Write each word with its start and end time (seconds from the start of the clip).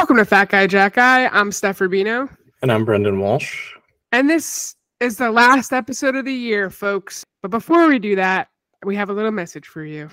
Welcome 0.00 0.16
to 0.16 0.24
Fat 0.24 0.48
Guy 0.48 0.66
Jacked 0.66 0.96
Guy. 0.96 1.26
I'm 1.26 1.50
Stef 1.50 1.86
Rubino. 1.86 2.34
And 2.62 2.72
I'm 2.72 2.86
Brendan 2.86 3.20
Walsh. 3.20 3.74
And 4.12 4.30
this 4.30 4.74
is 4.98 5.18
the 5.18 5.30
last 5.30 5.74
episode 5.74 6.16
of 6.16 6.24
the 6.24 6.32
year, 6.32 6.70
folks. 6.70 7.22
But 7.42 7.50
before 7.50 7.86
we 7.86 7.98
do 7.98 8.16
that, 8.16 8.48
we 8.82 8.96
have 8.96 9.10
a 9.10 9.12
little 9.12 9.30
message 9.30 9.66
for 9.66 9.84
you. 9.84 10.08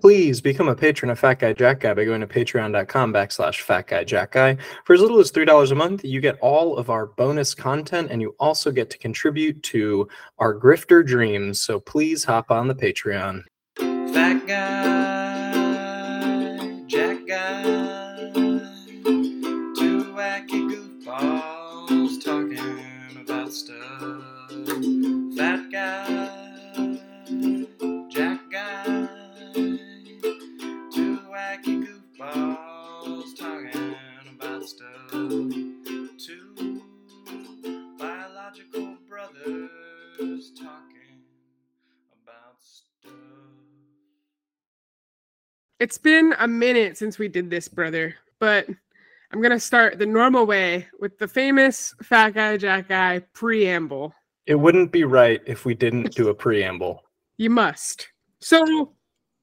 Please 0.00 0.40
become 0.40 0.68
a 0.68 0.76
patron 0.76 1.10
of 1.10 1.18
Fat 1.18 1.40
Guy 1.40 1.54
Jacked 1.54 1.80
Guy 1.80 1.92
by 1.92 2.04
going 2.04 2.20
to 2.20 2.26
patreon.com 2.28 3.12
backslash 3.12 3.62
Fat 3.62 3.88
Guy 3.88 4.04
Jacked 4.04 4.34
Guy. 4.34 4.56
For 4.84 4.94
as 4.94 5.00
little 5.00 5.18
as 5.18 5.32
$3 5.32 5.72
a 5.72 5.74
month, 5.74 6.04
you 6.04 6.20
get 6.20 6.38
all 6.38 6.76
of 6.76 6.88
our 6.88 7.06
bonus 7.06 7.52
content 7.52 8.12
and 8.12 8.22
you 8.22 8.36
also 8.38 8.70
get 8.70 8.90
to 8.90 8.98
contribute 8.98 9.60
to 9.64 10.06
our 10.38 10.56
grifter 10.56 11.04
dreams. 11.04 11.60
So 11.60 11.80
please 11.80 12.22
hop 12.22 12.52
on 12.52 12.68
the 12.68 12.76
Patreon. 12.76 13.42
Fat 13.76 14.46
guy, 14.46 15.21
Fat 25.36 25.70
guy, 25.70 26.98
Jacked 28.10 28.52
guy, 28.52 28.84
two 30.92 31.18
wacky 31.30 31.86
goofballs 31.86 33.36
talking 33.38 33.96
about 34.34 34.64
stuff. 34.64 35.10
Two 35.10 36.82
biological 37.98 38.96
brothers 39.08 40.52
talking 40.60 41.22
about 42.22 42.56
stuff. 42.60 43.12
It's 45.80 45.98
been 45.98 46.34
a 46.38 46.46
minute 46.46 46.98
since 46.98 47.18
we 47.18 47.28
did 47.28 47.48
this, 47.48 47.68
brother, 47.68 48.16
but 48.38 48.68
I'm 49.32 49.40
going 49.40 49.50
to 49.50 49.60
start 49.60 49.98
the 49.98 50.06
normal 50.06 50.44
way 50.44 50.88
with 51.00 51.18
the 51.18 51.26
famous 51.26 51.94
Fat 52.02 52.34
Guy 52.34 52.58
Jacked 52.58 52.90
Guy 52.90 53.20
preamble. 53.32 54.14
It 54.46 54.54
wouldn't 54.56 54.90
be 54.92 55.04
right 55.04 55.40
if 55.46 55.64
we 55.64 55.74
didn't 55.74 56.14
do 56.14 56.28
a 56.28 56.34
preamble. 56.34 57.02
You 57.38 57.50
must. 57.50 58.08
So, 58.40 58.92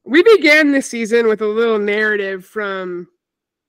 we 0.04 0.22
began 0.22 0.72
this 0.72 0.88
season 0.88 1.26
with 1.26 1.40
a 1.42 1.46
little 1.46 1.78
narrative 1.78 2.44
from 2.44 3.08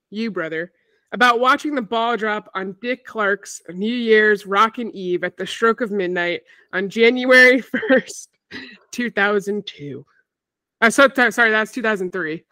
you, 0.10 0.32
brother, 0.32 0.72
about 1.14 1.40
watching 1.40 1.76
the 1.76 1.82
ball 1.82 2.18
drop 2.18 2.50
on 2.54 2.76
Dick 2.82 3.06
Clark's 3.06 3.62
New 3.70 3.94
Year's 3.94 4.46
Rockin' 4.46 4.92
Eve 4.96 5.24
at 5.24 5.38
the 5.38 5.46
stroke 5.46 5.82
of 5.82 5.92
midnight 5.92 6.42
on 6.74 6.90
January 6.90 7.62
1st, 7.92 8.28
2002. 8.92 10.06
Uh, 10.82 10.90
so, 10.90 11.10
sorry, 11.30 11.52
that's 11.52 11.72
2003, 11.72 12.44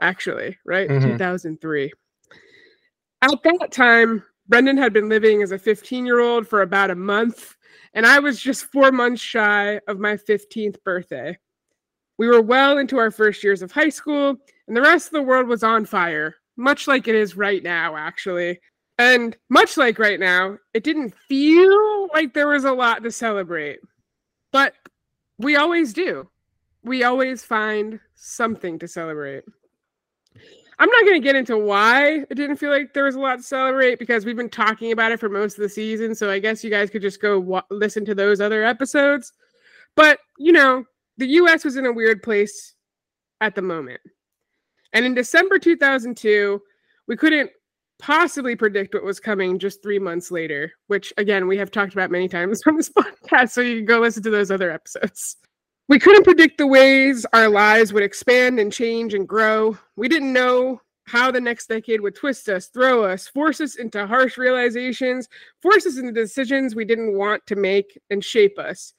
actually, 0.00 0.58
right? 0.64 0.88
Mhm. 0.88 1.02
2003. 1.02 1.92
At 3.22 3.30
that 3.44 3.70
time, 3.70 4.24
Brendan 4.48 4.76
had 4.76 4.92
been 4.92 5.08
living 5.08 5.42
as 5.42 5.52
a 5.52 5.58
15 5.58 6.04
year 6.04 6.18
old 6.20 6.48
for 6.48 6.62
about 6.62 6.90
a 6.90 6.94
month, 6.96 7.54
and 7.94 8.06
I 8.06 8.18
was 8.18 8.40
just 8.40 8.66
four 8.66 8.92
months 8.92 9.22
shy 9.22 9.80
of 9.88 9.98
my 9.98 10.16
15th 10.16 10.82
birthday. 10.84 11.36
We 12.18 12.28
were 12.28 12.42
well 12.42 12.78
into 12.78 12.98
our 12.98 13.10
first 13.10 13.42
years 13.42 13.62
of 13.62 13.72
high 13.72 13.88
school, 13.88 14.36
and 14.68 14.76
the 14.76 14.82
rest 14.82 15.06
of 15.06 15.12
the 15.12 15.22
world 15.22 15.48
was 15.48 15.62
on 15.62 15.84
fire, 15.84 16.36
much 16.56 16.86
like 16.86 17.08
it 17.08 17.14
is 17.14 17.36
right 17.36 17.62
now, 17.62 17.96
actually. 17.96 18.60
And 18.98 19.36
much 19.48 19.76
like 19.76 19.98
right 19.98 20.20
now, 20.20 20.58
it 20.74 20.84
didn't 20.84 21.14
feel 21.28 22.08
like 22.14 22.34
there 22.34 22.48
was 22.48 22.64
a 22.64 22.72
lot 22.72 23.02
to 23.02 23.10
celebrate. 23.10 23.80
But 24.52 24.74
we 25.38 25.56
always 25.56 25.92
do. 25.92 26.28
We 26.84 27.02
always 27.02 27.42
find 27.42 27.98
something 28.14 28.78
to 28.78 28.88
celebrate. 28.88 29.44
I'm 30.82 30.90
not 30.90 31.04
going 31.04 31.14
to 31.14 31.24
get 31.24 31.36
into 31.36 31.56
why 31.56 32.24
it 32.28 32.34
didn't 32.34 32.56
feel 32.56 32.72
like 32.72 32.92
there 32.92 33.04
was 33.04 33.14
a 33.14 33.20
lot 33.20 33.36
to 33.36 33.42
celebrate 33.44 34.00
because 34.00 34.26
we've 34.26 34.36
been 34.36 34.48
talking 34.48 34.90
about 34.90 35.12
it 35.12 35.20
for 35.20 35.28
most 35.28 35.56
of 35.56 35.62
the 35.62 35.68
season. 35.68 36.12
So 36.12 36.28
I 36.28 36.40
guess 36.40 36.64
you 36.64 36.70
guys 36.70 36.90
could 36.90 37.02
just 37.02 37.22
go 37.22 37.62
listen 37.70 38.04
to 38.06 38.16
those 38.16 38.40
other 38.40 38.64
episodes. 38.64 39.32
But, 39.94 40.18
you 40.40 40.50
know, 40.50 40.84
the 41.18 41.28
US 41.28 41.64
was 41.64 41.76
in 41.76 41.86
a 41.86 41.92
weird 41.92 42.20
place 42.20 42.74
at 43.40 43.54
the 43.54 43.62
moment. 43.62 44.00
And 44.92 45.06
in 45.06 45.14
December 45.14 45.60
2002, 45.60 46.60
we 47.06 47.16
couldn't 47.16 47.52
possibly 48.00 48.56
predict 48.56 48.92
what 48.92 49.04
was 49.04 49.20
coming 49.20 49.60
just 49.60 49.84
three 49.84 50.00
months 50.00 50.32
later, 50.32 50.72
which 50.88 51.12
again, 51.16 51.46
we 51.46 51.58
have 51.58 51.70
talked 51.70 51.92
about 51.92 52.10
many 52.10 52.26
times 52.26 52.60
on 52.66 52.76
this 52.76 52.90
podcast. 52.90 53.50
So 53.50 53.60
you 53.60 53.76
can 53.76 53.84
go 53.84 54.00
listen 54.00 54.24
to 54.24 54.30
those 54.30 54.50
other 54.50 54.72
episodes. 54.72 55.36
We 55.88 55.98
couldn't 55.98 56.24
predict 56.24 56.58
the 56.58 56.66
ways 56.66 57.26
our 57.32 57.48
lives 57.48 57.92
would 57.92 58.02
expand 58.02 58.58
and 58.58 58.72
change 58.72 59.14
and 59.14 59.28
grow. 59.28 59.76
We 59.96 60.08
didn't 60.08 60.32
know 60.32 60.80
how 61.04 61.30
the 61.30 61.40
next 61.40 61.68
decade 61.68 62.00
would 62.00 62.14
twist 62.14 62.48
us, 62.48 62.68
throw 62.68 63.04
us, 63.04 63.26
force 63.28 63.60
us 63.60 63.76
into 63.76 64.06
harsh 64.06 64.38
realizations, 64.38 65.28
force 65.60 65.84
us 65.84 65.98
into 65.98 66.12
decisions 66.12 66.74
we 66.74 66.84
didn't 66.84 67.16
want 67.18 67.44
to 67.46 67.56
make, 67.56 67.98
and 68.10 68.24
shape 68.24 68.58
us. 68.58 68.94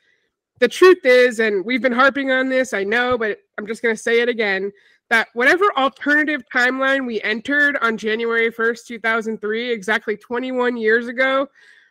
The 0.59 0.67
truth 0.67 1.05
is, 1.05 1.39
and 1.39 1.65
we've 1.65 1.81
been 1.81 1.91
harping 1.91 2.31
on 2.31 2.49
this, 2.49 2.73
I 2.73 2.83
know, 2.83 3.17
but 3.17 3.39
I'm 3.57 3.65
just 3.65 3.81
going 3.81 3.95
to 3.95 4.01
say 4.01 4.21
it 4.21 4.29
again 4.29 4.71
that 5.09 5.27
whatever 5.33 5.65
alternative 5.77 6.43
timeline 6.53 7.05
we 7.05 7.21
entered 7.21 7.77
on 7.81 7.97
January 7.97 8.51
1st, 8.51 8.85
2003, 8.85 9.71
exactly 9.71 10.17
21 10.17 10.77
years 10.77 11.07
ago 11.07 11.47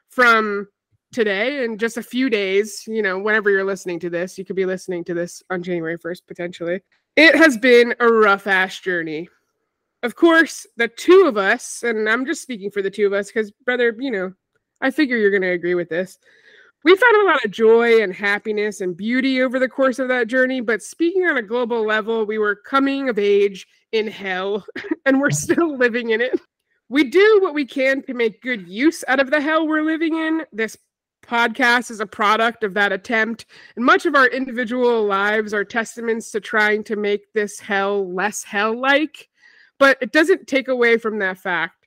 from 0.09 0.69
today, 1.13 1.65
in 1.65 1.79
just 1.79 1.97
a 1.97 2.03
few 2.03 2.29
days, 2.31 2.85
you 2.87 3.03
know, 3.03 3.19
whenever 3.19 3.51
you're 3.51 3.65
listening 3.65 4.01
to 4.01 4.11
this, 4.11 4.39
you 4.39 4.45
could 4.45 4.57
be 4.57 4.67
listening 4.67 5.05
to 5.05 5.15
this 5.15 5.43
on 5.51 5.63
January 5.63 5.99
1st 5.99 6.23
potentially. 6.27 6.81
It 7.17 7.37
has 7.37 7.57
been 7.59 7.95
a 8.01 8.09
rough 8.09 8.47
ass 8.47 8.81
journey. 8.81 9.29
Of 10.03 10.17
course, 10.17 10.67
the 10.77 10.89
two 10.89 11.27
of 11.27 11.37
us, 11.37 11.83
and 11.85 12.09
I'm 12.09 12.27
just 12.27 12.43
speaking 12.43 12.71
for 12.71 12.83
the 12.83 12.91
two 12.91 13.07
of 13.07 13.13
us 13.13 13.29
because, 13.29 13.53
brother, 13.65 13.95
you 13.99 14.11
know, 14.11 14.33
I 14.81 14.91
figure 14.91 15.17
you're 15.17 15.31
going 15.31 15.43
to 15.43 15.51
agree 15.51 15.77
with 15.77 15.89
this. 15.89 16.19
We 16.85 16.97
found 16.97 17.17
a 17.23 17.27
lot 17.27 17.45
of 17.45 17.53
joy 17.53 18.03
and 18.03 18.13
happiness 18.13 18.81
and 18.81 18.97
beauty 18.97 19.41
over 19.41 19.61
the 19.61 19.69
course 19.69 20.01
of 20.01 20.09
that 20.09 20.27
journey, 20.27 20.61
but 20.61 20.83
speaking 20.83 21.25
on 21.27 21.37
a 21.37 21.43
global 21.43 21.87
level, 21.87 22.27
we 22.27 22.39
were 22.39 22.57
coming 22.57 23.09
of 23.09 23.21
age 23.21 23.69
in 23.93 24.09
hell 24.09 24.65
and 25.07 25.21
we're 25.21 25.31
still 25.31 25.79
living 25.79 26.11
in 26.11 26.21
it. 26.21 26.41
We 26.89 27.05
do 27.05 27.39
what 27.41 27.55
we 27.55 27.65
can 27.65 28.03
to 28.03 28.15
make 28.15 28.43
good 28.43 28.69
use 28.69 29.05
out 29.07 29.21
of 29.21 29.31
the 29.31 29.41
hell 29.41 29.69
we're 29.69 29.85
living 29.85 30.17
in. 30.17 30.45
This 30.53 30.77
podcast 31.23 31.91
is 31.91 32.01
a 32.01 32.07
product 32.07 32.65
of 32.65 32.75
that 32.75 32.93
attempt, 32.93 33.47
and 33.77 33.85
much 33.85 34.07
of 34.07 34.15
our 34.15 34.27
individual 34.27 35.05
lives 35.05 35.55
are 35.55 35.65
testaments 35.65 36.31
to 36.33 36.41
trying 36.41 36.85
to 36.85 36.97
make 36.97 37.33
this 37.33 37.59
hell 37.59 38.13
less 38.13 38.43
hell 38.43 38.79
like, 38.79 39.29
but 39.79 39.99
it 40.01 40.13
doesn't 40.13 40.47
take 40.47 40.69
away 40.69 40.99
from 40.99 41.19
that 41.19 41.39
fact. 41.39 41.87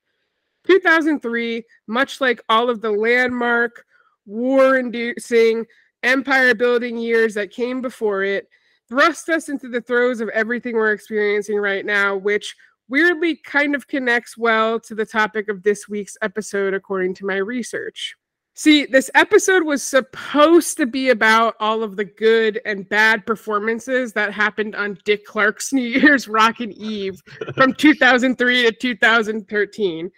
2003, 0.68 1.64
much 1.88 2.22
like 2.22 2.42
all 2.50 2.70
of 2.70 2.82
the 2.82 2.92
landmark, 2.92 3.86
war 4.26 4.78
inducing, 4.78 5.66
empire 6.04 6.56
building 6.56 6.98
years 6.98 7.34
that 7.36 7.52
came 7.52 7.82
before 7.82 8.24
it, 8.24 8.50
thrust 8.88 9.30
us 9.30 9.50
into 9.50 9.68
the 9.70 9.82
throes 9.82 10.22
of 10.22 10.30
everything 10.30 10.76
we're 10.76 10.92
experiencing 10.92 11.58
right 11.58 11.86
now, 11.86 12.16
which 12.16 12.56
weirdly 12.88 13.36
kind 13.38 13.76
of 13.76 13.88
connects 13.88 14.38
well 14.38 14.80
to 14.80 14.94
the 14.94 15.06
topic 15.06 15.50
of 15.50 15.64
this 15.64 15.90
week's 15.90 16.18
episode, 16.22 16.74
according 16.74 17.14
to 17.14 17.26
my 17.26 17.38
research. 17.38 18.16
See, 18.58 18.86
this 18.86 19.12
episode 19.16 19.64
was 19.64 19.84
supposed 19.84 20.78
to 20.78 20.86
be 20.86 21.10
about 21.10 21.56
all 21.60 21.84
of 21.84 21.98
the 21.98 22.06
good 22.06 22.62
and 22.64 22.88
bad 22.88 23.26
performances 23.26 24.14
that 24.14 24.32
happened 24.32 24.76
on 24.76 24.98
Dick 25.04 25.26
Clark's 25.26 25.74
New 25.74 25.82
Year's 25.82 26.30
Rockin' 26.30 26.72
Eve 26.72 27.22
from 27.54 27.74
2003 27.78 28.64
to 28.64 28.72
2013. 28.72 30.10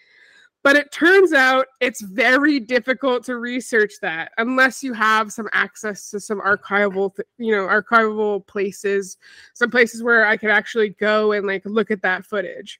But 0.61 0.75
it 0.75 0.91
turns 0.91 1.33
out 1.33 1.65
it's 1.79 2.01
very 2.01 2.59
difficult 2.59 3.23
to 3.23 3.37
research 3.37 3.93
that 4.03 4.33
unless 4.37 4.83
you 4.83 4.93
have 4.93 5.31
some 5.31 5.49
access 5.51 6.11
to 6.11 6.19
some 6.19 6.39
archival, 6.39 7.17
you 7.39 7.53
know, 7.53 7.65
archival 7.65 8.45
places, 8.45 9.17
some 9.55 9.71
places 9.71 10.03
where 10.03 10.27
I 10.27 10.37
could 10.37 10.51
actually 10.51 10.89
go 10.89 11.31
and 11.31 11.47
like 11.47 11.65
look 11.65 11.89
at 11.89 12.03
that 12.03 12.23
footage. 12.23 12.79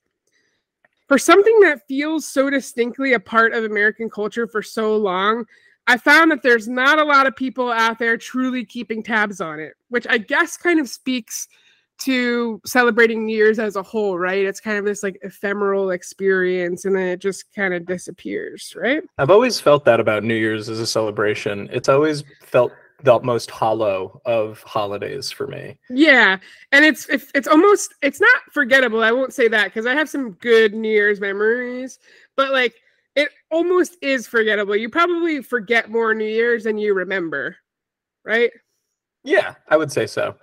For 1.07 1.18
something 1.18 1.59
that 1.62 1.88
feels 1.88 2.28
so 2.28 2.50
distinctly 2.50 3.13
a 3.13 3.20
part 3.20 3.53
of 3.53 3.64
American 3.64 4.09
culture 4.09 4.47
for 4.47 4.61
so 4.61 4.97
long, 4.97 5.46
I 5.87 5.97
found 5.97 6.31
that 6.31 6.43
there's 6.43 6.67
not 6.67 6.99
a 6.99 7.03
lot 7.03 7.28
of 7.28 7.35
people 7.35 7.72
out 7.72 7.97
there 7.97 8.17
truly 8.17 8.66
keeping 8.66 9.02
tabs 9.02 9.40
on 9.40 9.59
it, 9.59 9.73
which 9.90 10.05
I 10.09 10.17
guess 10.17 10.58
kind 10.58 10.81
of 10.81 10.90
speaks 10.90 11.47
to 11.99 12.61
celebrating 12.66 13.26
New 13.26 13.35
Year's 13.35 13.58
as 13.58 13.76
a 13.76 13.81
whole, 13.81 14.20
right? 14.20 14.46
It's 14.46 14.59
kind 14.59 14.78
of 14.78 14.85
this 14.85 15.02
like 15.02 15.17
ephemeral 15.23 15.91
experience 15.91 16.85
and 16.85 16.96
then 16.96 17.08
it 17.08 17.20
just 17.20 17.53
kind 17.55 17.73
of 17.73 17.85
disappears, 17.85 18.76
right? 18.76 19.02
I've 19.17 19.31
always 19.31 19.59
felt 19.59 19.85
that 19.85 19.99
about 19.99 20.23
New 20.23 20.35
Year's 20.35 20.70
as 20.70 20.79
a 20.79 20.85
celebration. 20.85 21.70
It's 21.72 21.90
always 21.90 22.23
felt 22.43 22.72
the 23.03 23.20
most 23.20 23.52
hollow 23.52 24.22
of 24.26 24.61
holidays 24.64 25.32
for 25.32 25.47
me. 25.47 25.78
Yeah, 25.90 26.38
and 26.72 26.84
it's 26.84 27.08
if 27.09 27.32
it's 27.35 27.47
almost 27.47 27.94
it's 28.02 28.20
not 28.20 28.41
forgettable. 28.52 29.03
I 29.03 29.11
won't 29.11 29.34
say 29.34 29.47
that 29.49 29.66
because 29.66 29.85
I 29.85 29.94
have 29.94 30.09
some 30.09 30.32
good 30.34 30.73
New 30.73 30.90
Year's 30.90 31.20
memories, 31.20 31.99
but 32.35 32.52
like 32.52 32.73
it 33.16 33.29
almost 33.52 33.97
is 34.02 34.28
forgettable. 34.28 34.76
You 34.76 34.90
probably 34.90 35.41
forget 35.41 35.90
more 35.90 36.14
New 36.14 36.26
Year's 36.26 36.66
than 36.66 36.78
you 36.78 36.94
remember, 36.94 37.55
right? 38.23 38.52
Yeah, 39.23 39.55
I 39.67 39.78
would 39.78 39.91
say 39.91 40.05
so. 40.08 40.35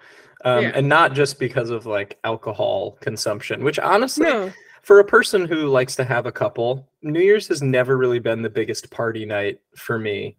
Um, 0.45 0.65
Yeah. 0.65 0.73
And 0.75 0.89
not 0.89 1.15
just 1.15 1.39
because 1.39 1.71
of 1.71 1.87
like 1.87 2.19
alcohol 2.25 2.99
consumption, 3.01 3.65
which 3.65 3.79
honestly, 3.79 4.25
No, 4.27 4.53
for 4.83 4.99
a 5.01 5.05
person 5.05 5.47
who 5.47 5.69
likes 5.69 5.97
to 5.97 6.05
have 6.05 6.27
a 6.27 6.33
couple, 6.33 6.89
New 7.03 7.21
Year's 7.21 7.49
has 7.49 7.63
never 7.63 7.97
really 7.97 8.19
been 8.19 8.43
the 8.43 8.51
biggest 8.51 8.91
party 8.91 9.25
night 9.25 9.61
for 9.77 9.99
me. 9.99 10.37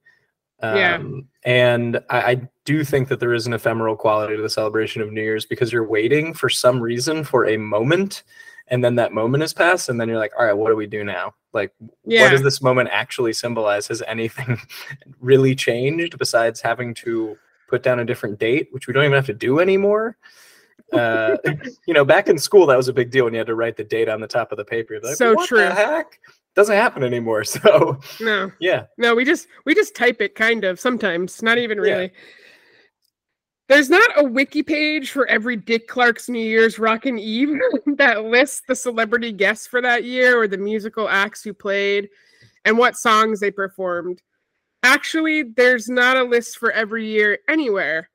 Yeah. 0.61 0.95
Um, 0.95 1.27
And 1.43 1.97
I, 2.09 2.31
I 2.31 2.41
do 2.63 2.83
think 2.83 3.07
that 3.09 3.19
there 3.19 3.33
is 3.33 3.45
an 3.45 3.53
ephemeral 3.53 3.95
quality 3.95 4.35
to 4.35 4.41
the 4.41 4.49
celebration 4.49 5.01
of 5.01 5.11
New 5.11 5.21
Year's 5.21 5.45
because 5.45 5.71
you're 5.71 5.87
waiting 5.87 6.33
for 6.33 6.49
some 6.49 6.79
reason 6.79 7.23
for 7.23 7.47
a 7.47 7.57
moment, 7.57 8.23
and 8.67 8.83
then 8.83 8.95
that 8.95 9.13
moment 9.13 9.41
has 9.41 9.53
passed, 9.53 9.89
and 9.89 9.99
then 9.99 10.09
you're 10.09 10.17
like, 10.17 10.31
all 10.37 10.45
right, 10.45 10.53
what 10.57 10.69
do 10.69 10.75
we 10.75 10.87
do 10.87 11.03
now? 11.03 11.35
Like, 11.53 11.71
what 11.79 12.31
does 12.31 12.41
this 12.41 12.61
moment 12.61 12.89
actually 12.91 13.33
symbolize? 13.33 13.87
Has 13.87 14.01
anything 14.07 14.59
really 15.19 15.55
changed 15.55 16.17
besides 16.17 16.61
having 16.61 16.93
to 16.95 17.37
put 17.67 17.83
down 17.83 17.99
a 17.99 18.05
different 18.05 18.39
date, 18.39 18.69
which 18.71 18.87
we 18.87 18.93
don't 18.93 19.03
even 19.03 19.15
have 19.15 19.25
to 19.27 19.33
do 19.33 19.59
anymore? 19.59 20.17
Uh, 20.91 21.37
you 21.87 21.93
know, 21.93 22.05
back 22.05 22.27
in 22.27 22.37
school, 22.37 22.65
that 22.65 22.77
was 22.77 22.87
a 22.87 22.93
big 22.93 23.11
deal 23.11 23.25
when 23.25 23.33
you 23.33 23.37
had 23.39 23.47
to 23.47 23.55
write 23.55 23.77
the 23.77 23.83
date 23.83 24.09
on 24.09 24.19
the 24.19 24.27
top 24.27 24.51
of 24.51 24.57
the 24.57 24.65
paper. 24.65 24.99
Like, 25.01 25.15
So 25.15 25.35
true. 25.45 25.59
Doesn't 26.55 26.75
happen 26.75 27.03
anymore. 27.03 27.43
So 27.45 27.99
No. 28.21 28.51
yeah, 28.59 28.85
No, 28.97 29.13
we 29.15 29.25
just 29.25 29.47
we 29.65 29.75
just 29.75 29.95
type 29.95 30.21
it 30.21 30.35
kind 30.35 30.63
of 30.63 30.79
sometimes, 30.79 31.41
not 31.43 31.57
even 31.57 31.77
really. 31.79 31.89
Yeah. 31.89 31.95
really. 31.97 32.11
There's 33.67 33.89
not 33.89 34.09
a 34.15 34.23
wiki 34.23 34.61
page 34.61 35.09
for 35.09 35.25
every 35.25 35.55
Dick 35.55 35.87
Clark's 35.87 36.29
New 36.29 36.37
Year's 36.45 36.77
Rockin' 36.77 37.17
Eve 37.17 37.59
that 37.97 38.23
lists 38.25 38.61
the 38.67 38.75
celebrity 38.75 39.31
guests 39.31 39.65
for 39.65 39.81
that 39.81 40.03
year 40.03 40.39
or 40.39 40.47
the 40.47 40.57
musical 40.57 41.09
acts 41.09 41.41
who 41.43 41.51
played 41.51 42.09
and 42.63 42.77
what 42.77 42.95
songs 42.95 43.39
they 43.39 43.49
performed. 43.49 44.21
Actually, 44.83 45.41
there's 45.41 45.89
not 45.89 46.15
a 46.15 46.23
list 46.23 46.59
for 46.59 46.71
every 46.71 47.07
year 47.07 47.39
anywhere. 47.49 48.07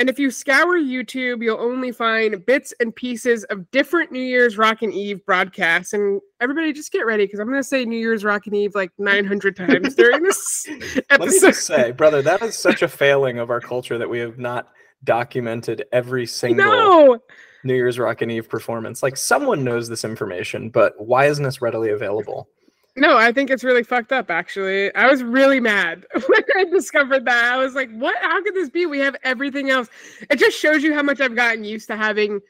And 0.00 0.08
if 0.08 0.18
you 0.18 0.32
scour 0.32 0.76
YouTube, 0.78 1.42
you'll 1.42 1.60
only 1.60 1.92
find 1.92 2.44
bits 2.46 2.74
and 2.80 2.94
pieces 2.94 3.44
of 3.44 3.70
different 3.70 4.10
New 4.10 4.20
Year's 4.20 4.58
Rockin' 4.58 4.92
Eve 4.92 5.24
broadcasts. 5.24 5.92
And 5.92 6.20
everybody 6.40 6.72
just 6.72 6.90
get 6.90 7.06
ready 7.06 7.24
because 7.26 7.38
I'm 7.38 7.46
going 7.46 7.60
to 7.60 7.68
say 7.68 7.84
New 7.84 7.98
Year's 7.98 8.24
Rockin' 8.24 8.54
Eve 8.54 8.74
like 8.74 8.90
900 8.98 9.56
times 9.56 9.94
during 9.96 10.24
this 10.24 10.66
let 10.68 10.80
me 10.80 11.02
episode. 11.10 11.46
just 11.48 11.66
say, 11.66 11.92
brother, 11.92 12.22
that 12.22 12.42
is 12.42 12.58
such 12.58 12.82
a 12.82 12.88
failing 12.88 13.38
of 13.38 13.50
our 13.50 13.60
culture 13.60 13.96
that 13.96 14.10
we 14.10 14.18
have 14.18 14.36
not 14.38 14.68
documented 15.04 15.84
every 15.92 16.26
single 16.26 16.66
No, 16.66 17.18
New 17.62 17.74
Year's 17.74 17.98
Rockin' 17.98 18.30
Eve 18.30 18.48
performance. 18.48 19.00
Like 19.00 19.16
someone 19.16 19.62
knows 19.62 19.88
this 19.88 20.04
information, 20.04 20.70
but 20.70 20.94
why 20.98 21.26
isn't 21.26 21.44
this 21.44 21.62
readily 21.62 21.90
available? 21.90 22.48
No, 22.96 23.16
I 23.16 23.32
think 23.32 23.50
it's 23.50 23.64
really 23.64 23.82
fucked 23.82 24.12
up. 24.12 24.30
Actually, 24.30 24.94
I 24.94 25.10
was 25.10 25.22
really 25.22 25.60
mad 25.60 26.04
when 26.28 26.42
I 26.56 26.64
discovered 26.64 27.24
that. 27.24 27.52
I 27.52 27.56
was 27.56 27.74
like, 27.74 27.90
"What? 27.92 28.16
How 28.20 28.42
could 28.42 28.54
this 28.54 28.70
be? 28.70 28.86
We 28.86 28.98
have 29.00 29.16
everything 29.24 29.70
else." 29.70 29.88
It 30.30 30.36
just 30.38 30.58
shows 30.58 30.82
you 30.82 30.94
how 30.94 31.02
much 31.02 31.20
I've 31.20 31.34
gotten 31.34 31.64
used 31.64 31.86
to 31.88 31.96
having 31.96 32.40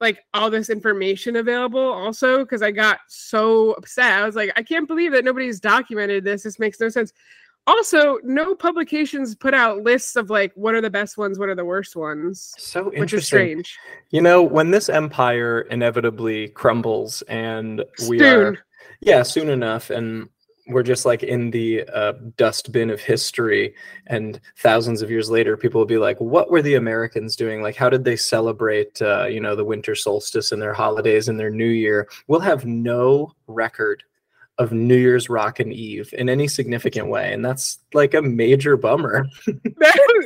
like 0.00 0.18
all 0.34 0.50
this 0.50 0.68
information 0.68 1.36
available. 1.36 1.80
Also, 1.80 2.40
because 2.40 2.60
I 2.60 2.70
got 2.70 2.98
so 3.08 3.72
upset, 3.72 4.12
I 4.12 4.26
was 4.26 4.36
like, 4.36 4.52
"I 4.56 4.62
can't 4.62 4.86
believe 4.86 5.12
that 5.12 5.24
nobody's 5.24 5.60
documented 5.60 6.24
this. 6.24 6.42
This 6.42 6.58
makes 6.58 6.78
no 6.80 6.88
sense." 6.88 7.12
Also, 7.68 8.18
no 8.22 8.54
publications 8.54 9.34
put 9.34 9.52
out 9.52 9.82
lists 9.82 10.14
of 10.14 10.30
like 10.30 10.52
what 10.54 10.74
are 10.74 10.80
the 10.80 10.90
best 10.90 11.18
ones, 11.18 11.36
what 11.38 11.48
are 11.48 11.54
the 11.56 11.64
worst 11.64 11.96
ones, 11.96 12.54
So 12.58 12.92
interesting. 12.92 13.00
which 13.00 13.12
is 13.14 13.26
strange. 13.26 13.78
You 14.10 14.20
know, 14.20 14.40
when 14.40 14.70
this 14.70 14.88
empire 14.88 15.62
inevitably 15.62 16.48
crumbles 16.50 17.22
and 17.22 17.82
we 18.08 18.20
Soon. 18.20 18.54
are 18.54 18.65
yeah, 19.00 19.22
soon 19.22 19.48
enough 19.48 19.90
and 19.90 20.28
we're 20.68 20.82
just 20.82 21.06
like 21.06 21.22
in 21.22 21.50
the 21.50 21.84
uh, 21.94 22.14
dustbin 22.36 22.90
of 22.90 23.00
history 23.00 23.72
and 24.08 24.40
thousands 24.58 25.00
of 25.00 25.10
years 25.10 25.30
later 25.30 25.56
people 25.56 25.80
will 25.80 25.86
be 25.86 25.98
like 25.98 26.20
what 26.20 26.50
were 26.50 26.62
the 26.62 26.74
americans 26.74 27.36
doing? 27.36 27.62
Like 27.62 27.76
how 27.76 27.88
did 27.88 28.04
they 28.04 28.16
celebrate 28.16 29.00
uh, 29.00 29.26
you 29.26 29.40
know 29.40 29.54
the 29.54 29.64
winter 29.64 29.94
solstice 29.94 30.52
and 30.52 30.60
their 30.60 30.74
holidays 30.74 31.28
and 31.28 31.38
their 31.38 31.50
new 31.50 31.68
year? 31.68 32.08
We'll 32.26 32.40
have 32.40 32.66
no 32.66 33.32
record 33.46 34.02
of 34.58 34.72
new 34.72 34.96
year's 34.96 35.28
rockin' 35.28 35.70
eve 35.70 36.12
in 36.16 36.30
any 36.30 36.48
significant 36.48 37.08
way 37.08 37.32
and 37.32 37.44
that's 37.44 37.78
like 37.92 38.14
a 38.14 38.22
major 38.22 38.76
bummer. 38.76 39.26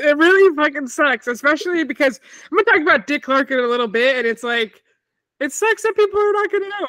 It 0.03 0.17
really 0.17 0.57
fucking 0.57 0.89
sucks, 0.89 1.27
especially 1.27 1.85
because 1.85 2.21
I'm 2.51 2.57
gonna 2.57 2.65
talk 2.65 2.81
about 2.81 3.07
Dick 3.07 3.23
Clark 3.23 3.51
in 3.51 3.59
a 3.59 3.67
little 3.67 3.87
bit, 3.87 4.17
and 4.17 4.27
it's 4.27 4.43
like 4.43 4.83
it 5.41 5.53
sucks 5.53 5.83
that 5.83 5.95
people 5.95 6.19
are 6.19 6.33
not 6.33 6.51
gonna 6.51 6.69
know. 6.69 6.87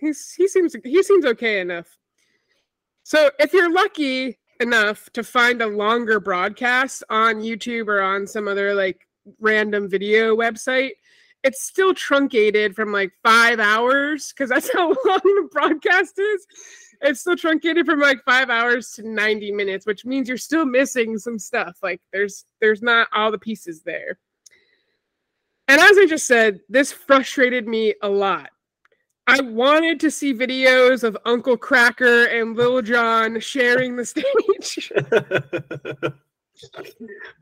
He's, 0.00 0.34
he 0.34 0.48
seems 0.48 0.76
he 0.84 1.02
seems 1.02 1.24
okay 1.24 1.60
enough. 1.60 1.96
So 3.02 3.30
if 3.38 3.52
you're 3.52 3.72
lucky 3.72 4.38
enough 4.60 5.10
to 5.10 5.22
find 5.22 5.60
a 5.62 5.66
longer 5.66 6.20
broadcast 6.20 7.04
on 7.10 7.36
YouTube 7.36 7.88
or 7.88 8.00
on 8.00 8.26
some 8.26 8.48
other 8.48 8.74
like 8.74 9.06
random 9.40 9.88
video 9.88 10.36
website, 10.36 10.92
it's 11.42 11.62
still 11.62 11.92
truncated 11.94 12.74
from 12.74 12.92
like 12.92 13.12
five 13.22 13.60
hours 13.60 14.32
because 14.32 14.48
that's 14.50 14.72
how 14.72 14.88
long 14.88 15.20
the 15.22 15.48
broadcast 15.52 16.18
is. 16.18 16.46
It's 17.02 17.20
still 17.20 17.36
truncated 17.36 17.84
from 17.84 18.00
like 18.00 18.24
five 18.24 18.48
hours 18.48 18.92
to 18.92 19.06
90 19.06 19.52
minutes, 19.52 19.86
which 19.86 20.06
means 20.06 20.28
you're 20.28 20.38
still 20.38 20.64
missing 20.64 21.18
some 21.18 21.38
stuff. 21.38 21.76
Like 21.82 22.00
there's 22.12 22.46
there's 22.60 22.82
not 22.82 23.08
all 23.12 23.30
the 23.30 23.38
pieces 23.38 23.82
there. 23.82 24.18
And 25.68 25.80
as 25.80 25.98
I 25.98 26.06
just 26.06 26.26
said, 26.26 26.60
this 26.68 26.92
frustrated 26.92 27.66
me 27.66 27.94
a 28.02 28.08
lot. 28.08 28.50
I 29.26 29.40
wanted 29.40 30.00
to 30.00 30.10
see 30.10 30.34
videos 30.34 31.02
of 31.02 31.16
Uncle 31.24 31.56
Kracker 31.56 32.40
and 32.40 32.56
Lil 32.56 32.82
Jon 32.82 33.40
sharing 33.40 33.96
the 33.96 34.04
stage. 34.04 34.92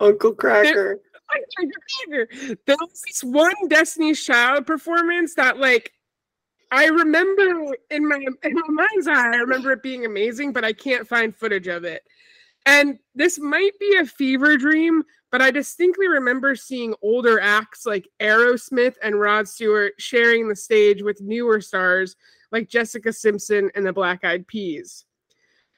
uncle 0.00 0.34
kracker 0.34 0.96
There 2.66 2.76
was 2.80 3.02
this 3.06 3.24
one 3.24 3.54
Destiny's 3.68 4.22
Child 4.22 4.66
performance 4.66 5.34
that, 5.34 5.58
like, 5.58 5.92
I 6.70 6.86
remember 6.86 7.74
in 7.90 8.08
my 8.08 8.16
in 8.42 8.54
my 8.54 8.68
mind's 8.68 9.06
eye, 9.06 9.32
I 9.32 9.36
remember 9.36 9.72
it 9.72 9.82
being 9.82 10.04
amazing, 10.06 10.52
but 10.52 10.64
I 10.64 10.72
can't 10.72 11.06
find 11.06 11.34
footage 11.34 11.68
of 11.68 11.84
it. 11.84 12.02
And 12.66 12.98
this 13.14 13.38
might 13.38 13.78
be 13.78 13.96
a 13.96 14.06
fever 14.06 14.56
dream, 14.56 15.02
but 15.32 15.42
I 15.42 15.50
distinctly 15.50 16.06
remember 16.06 16.54
seeing 16.54 16.94
older 17.02 17.40
acts 17.40 17.84
like 17.84 18.08
Aerosmith 18.20 18.94
and 19.02 19.18
Rod 19.18 19.48
Stewart 19.48 19.94
sharing 19.98 20.48
the 20.48 20.54
stage 20.54 21.02
with 21.02 21.20
newer 21.20 21.60
stars 21.60 22.14
like 22.52 22.68
Jessica 22.68 23.12
Simpson 23.12 23.70
and 23.74 23.84
the 23.84 23.92
Black 23.92 24.24
Eyed 24.24 24.46
Peas. 24.46 25.04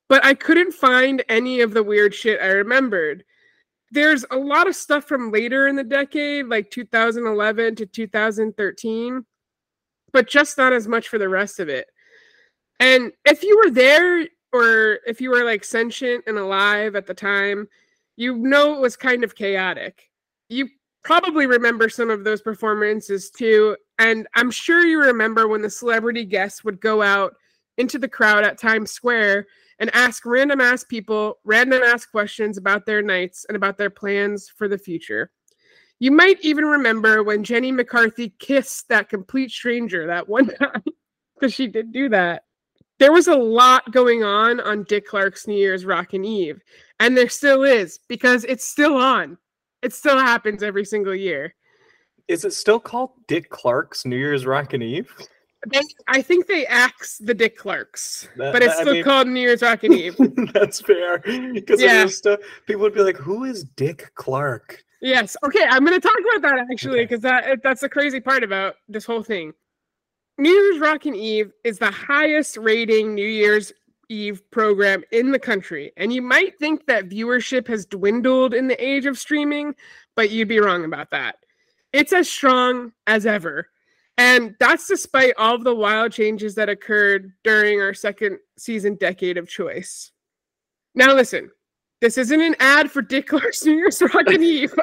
But 0.08 0.22
I 0.24 0.34
couldn't 0.34 0.72
find 0.72 1.24
any 1.30 1.60
of 1.62 1.72
the 1.72 1.82
weird 1.82 2.14
shit 2.14 2.40
I 2.42 2.48
remembered 2.48 3.24
there's 3.94 4.24
a 4.32 4.36
lot 4.36 4.66
of 4.66 4.74
stuff 4.74 5.04
from 5.04 5.30
later 5.30 5.68
in 5.68 5.76
the 5.76 5.84
decade, 5.84 6.46
like 6.46 6.70
2011 6.70 7.76
to 7.76 7.86
2013, 7.86 9.24
but 10.12 10.28
just 10.28 10.58
not 10.58 10.72
as 10.72 10.88
much 10.88 11.08
for 11.08 11.18
the 11.18 11.28
rest 11.28 11.60
of 11.60 11.68
it. 11.68 11.86
And 12.80 13.12
if 13.24 13.44
you 13.44 13.56
were 13.64 13.70
there, 13.70 14.26
or 14.52 14.98
if 15.06 15.20
you 15.20 15.30
were 15.30 15.44
like 15.44 15.62
sentient 15.62 16.24
and 16.26 16.38
alive 16.38 16.96
at 16.96 17.06
the 17.06 17.14
time, 17.14 17.68
you 18.16 18.36
know 18.36 18.74
it 18.74 18.80
was 18.80 18.96
kind 18.96 19.24
of 19.24 19.34
chaotic. 19.34 20.10
You 20.48 20.68
probably 21.04 21.46
remember 21.46 21.88
some 21.88 22.10
of 22.10 22.24
those 22.24 22.40
performances 22.40 23.30
too. 23.30 23.76
And 23.98 24.26
I'm 24.34 24.50
sure 24.50 24.84
you 24.84 25.00
remember 25.00 25.46
when 25.46 25.62
the 25.62 25.70
celebrity 25.70 26.24
guests 26.24 26.64
would 26.64 26.80
go 26.80 27.02
out 27.02 27.34
into 27.76 27.98
the 27.98 28.08
crowd 28.08 28.44
at 28.44 28.58
Times 28.58 28.90
Square 28.90 29.46
and 29.78 29.94
ask 29.94 30.24
random 30.24 30.60
ass 30.60 30.84
people 30.84 31.38
random 31.44 31.82
ass 31.82 32.06
questions 32.06 32.56
about 32.56 32.86
their 32.86 33.02
nights 33.02 33.44
and 33.48 33.56
about 33.56 33.76
their 33.76 33.90
plans 33.90 34.48
for 34.48 34.68
the 34.68 34.78
future. 34.78 35.30
You 35.98 36.10
might 36.10 36.40
even 36.42 36.64
remember 36.64 37.22
when 37.22 37.44
Jenny 37.44 37.72
McCarthy 37.72 38.34
kissed 38.38 38.88
that 38.88 39.08
complete 39.08 39.50
stranger 39.50 40.06
that 40.06 40.28
one 40.28 40.46
time, 40.58 40.82
because 41.34 41.52
she 41.54 41.66
did 41.66 41.92
do 41.92 42.08
that. 42.10 42.44
There 43.04 43.12
was 43.12 43.28
a 43.28 43.34
lot 43.36 43.92
going 43.92 44.24
on 44.24 44.60
on 44.60 44.84
Dick 44.84 45.06
Clark's 45.06 45.46
New 45.46 45.58
Year's 45.58 45.84
Rockin' 45.84 46.24
Eve, 46.24 46.62
and 47.00 47.14
there 47.14 47.28
still 47.28 47.62
is 47.62 48.00
because 48.08 48.44
it's 48.44 48.64
still 48.64 48.96
on. 48.96 49.36
It 49.82 49.92
still 49.92 50.18
happens 50.18 50.62
every 50.62 50.86
single 50.86 51.14
year. 51.14 51.54
is 52.28 52.46
it 52.46 52.54
still 52.54 52.80
called 52.80 53.10
dick 53.28 53.50
clark's 53.50 54.06
new 54.06 54.16
year's 54.16 54.46
rockin' 54.46 54.80
eve 54.80 55.12
They, 55.70 55.82
I 56.08 56.22
think 56.22 56.46
they 56.46 56.64
axe 56.66 57.18
the 57.18 57.34
Dick 57.34 57.58
Clarks, 57.58 58.26
That- 58.38 58.54
but 58.54 58.62
it's 58.62 58.72
that- 58.72 58.78
I 58.80 58.82
still 58.84 58.94
mean- 58.94 59.04
called 59.04 59.28
New 59.28 59.40
Year's 59.40 59.60
Rockin' 59.60 59.92
Eve. 60.04 60.16
That's 60.54 60.80
fair. 60.80 61.18
Because 61.18 61.82
Yeah. 61.82 62.06
people 62.66 62.80
would 62.84 62.94
be 62.94 63.02
like, 63.02 63.18
"Who 63.18 63.44
is 63.44 63.64
Dick 63.64 64.12
Clark?" 64.14 64.82
Yes. 65.02 65.36
Okay, 65.44 65.64
I'm 65.68 65.84
going 65.84 66.00
to 66.00 66.08
talk 66.08 66.18
about 66.26 66.40
that 66.48 66.66
actually 66.72 67.00
Okay. 67.00 67.04
because 67.04 67.20
that 67.20 67.60
that's 67.62 67.82
the 67.82 67.88
crazy 67.90 68.20
part 68.20 68.42
about 68.42 68.76
this 68.88 69.04
whole 69.04 69.22
thing. 69.22 69.52
New 70.36 70.50
Year's 70.50 70.80
Rockin' 70.80 71.14
Eve 71.14 71.52
is 71.62 71.78
the 71.78 71.90
highest 71.90 72.56
rating 72.56 73.14
New 73.14 73.26
Year's 73.26 73.72
Eve 74.08 74.42
program 74.50 75.04
in 75.12 75.30
the 75.30 75.38
country, 75.38 75.92
and 75.96 76.12
you 76.12 76.22
might 76.22 76.58
think 76.58 76.86
that 76.86 77.08
viewership 77.08 77.68
has 77.68 77.86
dwindled 77.86 78.52
in 78.52 78.66
the 78.66 78.84
age 78.84 79.06
of 79.06 79.16
streaming, 79.16 79.74
but 80.16 80.30
you'd 80.30 80.48
be 80.48 80.58
wrong 80.58 80.84
about 80.84 81.10
that. 81.12 81.36
It's 81.92 82.12
as 82.12 82.28
strong 82.28 82.92
as 83.06 83.26
ever. 83.26 83.68
And 84.18 84.54
that's 84.58 84.88
despite 84.88 85.34
all 85.38 85.54
of 85.54 85.64
the 85.64 85.74
wild 85.74 86.12
changes 86.12 86.54
that 86.56 86.68
occurred 86.68 87.32
during 87.42 87.80
our 87.80 87.94
second 87.94 88.38
season 88.56 88.96
decade 88.96 89.38
of 89.38 89.48
choice. 89.48 90.10
Now, 90.94 91.14
listen, 91.14 91.50
this 92.00 92.18
isn't 92.18 92.40
an 92.40 92.56
ad 92.58 92.90
for 92.90 93.02
Dick 93.02 93.28
Clark's 93.28 93.64
New 93.64 93.74
Year's 93.74 94.00
Rockin' 94.02 94.42
Eve. 94.42 94.74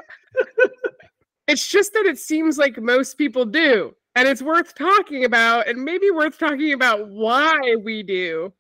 it's 1.48 1.68
just 1.68 1.94
that 1.94 2.06
it 2.06 2.18
seems 2.18 2.58
like 2.58 2.82
most 2.82 3.18
people 3.18 3.46
do. 3.46 3.94
And 4.16 4.28
it's 4.28 4.42
worth 4.42 4.76
talking 4.76 5.24
about, 5.24 5.68
and 5.68 5.84
maybe 5.84 6.12
worth 6.12 6.38
talking 6.38 6.74
about 6.74 7.08
why 7.08 7.76
we 7.82 8.04
do. 8.04 8.52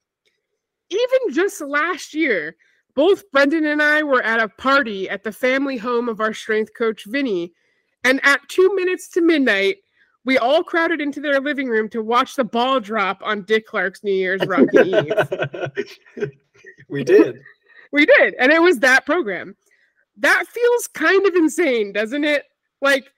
Even 0.90 1.34
just 1.34 1.62
last 1.62 2.14
year, 2.14 2.56
both 2.96 3.30
Brendan 3.32 3.66
and 3.66 3.82
I 3.82 4.04
were 4.04 4.22
at 4.22 4.42
a 4.42 4.48
party 4.48 5.10
at 5.10 5.24
the 5.24 5.32
family 5.32 5.78
home 5.78 6.10
of 6.10 6.20
our 6.22 6.34
strength 6.34 6.72
coach, 6.78 7.04
Vinny. 7.06 7.54
And 8.04 8.20
at 8.24 8.42
two 8.50 8.74
minutes 8.76 9.10
to 9.10 9.22
midnight, 9.22 9.78
we 10.24 10.38
all 10.38 10.64
crowded 10.64 11.02
into 11.02 11.20
their 11.20 11.40
living 11.40 11.68
room 11.68 11.90
to 11.90 12.04
watch 12.04 12.36
the 12.36 12.44
ball 12.44 12.80
drop 12.80 13.22
on 13.24 13.44
Dick 13.44 13.66
Clark's 13.66 14.04
New 14.04 14.14
Year's 14.14 14.46
Rockin' 14.46 14.88
Eve. 16.18 16.32
we 16.90 17.04
did. 17.04 17.42
We 17.94 18.06
did. 18.06 18.36
And 18.40 18.54
it 18.54 18.62
was 18.62 18.80
that 18.80 19.06
program. 19.06 19.54
That 20.16 20.46
feels 20.48 20.88
kind 20.88 21.28
of 21.28 21.36
insane, 21.36 21.92
doesn't 21.92 22.24
it? 22.24 22.46
Like, 22.82 23.12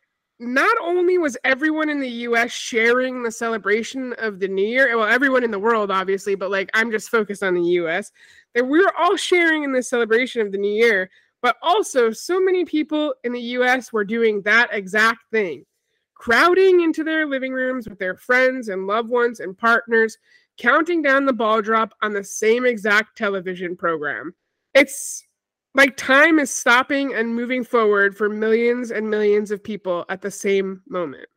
not 0.44 0.76
only 0.82 1.18
was 1.18 1.38
everyone 1.44 1.90
in 1.90 2.00
the 2.00 2.10
US 2.10 2.52
sharing 2.52 3.24
the 3.24 3.32
celebration 3.32 4.14
of 4.18 4.40
the 4.40 4.48
New 4.48 4.66
Year, 4.66 4.98
well, 4.98 5.08
everyone 5.08 5.44
in 5.44 5.52
the 5.52 5.60
world, 5.60 5.90
obviously, 5.90 6.36
but 6.36 6.52
like 6.52 6.70
I'm 6.74 6.92
just 6.92 7.10
focused 7.10 7.44
on 7.44 7.54
the 7.54 7.62
US, 7.62 8.12
that 8.54 8.66
we 8.66 8.80
were 8.80 8.94
all 8.98 9.16
sharing 9.16 9.64
in 9.64 9.72
the 9.72 9.82
celebration 9.82 10.42
of 10.42 10.52
the 10.52 10.58
New 10.58 10.74
Year, 10.74 11.10
but 11.42 11.56
also 11.62 12.12
so 12.12 12.40
many 12.40 12.66
people 12.66 13.14
in 13.24 13.32
the 13.32 13.42
US 13.42 13.94
were 13.94 14.04
doing 14.04 14.42
that 14.42 14.70
exact 14.72 15.30
thing, 15.32 15.66
crowding 16.14 16.82
into 16.82 17.04
their 17.04 17.26
living 17.26 17.54
rooms 17.54 17.88
with 17.88 18.00
their 18.00 18.16
friends 18.16 18.70
and 18.70 18.88
loved 18.88 19.10
ones 19.10 19.40
and 19.40 19.58
partners, 19.58 20.18
counting 20.58 21.02
down 21.02 21.26
the 21.26 21.34
ball 21.34 21.62
drop 21.62 21.94
on 22.02 22.14
the 22.14 22.24
same 22.24 22.66
exact 22.66 23.18
television 23.18 23.76
program. 23.76 24.34
It's 24.74 25.26
like 25.76 25.98
time 25.98 26.40
is 26.40 26.52
stopping 26.52 27.14
and 27.14 27.36
moving 27.36 27.64
forward 27.64 28.16
for 28.16 28.30
millions 28.30 28.92
and 28.92 29.10
millions 29.10 29.52
of 29.52 29.64
people 29.64 30.06
at 30.10 30.22
the 30.22 30.32
same 30.32 30.82
moment. 30.88 31.28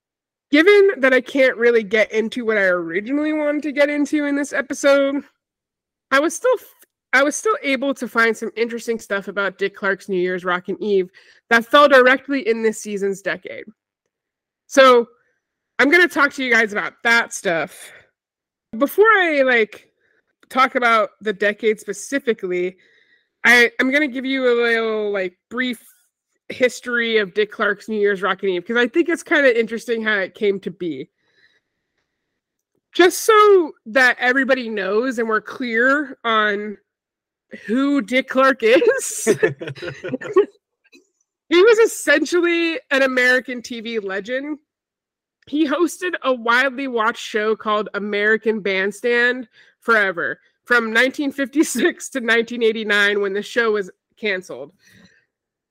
Given 0.50 1.00
that 1.00 1.12
I 1.12 1.20
can't 1.20 1.56
really 1.56 1.82
get 1.82 2.12
into 2.12 2.44
what 2.44 2.58
I 2.58 2.64
originally 2.64 3.32
wanted 3.32 3.62
to 3.64 3.72
get 3.72 3.90
into 3.90 4.24
in 4.26 4.36
this 4.36 4.52
episode, 4.52 5.24
I 6.10 6.20
was 6.20 6.34
still 6.34 6.56
I 7.12 7.22
was 7.22 7.34
still 7.34 7.56
able 7.62 7.94
to 7.94 8.06
find 8.06 8.36
some 8.36 8.50
interesting 8.56 8.98
stuff 8.98 9.26
about 9.26 9.58
Dick 9.58 9.74
Clark's 9.74 10.08
New 10.08 10.20
Year's 10.20 10.44
Rockin' 10.44 10.82
Eve 10.82 11.10
that 11.48 11.64
fell 11.64 11.88
directly 11.88 12.46
in 12.46 12.62
this 12.62 12.80
season's 12.80 13.22
decade. 13.22 13.64
So, 14.66 15.06
I'm 15.78 15.90
going 15.90 16.06
to 16.06 16.12
talk 16.12 16.32
to 16.34 16.44
you 16.44 16.52
guys 16.52 16.72
about 16.72 16.94
that 17.04 17.32
stuff. 17.32 17.90
Before 18.76 19.06
I 19.06 19.42
like 19.42 19.90
talk 20.50 20.74
about 20.74 21.10
the 21.20 21.32
decade 21.32 21.80
specifically, 21.80 22.76
I, 23.46 23.70
I'm 23.78 23.92
gonna 23.92 24.08
give 24.08 24.26
you 24.26 24.48
a 24.48 24.54
little 24.60 25.12
like 25.12 25.38
brief 25.48 25.80
history 26.48 27.18
of 27.18 27.32
Dick 27.32 27.52
Clark's 27.52 27.88
New 27.88 27.98
Year's 27.98 28.20
Rockin' 28.20 28.48
Eve 28.48 28.62
because 28.62 28.76
I 28.76 28.88
think 28.88 29.08
it's 29.08 29.22
kind 29.22 29.46
of 29.46 29.54
interesting 29.54 30.02
how 30.02 30.16
it 30.16 30.34
came 30.34 30.58
to 30.60 30.70
be. 30.70 31.08
Just 32.92 33.20
so 33.20 33.72
that 33.86 34.16
everybody 34.18 34.68
knows 34.68 35.20
and 35.20 35.28
we're 35.28 35.40
clear 35.40 36.18
on 36.24 36.76
who 37.66 38.02
Dick 38.02 38.28
Clark 38.28 38.62
is. 38.64 39.24
he 41.48 41.62
was 41.62 41.78
essentially 41.78 42.80
an 42.90 43.02
American 43.02 43.62
TV 43.62 44.02
legend. 44.02 44.58
He 45.46 45.68
hosted 45.68 46.14
a 46.22 46.34
widely 46.34 46.88
watched 46.88 47.22
show 47.22 47.54
called 47.54 47.90
American 47.94 48.60
Bandstand 48.60 49.48
forever 49.78 50.40
from 50.66 50.86
1956 50.86 52.10
to 52.10 52.18
1989 52.18 53.20
when 53.20 53.32
the 53.32 53.42
show 53.42 53.72
was 53.72 53.90
canceled. 54.16 54.72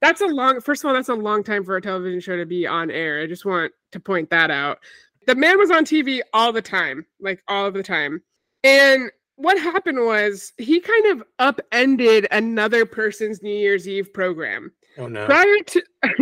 That's 0.01 0.21
a 0.21 0.25
long, 0.25 0.61
first 0.61 0.83
of 0.83 0.87
all, 0.87 0.93
that's 0.93 1.09
a 1.09 1.13
long 1.13 1.43
time 1.43 1.63
for 1.63 1.75
a 1.75 1.81
television 1.81 2.19
show 2.19 2.37
to 2.37 2.45
be 2.45 2.65
on 2.65 2.89
air. 2.89 3.21
I 3.21 3.27
just 3.27 3.45
want 3.45 3.71
to 3.91 3.99
point 3.99 4.29
that 4.29 4.51
out. 4.51 4.79
The 5.27 5.35
man 5.35 5.57
was 5.57 5.71
on 5.71 5.85
TV 5.85 6.21
all 6.33 6.53
the 6.53 6.61
time, 6.61 7.05
like 7.19 7.43
all 7.47 7.65
of 7.65 7.73
the 7.73 7.83
time. 7.83 8.21
And 8.63 9.11
what 9.35 9.59
happened 9.59 9.99
was 9.99 10.53
he 10.57 10.79
kind 10.79 11.07
of 11.07 11.23
upended 11.39 12.27
another 12.31 12.85
person's 12.85 13.41
New 13.41 13.55
Year's 13.55 13.87
Eve 13.87 14.13
program. 14.13 14.71
Oh 14.97 15.07
no. 15.07 15.25
Prior 15.25 15.57
to 15.65 15.83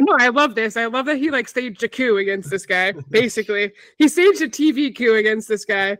no, 0.00 0.16
I 0.18 0.28
love 0.28 0.54
this. 0.54 0.76
I 0.76 0.86
love 0.86 1.06
that 1.06 1.18
he 1.18 1.30
like 1.30 1.48
staged 1.48 1.82
a 1.82 1.88
coup 1.88 2.16
against 2.16 2.48
this 2.48 2.64
guy. 2.64 2.92
Basically, 3.10 3.72
he 3.98 4.08
staged 4.08 4.40
a 4.40 4.48
TV 4.48 4.96
coup 4.96 5.16
against 5.16 5.48
this 5.48 5.64
guy. 5.64 5.98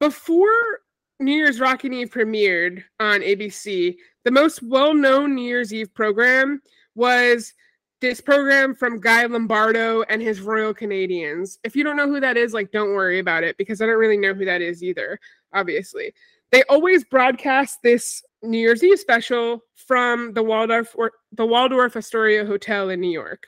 Before 0.00 0.80
New 1.22 1.36
Year's 1.36 1.60
Rockin' 1.60 1.92
Eve 1.92 2.10
premiered 2.10 2.82
on 3.00 3.20
ABC, 3.20 3.96
the 4.24 4.30
most 4.30 4.62
well-known 4.62 5.34
New 5.34 5.44
Year's 5.44 5.72
Eve 5.72 5.92
program 5.94 6.60
was 6.94 7.54
this 8.00 8.20
program 8.20 8.74
from 8.74 9.00
Guy 9.00 9.24
Lombardo 9.26 10.02
and 10.02 10.20
his 10.20 10.40
Royal 10.40 10.74
Canadians. 10.74 11.58
If 11.62 11.76
you 11.76 11.84
don't 11.84 11.96
know 11.96 12.08
who 12.08 12.20
that 12.20 12.36
is, 12.36 12.52
like 12.52 12.72
don't 12.72 12.94
worry 12.94 13.20
about 13.20 13.44
it 13.44 13.56
because 13.56 13.80
I 13.80 13.86
don't 13.86 13.98
really 13.98 14.16
know 14.16 14.34
who 14.34 14.44
that 14.44 14.60
is 14.60 14.82
either, 14.82 15.18
obviously. 15.54 16.12
They 16.50 16.64
always 16.64 17.04
broadcast 17.04 17.78
this 17.82 18.22
New 18.42 18.58
Year's 18.58 18.82
Eve 18.82 18.98
special 18.98 19.62
from 19.74 20.32
the 20.34 20.42
Waldorf 20.42 20.94
or 20.96 21.12
the 21.30 21.46
Waldorf 21.46 21.96
Astoria 21.96 22.44
Hotel 22.44 22.90
in 22.90 23.00
New 23.00 23.10
York. 23.10 23.46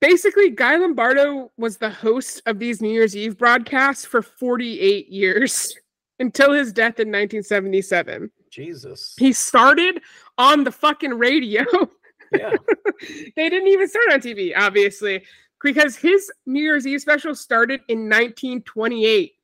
Basically, 0.00 0.50
Guy 0.50 0.76
Lombardo 0.76 1.52
was 1.56 1.76
the 1.76 1.90
host 1.90 2.42
of 2.46 2.58
these 2.58 2.82
New 2.82 2.90
Year's 2.90 3.16
Eve 3.16 3.38
broadcasts 3.38 4.04
for 4.04 4.22
48 4.22 5.08
years 5.08 5.76
until 6.18 6.52
his 6.52 6.72
death 6.72 7.00
in 7.00 7.08
1977. 7.08 8.30
Jesus. 8.50 9.14
He 9.18 9.32
started 9.32 10.00
on 10.38 10.64
the 10.64 10.72
fucking 10.72 11.14
radio. 11.14 11.64
Yeah. 12.32 12.52
they 13.36 13.48
didn't 13.48 13.68
even 13.68 13.88
start 13.88 14.12
on 14.12 14.20
TV, 14.20 14.52
obviously, 14.56 15.24
because 15.62 15.96
his 15.96 16.30
New 16.46 16.62
Year's 16.62 16.86
Eve 16.86 17.00
special 17.00 17.34
started 17.34 17.80
in 17.88 18.08
1928 18.08 19.34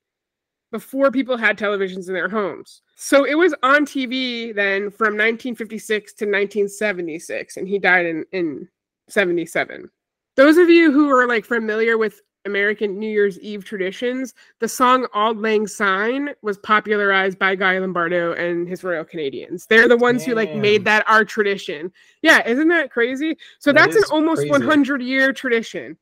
before 0.70 1.10
people 1.10 1.36
had 1.36 1.58
televisions 1.58 2.08
in 2.08 2.14
their 2.14 2.28
homes. 2.28 2.82
So 2.96 3.24
it 3.24 3.34
was 3.34 3.54
on 3.62 3.84
TV 3.84 4.54
then 4.54 4.90
from 4.90 5.14
1956 5.14 6.12
to 6.14 6.24
1976, 6.26 7.56
and 7.56 7.66
he 7.66 7.78
died 7.78 8.06
in, 8.06 8.24
in 8.32 8.68
77. 9.08 9.90
Those 10.36 10.56
of 10.56 10.68
you 10.68 10.92
who 10.92 11.10
are 11.10 11.26
like 11.26 11.44
familiar 11.44 11.98
with 11.98 12.20
American 12.44 12.98
New 12.98 13.08
Year's 13.10 13.38
Eve 13.40 13.64
traditions, 13.64 14.34
the 14.60 14.68
song 14.68 15.06
Auld 15.14 15.38
Lang 15.38 15.66
Syne 15.66 16.30
was 16.42 16.58
popularized 16.58 17.38
by 17.38 17.54
Guy 17.54 17.78
Lombardo 17.78 18.32
and 18.32 18.66
his 18.68 18.82
Royal 18.82 19.04
Canadians. 19.04 19.66
They're 19.66 19.88
the 19.88 19.96
ones 19.96 20.24
who 20.24 20.34
like 20.34 20.54
made 20.54 20.84
that 20.84 21.04
our 21.08 21.24
tradition. 21.24 21.92
Yeah, 22.22 22.46
isn't 22.46 22.68
that 22.68 22.90
crazy? 22.90 23.36
So 23.58 23.72
That 23.72 23.90
that's 23.92 23.96
an 23.96 24.04
almost 24.10 24.40
crazy. 24.40 24.50
100 24.50 25.02
year 25.02 25.32
tradition. 25.32 25.96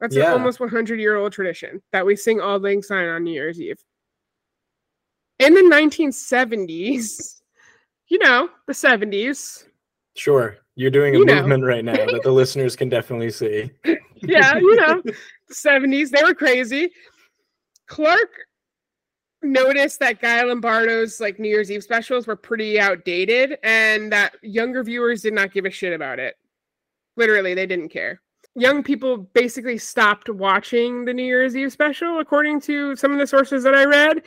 That's 0.00 0.14
Yeah. 0.14 0.26
an 0.26 0.32
almost 0.32 0.60
100 0.60 1.00
year 1.00 1.16
old 1.16 1.32
tradition 1.32 1.82
that 1.92 2.04
we 2.04 2.16
sing 2.16 2.40
Auld 2.40 2.62
Lang 2.62 2.82
Syne 2.82 3.08
on 3.08 3.24
New 3.24 3.32
Year's 3.32 3.60
Eve. 3.60 3.82
In 5.38 5.52
the 5.54 5.62
1970s, 5.62 7.42
you 8.08 8.18
know, 8.18 8.48
the 8.66 8.72
70s, 8.72 9.64
Sure. 10.16 10.56
You're 10.74 10.90
doing 10.90 11.14
a 11.14 11.18
You 11.18 11.24
know. 11.24 11.36
movement 11.36 11.64
right 11.64 11.84
now 11.84 11.94
that 11.94 12.20
the 12.22 12.30
listeners 12.30 12.76
can 12.76 12.88
definitely 12.88 13.30
see. 13.30 13.70
yeah, 14.16 14.56
you 14.56 14.76
know, 14.76 15.00
the 15.02 15.14
70s, 15.52 16.10
they 16.10 16.22
were 16.22 16.34
crazy. 16.34 16.90
Clark 17.86 18.30
noticed 19.42 20.00
that 20.00 20.20
Guy 20.20 20.42
Lombardo's 20.42 21.20
like 21.20 21.38
New 21.38 21.48
Year's 21.48 21.70
Eve 21.70 21.82
specials 21.82 22.26
were 22.26 22.36
pretty 22.36 22.80
outdated 22.80 23.58
and 23.62 24.10
that 24.12 24.34
younger 24.42 24.82
viewers 24.82 25.22
did 25.22 25.32
not 25.34 25.52
give 25.52 25.64
a 25.64 25.70
shit 25.70 25.92
about 25.92 26.18
it. 26.18 26.34
Literally, 27.16 27.54
they 27.54 27.66
didn't 27.66 27.88
care. 27.90 28.20
Young 28.54 28.82
people 28.82 29.18
basically 29.18 29.78
stopped 29.78 30.28
watching 30.28 31.04
the 31.04 31.12
New 31.14 31.24
Year's 31.24 31.56
Eve 31.56 31.72
special, 31.72 32.18
according 32.20 32.60
to 32.62 32.96
some 32.96 33.12
of 33.12 33.18
the 33.18 33.26
sources 33.26 33.62
that 33.64 33.74
I 33.74 33.84
read. 33.84 34.22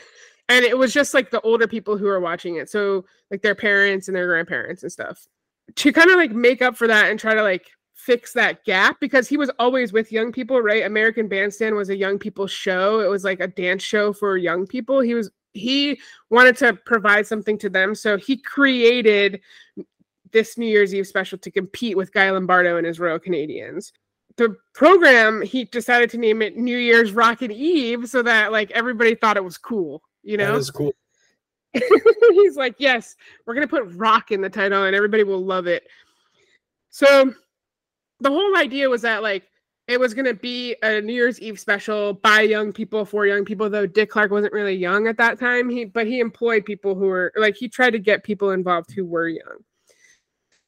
And 0.49 0.65
it 0.65 0.77
was 0.77 0.93
just 0.93 1.13
like 1.13 1.29
the 1.29 1.41
older 1.41 1.67
people 1.67 1.97
who 1.97 2.05
were 2.05 2.19
watching 2.19 2.55
it. 2.55 2.69
So, 2.69 3.05
like 3.29 3.41
their 3.43 3.55
parents 3.55 4.07
and 4.07 4.15
their 4.17 4.27
grandparents 4.27 4.81
and 4.83 4.91
stuff. 4.91 5.27
To 5.75 5.93
kind 5.93 6.09
of 6.09 6.17
like 6.17 6.31
make 6.31 6.61
up 6.61 6.77
for 6.77 6.87
that 6.87 7.09
and 7.09 7.19
try 7.19 7.33
to 7.33 7.43
like 7.43 7.65
fix 7.93 8.33
that 8.33 8.63
gap 8.65 8.99
because 8.99 9.27
he 9.27 9.37
was 9.37 9.51
always 9.59 9.91
with 9.93 10.11
young 10.11 10.31
people, 10.31 10.61
right? 10.61 10.85
American 10.85 11.27
Bandstand 11.27 11.75
was 11.75 11.89
a 11.89 11.95
young 11.95 12.17
people 12.17 12.47
show. 12.47 13.01
It 13.01 13.09
was 13.09 13.23
like 13.23 13.39
a 13.39 13.47
dance 13.47 13.83
show 13.83 14.13
for 14.13 14.37
young 14.37 14.65
people. 14.65 14.99
He 15.01 15.13
was 15.13 15.29
he 15.53 15.99
wanted 16.29 16.55
to 16.57 16.73
provide 16.73 17.27
something 17.27 17.57
to 17.57 17.69
them, 17.69 17.93
so 17.95 18.17
he 18.17 18.37
created 18.37 19.41
this 20.31 20.57
New 20.57 20.67
Year's 20.67 20.93
Eve 20.93 21.07
special 21.07 21.37
to 21.39 21.51
compete 21.51 21.97
with 21.97 22.13
Guy 22.13 22.29
Lombardo 22.29 22.77
and 22.77 22.85
his 22.85 22.99
Royal 22.99 23.19
Canadians. 23.19 23.91
The 24.37 24.55
program 24.73 25.41
he 25.41 25.65
decided 25.65 26.09
to 26.11 26.17
name 26.17 26.41
it 26.41 26.55
New 26.55 26.77
Year's 26.77 27.11
Rockin' 27.11 27.51
Eve 27.51 28.07
so 28.07 28.21
that 28.23 28.51
like 28.51 28.71
everybody 28.71 29.15
thought 29.15 29.37
it 29.37 29.43
was 29.43 29.57
cool, 29.57 30.01
you 30.23 30.37
know? 30.37 30.53
That 30.53 30.59
is 30.59 30.71
cool. 30.71 30.93
He's 32.31 32.55
like, 32.55 32.75
yes, 32.77 33.15
we're 33.45 33.53
gonna 33.53 33.67
put 33.67 33.91
rock 33.93 34.31
in 34.31 34.41
the 34.41 34.49
title 34.49 34.85
and 34.85 34.95
everybody 34.95 35.23
will 35.23 35.43
love 35.43 35.67
it. 35.67 35.83
So 36.89 37.33
the 38.19 38.29
whole 38.29 38.57
idea 38.57 38.89
was 38.89 39.01
that 39.03 39.23
like 39.23 39.43
it 39.87 39.99
was 39.99 40.13
gonna 40.13 40.33
be 40.33 40.75
a 40.83 41.01
New 41.01 41.13
Year's 41.13 41.39
Eve 41.39 41.59
special 41.59 42.13
by 42.13 42.41
young 42.41 42.71
people 42.71 43.05
for 43.05 43.25
young 43.25 43.43
people, 43.45 43.69
though 43.69 43.87
Dick 43.87 44.09
Clark 44.09 44.31
wasn't 44.31 44.53
really 44.53 44.75
young 44.75 45.07
at 45.07 45.17
that 45.17 45.39
time. 45.39 45.69
He 45.69 45.85
but 45.85 46.07
he 46.07 46.19
employed 46.19 46.65
people 46.65 46.95
who 46.95 47.05
were 47.05 47.31
like 47.35 47.55
he 47.55 47.67
tried 47.67 47.91
to 47.91 47.99
get 47.99 48.23
people 48.23 48.51
involved 48.51 48.91
who 48.91 49.05
were 49.05 49.27
young. 49.27 49.63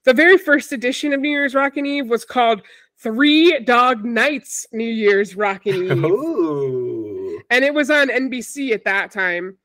The 0.06 0.14
very 0.14 0.38
first 0.40 0.72
edition 0.72 1.14
of 1.14 1.20
New 1.20 1.30
Year's 1.30 1.54
Rockin' 1.54 1.86
Eve 1.86 2.10
was 2.10 2.26
called 2.26 2.64
Three 2.98 3.60
Dog 3.60 4.04
Nights 4.04 4.66
New 4.72 4.84
Year's 4.84 5.36
Rockin' 5.36 5.76
Eve. 5.76 5.92
Ooh. 6.04 7.40
and 7.52 7.64
it 7.64 7.74
was 7.74 7.92
on 7.92 8.10
NBC 8.10 8.72
at 8.74 8.84
that 8.86 9.12
time. 9.12 9.58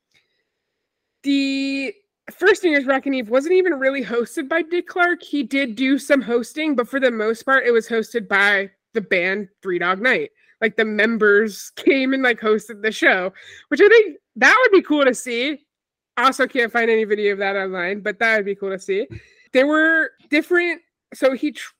The 1.26 1.92
first 2.30 2.62
New 2.62 2.70
Year's 2.70 2.86
Rockin' 2.86 3.12
Eve 3.12 3.30
wasn't 3.30 3.54
even 3.54 3.80
really 3.80 4.04
hosted 4.04 4.48
by 4.48 4.62
Dick 4.62 4.86
Clark. 4.86 5.24
He 5.24 5.42
did 5.42 5.74
do 5.74 5.98
some 5.98 6.22
hosting, 6.22 6.76
but 6.76 6.86
for 6.86 7.00
the 7.00 7.10
most 7.10 7.42
part, 7.42 7.66
it 7.66 7.72
was 7.72 7.88
hosted 7.88 8.28
by 8.28 8.70
the 8.94 9.00
band 9.00 9.48
Three 9.60 9.80
Dog 9.80 10.00
Night. 10.00 10.30
Like 10.60 10.76
the 10.76 10.84
members 10.84 11.70
came 11.76 12.14
and 12.14 12.22
like 12.22 12.38
hosted 12.38 12.80
the 12.80 12.92
show, 12.92 13.32
which 13.70 13.80
I 13.80 13.88
think 13.88 14.18
that 14.36 14.56
would 14.56 14.70
be 14.70 14.86
cool 14.86 15.04
to 15.04 15.12
see. 15.12 15.66
Also, 16.16 16.46
can't 16.46 16.70
find 16.70 16.88
any 16.88 17.02
video 17.02 17.32
of 17.32 17.38
that 17.38 17.56
online, 17.56 18.02
but 18.02 18.20
that 18.20 18.36
would 18.36 18.46
be 18.46 18.54
cool 18.54 18.70
to 18.70 18.78
see. 18.78 19.08
There 19.52 19.66
were 19.66 20.12
different. 20.30 20.80
So 21.12 21.32
he, 21.32 21.50
tr- 21.50 21.72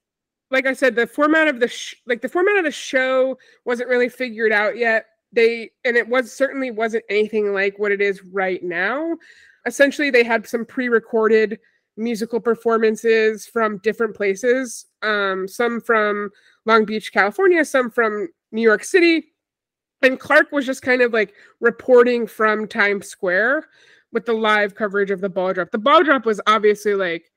like 0.51 0.67
I 0.67 0.73
said, 0.73 0.97
the 0.97 1.07
format 1.07 1.47
of 1.47 1.61
the 1.61 1.69
sh- 1.69 1.95
like 2.05 2.21
the 2.21 2.29
format 2.29 2.57
of 2.57 2.65
the 2.65 2.73
show 2.73 3.39
wasn't 3.65 3.91
really 3.91 4.09
figured 4.09 4.51
out 4.51 4.77
yet. 4.77 5.07
They 5.37 5.71
and 5.85 5.97
it 5.97 6.09
was 6.09 6.33
certainly 6.33 6.73
wasn't 6.73 7.05
anything 7.09 7.53
like 7.53 7.79
what 7.79 7.93
it 7.93 8.01
is 8.01 8.25
right 8.25 8.63
now. 8.65 9.17
Essentially, 9.67 10.11
they 10.11 10.25
had 10.25 10.49
some 10.49 10.65
pre-recorded 10.65 11.61
musical 11.97 12.41
performances 12.41 13.47
from 13.47 13.79
different 13.79 14.17
places. 14.17 14.87
Um, 15.03 15.47
some 15.47 15.81
from 15.81 16.31
Long 16.65 16.85
Beach, 16.85 17.13
California, 17.13 17.65
some 17.65 17.91
from 17.91 18.29
New 18.51 18.63
York 18.63 18.83
City. 18.83 19.33
And 20.03 20.19
Clark 20.19 20.53
was 20.53 20.67
just 20.67 20.83
kind 20.83 21.03
of 21.03 21.13
like 21.13 21.35
reporting 21.61 22.27
from 22.27 22.67
Times 22.69 23.09
Square 23.09 23.67
with 24.13 24.25
the 24.27 24.33
live 24.33 24.75
coverage 24.75 25.11
of 25.11 25.21
the 25.21 25.29
ball 25.29 25.53
drop. 25.53 25.71
The 25.71 25.79
ball 25.79 26.03
drop 26.03 26.27
was 26.27 26.41
obviously 26.47 26.95
like 26.95 27.31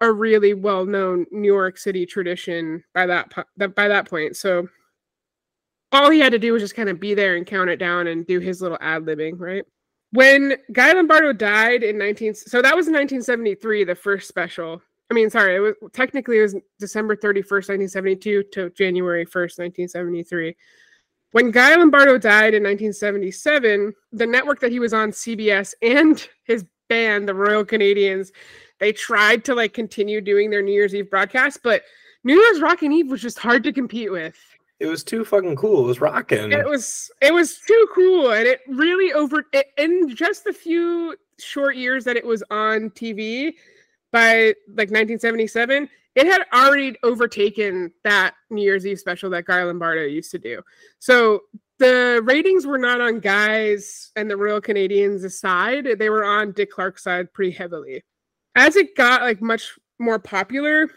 a 0.00 0.12
really 0.12 0.54
well-known 0.54 1.26
New 1.30 1.52
York 1.52 1.76
City 1.76 2.06
tradition 2.06 2.84
by 2.94 3.06
that 3.06 3.30
po- 3.30 3.44
that 3.56 3.74
by 3.74 3.88
that 3.88 4.08
point. 4.08 4.36
So 4.36 4.68
all 5.92 6.10
he 6.10 6.20
had 6.20 6.32
to 6.32 6.38
do 6.38 6.52
was 6.52 6.62
just 6.62 6.74
kind 6.74 6.88
of 6.88 7.00
be 7.00 7.14
there 7.14 7.36
and 7.36 7.46
count 7.46 7.70
it 7.70 7.76
down 7.76 8.06
and 8.06 8.26
do 8.26 8.40
his 8.40 8.60
little 8.60 8.78
ad 8.80 9.04
libbing, 9.04 9.38
right? 9.38 9.64
When 10.12 10.56
Guy 10.72 10.92
Lombardo 10.92 11.32
died 11.32 11.82
in 11.82 11.98
19 11.98 12.34
so 12.34 12.62
that 12.62 12.76
was 12.76 12.88
in 12.88 12.94
1973 12.94 13.84
the 13.84 13.94
first 13.94 14.28
special. 14.28 14.82
I 15.10 15.14
mean, 15.14 15.30
sorry, 15.30 15.56
it 15.56 15.60
was 15.60 15.74
technically 15.92 16.38
it 16.38 16.42
was 16.42 16.56
December 16.78 17.16
31st, 17.16 17.68
1972 17.90 18.42
to 18.52 18.70
January 18.70 19.24
1st, 19.24 19.58
1973. 19.58 20.54
When 21.32 21.50
Guy 21.50 21.76
Lombardo 21.76 22.18
died 22.18 22.54
in 22.54 22.62
1977, 22.62 23.94
the 24.12 24.26
network 24.26 24.60
that 24.60 24.70
he 24.70 24.80
was 24.80 24.94
on, 24.94 25.10
CBS, 25.10 25.74
and 25.82 26.26
his 26.44 26.64
band, 26.88 27.28
the 27.28 27.34
Royal 27.34 27.64
Canadians, 27.64 28.32
they 28.80 28.92
tried 28.92 29.44
to 29.44 29.54
like 29.54 29.74
continue 29.74 30.20
doing 30.20 30.50
their 30.50 30.62
New 30.62 30.72
Year's 30.72 30.94
Eve 30.94 31.10
broadcast, 31.10 31.60
but 31.62 31.82
New 32.24 32.34
Year's 32.34 32.60
Rockin' 32.60 32.92
Eve 32.92 33.10
was 33.10 33.22
just 33.22 33.38
hard 33.38 33.62
to 33.64 33.72
compete 33.72 34.10
with. 34.10 34.36
It 34.80 34.86
was 34.86 35.02
too 35.02 35.24
fucking 35.24 35.56
cool. 35.56 35.84
It 35.84 35.88
was 35.88 36.00
rocking. 36.00 36.52
It 36.52 36.66
was 36.66 37.10
it 37.20 37.34
was 37.34 37.58
too 37.66 37.88
cool, 37.94 38.30
and 38.30 38.46
it 38.46 38.60
really 38.68 39.12
over 39.12 39.44
it, 39.52 39.66
in 39.76 40.14
just 40.14 40.44
the 40.44 40.52
few 40.52 41.16
short 41.40 41.76
years 41.76 42.04
that 42.04 42.16
it 42.16 42.24
was 42.24 42.44
on 42.50 42.90
TV 42.90 43.54
by 44.12 44.54
like 44.68 44.90
1977, 44.90 45.88
it 46.14 46.26
had 46.26 46.42
already 46.52 46.96
overtaken 47.02 47.92
that 48.04 48.34
New 48.50 48.62
Year's 48.62 48.86
Eve 48.86 48.98
special 48.98 49.30
that 49.30 49.46
Guy 49.46 49.62
Lombardo 49.64 50.02
used 50.02 50.30
to 50.30 50.38
do. 50.38 50.62
So 51.00 51.42
the 51.78 52.20
ratings 52.24 52.66
were 52.66 52.78
not 52.78 53.00
on 53.00 53.20
Guy's 53.20 54.12
and 54.14 54.30
the 54.30 54.36
Royal 54.36 54.60
Canadians' 54.60 55.38
side; 55.38 55.88
they 55.98 56.08
were 56.08 56.24
on 56.24 56.52
Dick 56.52 56.70
Clark's 56.70 57.02
side 57.02 57.32
pretty 57.32 57.50
heavily. 57.52 58.02
As 58.54 58.76
it 58.76 58.96
got 58.96 59.22
like 59.22 59.42
much 59.42 59.76
more 59.98 60.20
popular, 60.20 60.88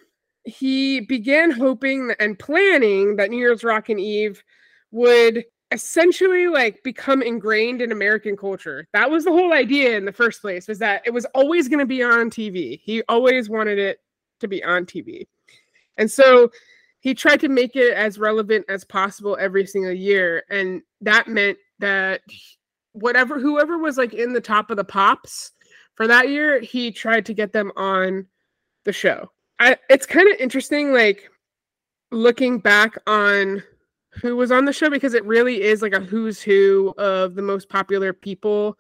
he 0.44 1.02
began 1.02 1.52
hoping 1.52 2.14
and 2.20 2.38
planning 2.38 3.16
that 3.16 3.30
New 3.30 3.38
Year's 3.38 3.64
Rockin' 3.64 4.00
Eve 4.00 4.44
would 4.92 5.46
essentially 5.72 6.48
like 6.48 6.84
become 6.84 7.22
ingrained 7.22 7.82
in 7.82 7.92
American 7.92 8.36
culture. 8.36 8.88
That 8.94 9.10
was 9.10 9.24
the 9.24 9.32
whole 9.32 9.54
idea 9.54 9.96
in 9.96 10.06
the 10.06 10.12
first 10.12 10.42
place 10.42 10.68
was 10.68 10.80
that 10.80 11.02
it 11.06 11.12
was 11.12 11.26
always 11.34 11.70
going 11.70 11.80
to 11.80 11.86
be 11.86 12.04
on 12.04 12.30
TV. 12.30 12.82
He 12.84 13.04
always 13.08 13.50
wanted 13.50 13.80
it 13.80 14.00
to 14.42 14.48
be 14.48 14.64
on 14.64 14.86
TV. 14.86 15.28
And 15.98 16.12
so 16.12 16.50
he 17.00 17.14
tried 17.14 17.40
to 17.40 17.48
make 17.48 17.76
it 17.76 17.94
as 17.94 18.20
relevant 18.20 18.66
as 18.68 18.84
possible 18.84 19.38
every 19.40 19.66
single 19.66 19.94
year 19.94 20.44
and 20.50 20.82
that 21.02 21.28
meant 21.28 21.58
that 21.80 22.22
whatever 22.94 23.40
whoever 23.40 23.78
was 23.78 23.98
like 23.98 24.14
in 24.14 24.34
the 24.34 24.42
top 24.42 24.70
of 24.70 24.78
the 24.78 24.84
pops 24.84 25.52
for 25.96 26.08
that 26.08 26.30
year, 26.30 26.60
he 26.60 26.92
tried 26.92 27.26
to 27.28 27.34
get 27.34 27.54
them 27.54 27.72
on 27.76 28.28
the 28.86 28.94
show. 28.94 29.30
I, 29.62 29.78
it's 29.90 30.08
kind 30.08 30.28
of 30.28 30.40
interesting, 30.40 30.92
like 30.92 31.30
looking 32.12 32.58
back 32.58 32.98
on 33.06 33.62
who 34.10 34.36
was 34.36 34.52
on 34.52 34.66
the 34.66 34.74
show 34.74 34.90
because 34.90 35.14
it 35.14 35.24
really 35.24 35.62
is 35.62 35.84
like 35.84 35.94
a 35.94 36.00
who's 36.00 36.42
who 36.42 36.94
of 36.98 37.36
the 37.36 37.44
most 37.44 37.70
popular 37.70 38.12
people 38.12 38.76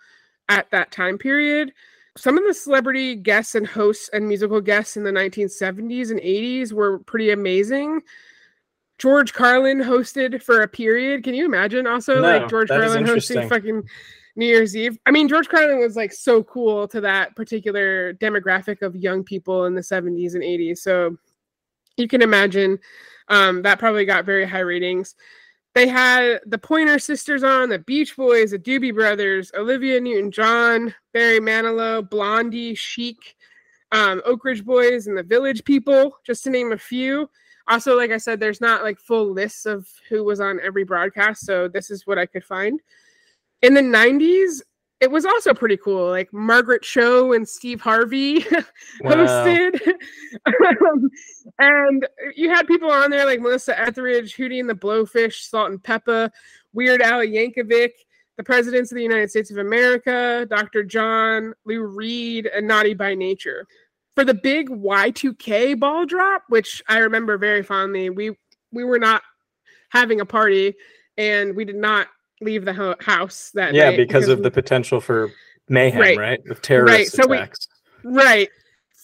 at 0.49 0.69
that 0.71 0.91
time 0.91 1.19
period. 1.19 1.71
Some 2.17 2.35
of 2.37 2.43
the 2.45 2.53
celebrity 2.53 3.15
guests 3.15 3.53
and 3.53 3.65
hosts 3.65 4.09
and 4.11 4.27
musical 4.27 4.59
guests 4.59 4.97
in 4.97 5.03
the 5.03 5.11
1970s 5.11 6.09
and 6.09 6.19
80s 6.19 6.73
were 6.73 6.99
pretty 6.99 7.29
amazing. 7.29 8.01
George 8.97 9.33
Carlin 9.33 9.79
hosted 9.79 10.41
for 10.41 10.61
a 10.61 10.67
period. 10.67 11.23
Can 11.23 11.35
you 11.35 11.45
imagine 11.45 11.85
also 11.85 12.15
No, 12.15 12.21
like 12.21 12.49
George 12.49 12.69
Carlin 12.69 13.05
hosting 13.05 13.47
fucking 13.47 13.83
New 14.41 14.47
Year's 14.47 14.75
Eve? 14.75 14.97
I 15.05 15.11
mean, 15.11 15.27
George 15.27 15.47
Carlin 15.47 15.79
was 15.79 15.95
like 15.95 16.11
so 16.11 16.43
cool 16.43 16.87
to 16.87 16.99
that 16.99 17.35
particular 17.35 18.15
demographic 18.15 18.81
of 18.81 18.95
young 18.95 19.23
people 19.23 19.65
in 19.65 19.75
the 19.75 19.81
70s 19.81 20.33
and 20.33 20.43
80s. 20.43 20.79
So 20.79 21.15
you 21.95 22.07
can 22.07 22.23
imagine 22.23 22.79
um, 23.27 23.61
that 23.61 23.77
probably 23.77 24.03
got 24.03 24.25
very 24.25 24.45
high 24.45 24.59
ratings. 24.59 25.15
They 25.75 25.87
had 25.87 26.39
the 26.47 26.57
Pointer 26.57 26.97
Sisters 26.97 27.43
on, 27.43 27.69
the 27.69 27.79
Beach 27.79 28.17
Boys, 28.17 28.49
the 28.49 28.57
Doobie 28.57 28.95
Brothers, 28.95 29.51
Olivia 29.55 30.01
Newton-John, 30.01 30.93
Barry 31.13 31.39
Manilow, 31.39 32.09
Blondie, 32.09 32.73
Chic, 32.73 33.37
um, 33.91 34.23
Oak 34.25 34.43
Ridge 34.43 34.65
Boys, 34.65 35.05
and 35.05 35.15
the 35.15 35.23
Village 35.23 35.63
People, 35.63 36.17
just 36.25 36.43
to 36.45 36.49
name 36.49 36.71
a 36.71 36.77
few. 36.77 37.29
Also, 37.67 37.95
like 37.95 38.09
I 38.09 38.17
said, 38.17 38.39
there's 38.39 38.59
not 38.59 38.81
like 38.81 38.99
full 38.99 39.31
lists 39.31 39.67
of 39.67 39.87
who 40.09 40.23
was 40.23 40.41
on 40.41 40.59
every 40.61 40.83
broadcast, 40.83 41.45
so 41.45 41.67
this 41.67 41.91
is 41.91 42.07
what 42.07 42.17
I 42.17 42.25
could 42.25 42.43
find. 42.43 42.81
In 43.61 43.73
the 43.73 43.81
90s, 43.81 44.61
it 45.01 45.09
was 45.09 45.25
also 45.25 45.53
pretty 45.53 45.77
cool. 45.77 46.09
Like 46.09 46.31
Margaret 46.31 46.83
Cho 46.83 47.33
and 47.33 47.47
Steve 47.47 47.81
Harvey 47.81 48.41
hosted. 49.03 49.79
Um, 50.45 51.09
and 51.59 52.07
you 52.35 52.49
had 52.49 52.67
people 52.67 52.91
on 52.91 53.09
there 53.09 53.25
like 53.25 53.41
Melissa 53.41 53.77
Etheridge, 53.79 54.35
Hootie 54.35 54.59
and 54.59 54.69
the 54.69 54.75
Blowfish, 54.75 55.49
Salt-N-Pepa, 55.49 56.29
Weird 56.73 57.01
Al 57.01 57.21
Yankovic, 57.21 57.91
the 58.37 58.43
presidents 58.43 58.91
of 58.91 58.95
the 58.95 59.03
United 59.03 59.29
States 59.31 59.51
of 59.51 59.57
America, 59.57 60.45
Dr. 60.49 60.83
John, 60.83 61.53
Lou 61.65 61.83
Reed, 61.83 62.47
and 62.47 62.67
Naughty 62.67 62.93
by 62.93 63.15
Nature. 63.15 63.67
For 64.15 64.23
the 64.23 64.33
big 64.35 64.69
Y2K 64.69 65.79
ball 65.79 66.05
drop, 66.05 66.43
which 66.49 66.81
I 66.87 66.99
remember 66.99 67.37
very 67.37 67.63
fondly, 67.63 68.09
we 68.09 68.37
we 68.71 68.83
were 68.83 68.99
not 68.99 69.23
having 69.89 70.21
a 70.21 70.25
party 70.25 70.73
and 71.17 71.55
we 71.55 71.65
did 71.65 71.75
not 71.75 72.07
leave 72.41 72.65
the 72.65 72.73
ho- 72.73 72.95
house 72.99 73.51
that 73.53 73.73
yeah, 73.73 73.91
night 73.91 73.97
because 73.97 74.27
of 74.27 74.39
we- 74.39 74.43
the 74.43 74.51
potential 74.51 74.99
for 74.99 75.31
mayhem, 75.69 76.01
Right. 76.01 76.17
right? 76.17 76.41
With 76.47 76.61
terrorist 76.61 77.13
so 77.15 77.27
we- 77.27 77.37
attacks. 77.37 77.67
Right. 78.03 78.49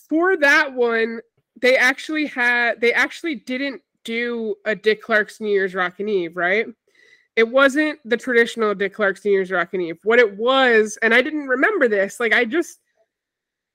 For 0.09 0.37
that 0.37 0.73
one, 0.73 1.21
they 1.61 1.77
actually 1.77 2.25
had 2.25 2.81
they 2.81 2.93
actually 2.93 3.35
didn't 3.35 3.81
do 4.03 4.55
a 4.65 4.75
Dick 4.75 5.01
Clark's 5.01 5.39
New 5.39 5.49
Year's 5.49 5.75
Rockin' 5.75 6.09
Eve, 6.09 6.35
right? 6.37 6.65
It 7.35 7.47
wasn't 7.47 7.99
the 8.05 8.17
traditional 8.17 8.73
Dick 8.73 8.93
Clark's 8.93 9.23
New 9.23 9.31
Year's 9.31 9.51
Rockin' 9.51 9.81
Eve. 9.81 9.99
What 10.03 10.17
it 10.19 10.37
was, 10.37 10.97
and 11.01 11.13
I 11.13 11.21
didn't 11.21 11.47
remember 11.47 11.87
this, 11.87 12.19
like 12.19 12.33
I 12.33 12.45
just 12.45 12.79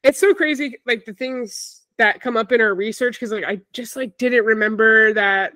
it's 0.03 0.18
so 0.18 0.35
crazy, 0.35 0.79
like 0.85 1.05
the 1.05 1.12
things 1.14 1.83
that 1.98 2.20
come 2.20 2.37
up 2.37 2.51
in 2.51 2.61
our 2.61 2.75
research, 2.75 3.14
because 3.14 3.31
like 3.31 3.44
I 3.44 3.61
just 3.72 3.94
like 3.94 4.18
didn't 4.18 4.44
remember 4.44 5.12
that 5.12 5.53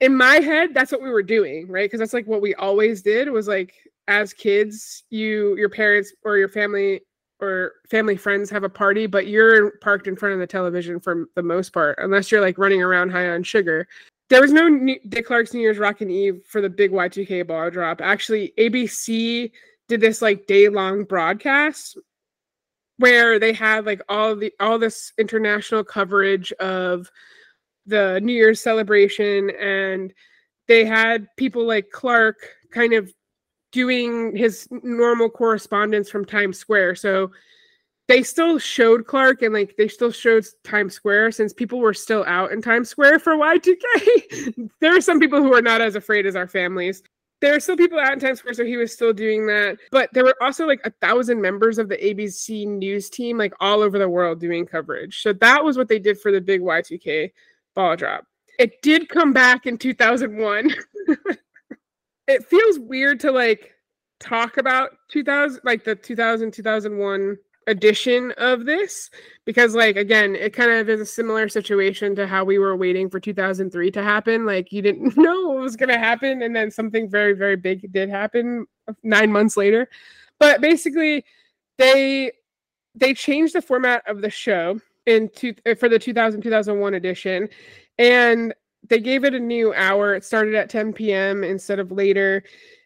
in 0.00 0.16
my 0.16 0.36
head, 0.36 0.74
that's 0.74 0.92
what 0.92 1.02
we 1.02 1.10
were 1.10 1.22
doing, 1.22 1.66
right? 1.68 1.84
Because 1.84 2.00
that's 2.00 2.14
like 2.14 2.26
what 2.26 2.42
we 2.42 2.54
always 2.54 3.02
did 3.02 3.30
was 3.30 3.48
like 3.48 3.74
as 4.06 4.32
kids, 4.32 5.04
you 5.10 5.56
your 5.56 5.68
parents 5.68 6.12
or 6.24 6.36
your 6.36 6.48
family 6.48 7.00
or 7.40 7.74
family 7.88 8.16
friends 8.16 8.50
have 8.50 8.64
a 8.64 8.68
party, 8.68 9.06
but 9.06 9.28
you're 9.28 9.72
parked 9.78 10.08
in 10.08 10.16
front 10.16 10.34
of 10.34 10.40
the 10.40 10.46
television 10.46 10.98
for 10.98 11.26
the 11.36 11.42
most 11.42 11.72
part, 11.72 11.98
unless 12.00 12.30
you're 12.30 12.40
like 12.40 12.58
running 12.58 12.82
around 12.82 13.10
high 13.10 13.28
on 13.28 13.42
sugar. 13.42 13.86
There 14.28 14.40
was 14.40 14.52
no 14.52 14.68
New- 14.68 15.00
Dick 15.08 15.26
Clark's 15.26 15.54
New 15.54 15.60
Year's 15.60 15.78
Rockin' 15.78 16.10
Eve 16.10 16.42
for 16.46 16.60
the 16.60 16.68
big 16.68 16.90
Y2K 16.90 17.46
ball 17.46 17.70
drop. 17.70 18.00
Actually, 18.00 18.52
ABC 18.58 19.50
did 19.88 20.00
this 20.00 20.20
like 20.20 20.46
day 20.46 20.68
long 20.68 21.04
broadcast 21.04 21.96
where 22.98 23.38
they 23.38 23.52
had 23.52 23.86
like 23.86 24.02
all 24.08 24.36
the 24.36 24.52
all 24.60 24.78
this 24.78 25.12
international 25.18 25.84
coverage 25.84 26.52
of 26.54 27.10
the 27.88 28.20
New 28.22 28.32
Year's 28.32 28.60
celebration, 28.60 29.50
and 29.50 30.12
they 30.66 30.84
had 30.84 31.26
people 31.36 31.64
like 31.64 31.90
Clark 31.90 32.36
kind 32.70 32.92
of 32.92 33.12
doing 33.72 34.34
his 34.36 34.68
normal 34.70 35.28
correspondence 35.28 36.10
from 36.10 36.24
Times 36.24 36.58
Square. 36.58 36.96
So 36.96 37.30
they 38.06 38.22
still 38.22 38.58
showed 38.58 39.06
Clark 39.06 39.42
and 39.42 39.52
like 39.52 39.76
they 39.76 39.88
still 39.88 40.10
showed 40.10 40.46
Times 40.64 40.94
Square 40.94 41.32
since 41.32 41.52
people 41.52 41.78
were 41.78 41.94
still 41.94 42.24
out 42.26 42.52
in 42.52 42.62
Times 42.62 42.88
Square 42.88 43.18
for 43.20 43.34
Y2K. 43.34 44.70
there 44.80 44.96
are 44.96 45.00
some 45.00 45.20
people 45.20 45.42
who 45.42 45.54
are 45.54 45.62
not 45.62 45.80
as 45.80 45.94
afraid 45.94 46.26
as 46.26 46.34
our 46.34 46.48
families. 46.48 47.02
There 47.40 47.54
are 47.54 47.60
still 47.60 47.76
people 47.76 48.00
out 48.00 48.12
in 48.12 48.18
Times 48.18 48.40
Square, 48.40 48.54
so 48.54 48.64
he 48.64 48.76
was 48.76 48.92
still 48.92 49.12
doing 49.12 49.46
that. 49.46 49.76
But 49.92 50.10
there 50.12 50.24
were 50.24 50.34
also 50.42 50.66
like 50.66 50.80
a 50.84 50.90
thousand 50.90 51.40
members 51.40 51.78
of 51.78 51.88
the 51.88 51.96
ABC 51.96 52.66
news 52.66 53.08
team, 53.10 53.38
like 53.38 53.52
all 53.60 53.80
over 53.80 53.98
the 53.98 54.08
world 54.08 54.40
doing 54.40 54.66
coverage. 54.66 55.22
So 55.22 55.32
that 55.34 55.62
was 55.62 55.76
what 55.76 55.88
they 55.88 56.00
did 56.00 56.20
for 56.20 56.32
the 56.32 56.40
big 56.40 56.62
Y2K 56.62 57.30
ball 57.78 57.94
drop. 57.94 58.24
It 58.58 58.82
did 58.82 59.08
come 59.08 59.32
back 59.32 59.64
in 59.64 59.78
2001. 59.78 60.74
it 62.26 62.44
feels 62.44 62.78
weird 62.80 63.20
to 63.20 63.30
like 63.30 63.72
talk 64.18 64.56
about 64.56 64.90
2000 65.12 65.60
like 65.62 65.84
the 65.84 65.94
2000 65.94 66.50
2001 66.50 67.36
edition 67.68 68.32
of 68.32 68.64
this 68.64 69.10
because 69.44 69.76
like 69.76 69.96
again 69.96 70.34
it 70.34 70.52
kind 70.52 70.72
of 70.72 70.88
is 70.88 71.00
a 71.00 71.06
similar 71.06 71.48
situation 71.48 72.16
to 72.16 72.26
how 72.26 72.42
we 72.42 72.58
were 72.58 72.74
waiting 72.74 73.08
for 73.08 73.20
2003 73.20 73.92
to 73.92 74.02
happen 74.02 74.44
like 74.44 74.72
you 74.72 74.82
didn't 74.82 75.16
know 75.16 75.50
what 75.50 75.60
was 75.60 75.76
going 75.76 75.88
to 75.88 75.98
happen 75.98 76.42
and 76.42 76.56
then 76.56 76.68
something 76.68 77.08
very 77.08 77.34
very 77.34 77.54
big 77.54 77.92
did 77.92 78.08
happen 78.08 78.66
9 79.04 79.30
months 79.30 79.56
later 79.56 79.88
but 80.40 80.60
basically 80.60 81.24
they 81.76 82.32
they 82.96 83.14
changed 83.14 83.54
the 83.54 83.62
format 83.62 84.02
of 84.08 84.20
the 84.20 84.30
show 84.30 84.80
in 85.08 85.28
two, 85.30 85.54
eh, 85.66 85.74
for 85.74 85.88
the 85.88 85.98
2000 85.98 86.40
2001 86.40 86.94
edition 86.94 87.48
and 87.98 88.54
they 88.88 89.00
gave 89.00 89.24
it 89.24 89.34
a 89.34 89.40
new 89.40 89.74
hour 89.74 90.14
it 90.14 90.24
started 90.24 90.54
at 90.54 90.70
10 90.70 90.92
p.m 90.92 91.42
instead 91.42 91.78
of 91.78 91.90
later 91.90 92.44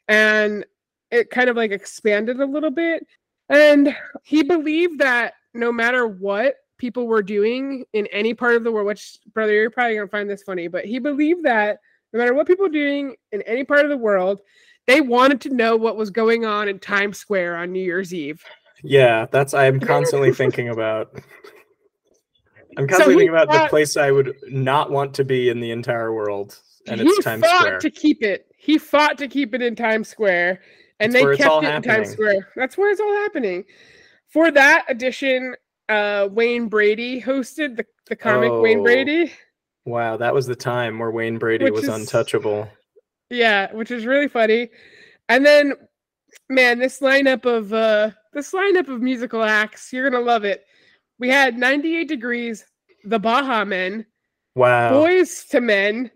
and 0.09 0.65
it 1.11 1.31
kind 1.31 1.51
of 1.51 1.57
like 1.57 1.71
expanded 1.71 2.41
a 2.41 2.47
little 2.47 2.71
bit 2.71 3.07
and 3.49 3.95
he 4.23 4.43
believed 4.43 4.99
that 5.01 5.35
no 5.55 5.73
matter 5.73 6.07
what 6.07 6.57
people 6.79 7.07
were 7.07 7.23
doing 7.23 7.85
in 7.93 8.07
any 8.09 8.35
part 8.35 8.57
of 8.57 8.65
the 8.65 8.73
world, 8.73 8.89
which, 8.89 9.19
brother, 9.35 9.53
you're 9.53 9.71
probably 9.71 9.95
going 9.95 10.07
to 10.07 10.11
find 10.11 10.29
this 10.29 10.43
funny, 10.43 10.67
but 10.67 10.85
he 10.85 10.99
believed 10.99 11.45
that 11.45 11.79
no 12.13 12.19
matter 12.19 12.35
what 12.35 12.47
people 12.47 12.65
were 12.65 12.73
doing 12.73 13.15
in 13.31 13.41
any 13.43 13.63
part 13.63 13.85
of 13.85 13.89
the 13.89 13.97
world, 13.97 14.41
they 14.87 15.01
wanted 15.01 15.41
to 15.43 15.51
know 15.51 15.77
what 15.77 15.97
was 15.97 16.11
going 16.11 16.45
on 16.45 16.69
in 16.69 16.81
Times 16.81 17.19
Square 17.19 17.57
on 17.57 17.71
New 17.71 17.83
Year's 17.83 18.13
Eve. 18.13 18.43
Yeah, 18.83 19.27
that's 19.31 19.55
I'm 19.55 19.79
constantly 19.95 20.33
thinking 20.33 20.71
about. 20.71 21.15
I'm 22.77 22.85
So 22.85 22.89
constantly 22.89 23.15
thinking 23.15 23.29
about 23.37 23.51
the 23.51 23.69
place 23.69 23.97
I 23.97 24.11
would 24.11 24.35
not 24.49 24.91
want 24.91 25.15
to 25.15 25.25
be 25.25 25.49
in 25.49 25.61
the 25.61 25.71
entire 25.71 26.13
world, 26.13 26.59
and 26.87 27.01
it's 27.01 27.25
Times 27.25 27.43
fought 27.45 27.59
Square. 27.61 27.79
to 27.81 27.91
keep 27.91 28.23
it. 28.23 28.47
He 28.57 28.79
fought 28.79 29.19
to 29.19 29.29
keep 29.29 29.55
it 29.55 29.63
in 29.63 29.75
Times 29.77 30.09
Square, 30.09 30.63
and 31.01 31.13
That's 31.13 31.25
they 31.25 31.37
kept 31.37 31.65
it 31.65 31.75
in 31.75 31.83
Times. 31.83 32.11
Square. 32.11 32.49
That's 32.57 32.79
where 32.79 32.91
it's 32.91 33.01
all 33.01 33.13
happening. 33.15 33.65
For 34.29 34.51
that 34.51 34.85
edition, 34.89 35.55
uh, 35.89 36.29
Wayne 36.31 36.69
Brady 36.69 37.21
hosted 37.21 37.77
the, 37.77 37.85
the 38.09 38.17
comic 38.17 38.51
Wayne 38.53 38.81
Oh. 38.81 38.83
Brady. 38.85 39.33
Wow, 39.85 40.17
that 40.19 40.33
was 40.33 40.47
the 40.47 40.55
time 40.57 40.99
where 40.99 41.11
Wayne 41.11 41.39
Brady 41.39 41.65
Which 41.65 41.73
was 41.75 41.85
is- 41.85 41.91
untouchable. 41.91 42.69
Yeah, 43.31 43.73
which 43.73 43.91
is 43.91 44.07
really 44.07 44.29
funny. 44.29 44.69
And 45.29 45.45
then, 45.45 45.73
man, 46.49 46.79
this 46.79 47.01
lineup 47.01 47.45
of 47.47 47.73
uh 47.73 48.11
this 48.33 48.53
lineup 48.53 48.89
of 48.89 49.01
musical 49.03 49.43
acts, 49.43 49.93
you're 49.93 50.09
gonna 50.09 50.23
love 50.25 50.45
it. 50.45 50.65
We 51.23 51.29
had 51.29 51.57
98 51.57 52.09
Degrees, 52.09 52.65
The 53.05 53.21
Baha 53.21 53.65
Men, 53.65 54.07
Wow, 54.57 54.91
Boyz 54.93 55.55
II 55.55 55.61
Men, 55.61 56.11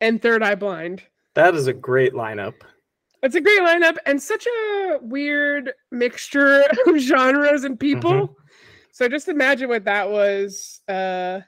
and 0.00 0.22
Third 0.22 0.40
Eye 0.40 0.54
Blind. 0.54 1.02
that 1.34 1.56
is 1.56 1.66
a 1.66 1.72
great 1.72 2.12
lineup. 2.12 2.54
It's 3.24 3.34
a 3.34 3.40
great 3.40 3.60
lineup 3.60 3.96
and 4.06 4.22
such 4.22 4.46
a 4.46 4.98
weird 5.02 5.72
mixture 5.90 6.62
of 6.86 6.96
genres 6.98 7.64
and 7.64 7.76
people. 7.78 8.12
Mm-hmm. 8.12 8.32
So 8.92 9.08
just 9.08 9.26
imagine 9.26 9.68
what 9.68 9.84
that 9.86 10.08
was 10.08 10.80
uh 10.88 11.40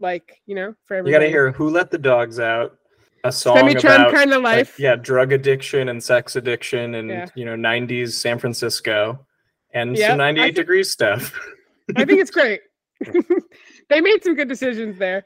like, 0.00 0.42
you 0.46 0.56
know, 0.56 0.74
for 0.86 0.94
You 0.96 0.98
everybody. 0.98 1.12
got 1.12 1.18
to 1.26 1.28
hear 1.30 1.52
"Who 1.52 1.70
Let 1.70 1.92
the 1.92 1.98
Dogs 1.98 2.40
Out," 2.40 2.76
a 3.22 3.30
song 3.30 3.58
Semi-charmed 3.58 4.06
about 4.08 4.12
kind 4.14 4.32
of 4.32 4.42
like, 4.42 4.56
life. 4.56 4.80
yeah, 4.80 4.96
drug 4.96 5.32
addiction 5.32 5.88
and 5.88 6.02
sex 6.02 6.34
addiction, 6.34 6.96
and 6.96 7.10
Yeah. 7.10 7.26
you 7.36 7.44
know, 7.44 7.54
'90s 7.54 8.14
San 8.14 8.40
Francisco, 8.40 9.24
and 9.72 9.96
Yep, 9.96 10.08
some 10.08 10.18
98 10.18 10.42
think- 10.46 10.56
degrees 10.56 10.90
stuff. 10.90 11.38
I 11.96 12.04
think 12.04 12.20
it's 12.20 12.30
great. 12.30 12.60
they 13.88 14.00
made 14.00 14.22
some 14.22 14.34
good 14.34 14.48
decisions 14.48 14.98
there. 14.98 15.24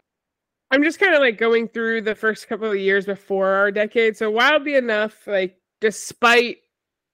I'm 0.70 0.82
just 0.82 0.98
kind 0.98 1.14
of 1.14 1.20
like 1.20 1.38
going 1.38 1.68
through 1.68 2.02
the 2.02 2.14
first 2.14 2.48
couple 2.48 2.70
of 2.70 2.76
years 2.76 3.06
before 3.06 3.48
our 3.48 3.70
decade. 3.70 4.16
So 4.16 4.30
wildly 4.30 4.74
enough, 4.76 5.26
like 5.26 5.58
despite 5.80 6.58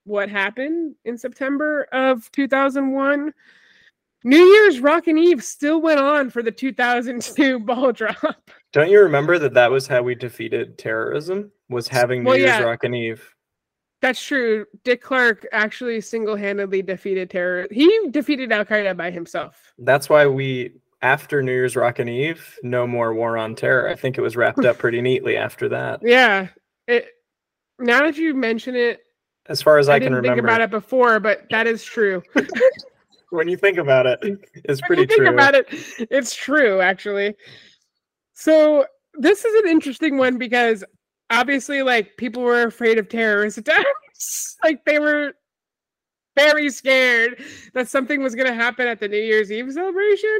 what 0.05 0.29
happened 0.29 0.95
in 1.05 1.17
September 1.17 1.83
of 1.91 2.31
2001, 2.31 3.33
New 4.23 4.43
Year's 4.43 4.79
Rockin' 4.79 5.17
Eve 5.17 5.43
still 5.43 5.81
went 5.81 5.99
on 5.99 6.29
for 6.29 6.43
the 6.43 6.51
2002 6.51 7.59
ball 7.65 7.91
drop. 7.91 8.51
Don't 8.71 8.89
you 8.89 9.01
remember 9.01 9.39
that 9.39 9.53
that 9.53 9.71
was 9.71 9.87
how 9.87 10.01
we 10.01 10.15
defeated 10.15 10.77
terrorism? 10.77 11.51
Was 11.69 11.87
having 11.87 12.23
New 12.23 12.29
Well, 12.29 12.37
Year's 12.37 12.49
yeah. 12.49 12.61
Rockin' 12.61 12.93
Eve. 12.93 13.23
That's 14.01 14.21
true. 14.21 14.65
Dick 14.83 15.01
Clark 15.01 15.47
actually 15.51 16.01
single-handedly 16.01 16.81
defeated 16.81 17.29
terror. 17.29 17.67
He 17.69 18.07
defeated 18.09 18.51
Al 18.51 18.65
Qaeda 18.65 18.97
by 18.97 19.11
himself. 19.11 19.73
That's 19.77 20.09
why 20.09 20.25
we, 20.25 20.73
after 21.03 21.43
New 21.43 21.51
Year's 21.51 21.75
Rockin' 21.75 22.09
Eve, 22.09 22.57
no 22.63 22.87
more 22.87 23.13
war 23.13 23.37
on 23.37 23.55
terror. 23.55 23.87
I 23.87 23.95
think 23.95 24.17
it 24.17 24.21
was 24.21 24.35
wrapped 24.35 24.65
up 24.65 24.79
pretty 24.79 25.01
neatly 25.01 25.37
after 25.37 25.69
that. 25.69 26.01
Yeah. 26.11 26.47
It 26.87 27.09
now 27.77 28.01
that 28.01 28.17
you 28.17 28.33
mention 28.33 28.75
it, 28.75 29.01
As 29.47 29.61
far 29.61 29.77
as 29.77 29.87
I, 29.87 29.95
I, 29.95 29.99
can 29.99 30.11
didn't 30.11 30.23
think 30.23 30.31
remember, 30.31 30.49
about 30.49 30.61
it 30.61 30.71
before, 30.71 31.19
but 31.19 31.45
that 31.51 31.67
is 31.67 31.83
true. 31.83 32.23
when 33.29 33.47
you 33.47 33.57
think 33.57 33.77
about 33.77 34.05
it, 34.07 34.19
it's 34.55 34.81
when 34.81 34.87
pretty 34.87 35.01
you 35.03 35.07
think 35.07 35.19
true. 35.19 35.33
about 35.33 35.55
it, 35.55 35.67
it's 36.11 36.35
true 36.35 36.81
actually. 36.81 37.35
So 38.33 38.85
this 39.13 39.45
is 39.45 39.63
an 39.63 39.69
interesting 39.69 40.17
one 40.17 40.37
because 40.37 40.83
obviously, 41.31 41.81
like 41.81 42.17
people 42.17 42.43
were 42.43 42.63
afraid 42.63 42.99
of 42.99 43.09
terrorist 43.09 43.57
attacks. 43.57 44.57
like 44.63 44.85
they 44.85 44.99
were 44.99 45.33
very 46.35 46.69
scared 46.69 47.43
that 47.73 47.87
something 47.87 48.21
was 48.21 48.35
going 48.35 48.47
to 48.47 48.53
happen 48.53 48.87
at 48.87 48.99
the 48.99 49.07
New 49.07 49.17
Year's 49.17 49.51
Eve 49.51 49.71
celebration. 49.71 50.39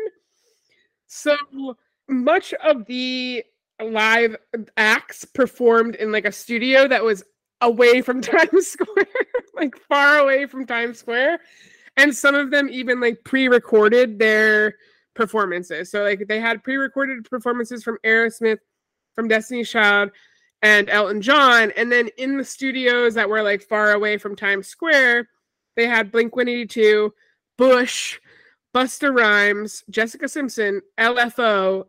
So 1.08 1.36
much 2.08 2.54
of 2.54 2.86
the 2.86 3.44
live 3.82 4.36
acts 4.78 5.26
performed 5.26 5.96
in 5.96 6.12
like 6.12 6.26
a 6.26 6.32
studio 6.32 6.88
that 6.88 7.04
was 7.04 7.24
away 7.62 8.02
from 8.02 8.22
Times 8.22 8.68
Square, 8.68 9.06
like 9.56 9.76
far 9.90 10.20
away 10.20 10.46
from 10.46 10.66
Times 10.66 11.00
Square. 11.00 11.40
And 11.98 12.16
some 12.16 12.36
of 12.36 12.52
them 12.52 12.70
even 12.70 13.02
like 13.02 13.24
pre-recorded 13.26 14.18
their 14.18 14.76
performances. 15.14 15.92
So 15.92 16.04
like 16.04 16.28
they 16.28 16.40
had 16.40 16.64
pre-recorded 16.64 17.30
performances 17.30 17.84
from 17.84 17.98
Aerosmith, 18.06 18.60
from 19.14 19.28
Destiny's 19.28 19.70
Child, 19.70 20.12
and 20.62 20.90
Elton 20.90 21.22
John. 21.22 21.72
And 21.76 21.92
then 21.92 22.10
in 22.18 22.38
the 22.38 22.44
studios 22.46 23.14
that 23.16 23.30
were 23.30 23.42
like 23.42 23.62
far 23.62 23.94
away 23.94 24.18
from 24.18 24.36
Times 24.36 24.68
Square, 24.68 25.30
they 25.76 25.88
had 25.88 26.12
Blink 26.12 26.36
182, 26.36 27.14
Bush, 27.58 28.20
Busta 28.76 29.16
Rhymes, 29.16 29.84
Jessica 29.90 30.28
Simpson, 30.28 30.82
LFO, 31.00 31.86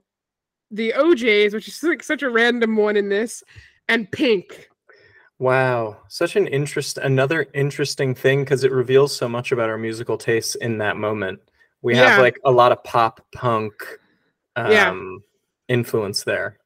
the 0.71 0.95
O'Jays, 0.95 1.55
which 1.55 1.69
is 1.69 1.83
like 1.83 2.03
such 2.03 2.23
a 2.23 2.31
random 2.31 2.77
one 2.77 2.97
in 2.97 3.09
this, 3.09 3.43
and 3.89 4.11
Pink. 4.11 4.69
Wow, 5.39 5.99
such 6.09 6.37
an 6.37 6.47
interest 6.47 6.99
another 6.99 7.49
interesting 7.53 8.15
thing 8.15 8.45
because 8.45 8.63
it 8.63 8.71
reveals 8.71 9.15
so 9.15 9.29
much 9.29 9.51
about 9.51 9.69
our 9.69 9.79
musical 9.79 10.17
tastes 10.17 10.55
in 10.55 10.79
that 10.79 10.97
moment. 10.97 11.41
We 11.83 11.95
Yeah. 11.95 12.11
have 12.11 12.21
like 12.21 12.39
a 12.45 12.51
lot 12.51 12.73
of 12.73 12.83
pop 12.85 13.21
punk 13.35 13.73
um 14.55 14.71
Yeah. 14.71 15.19
influence 15.69 16.23
there. 16.25 16.59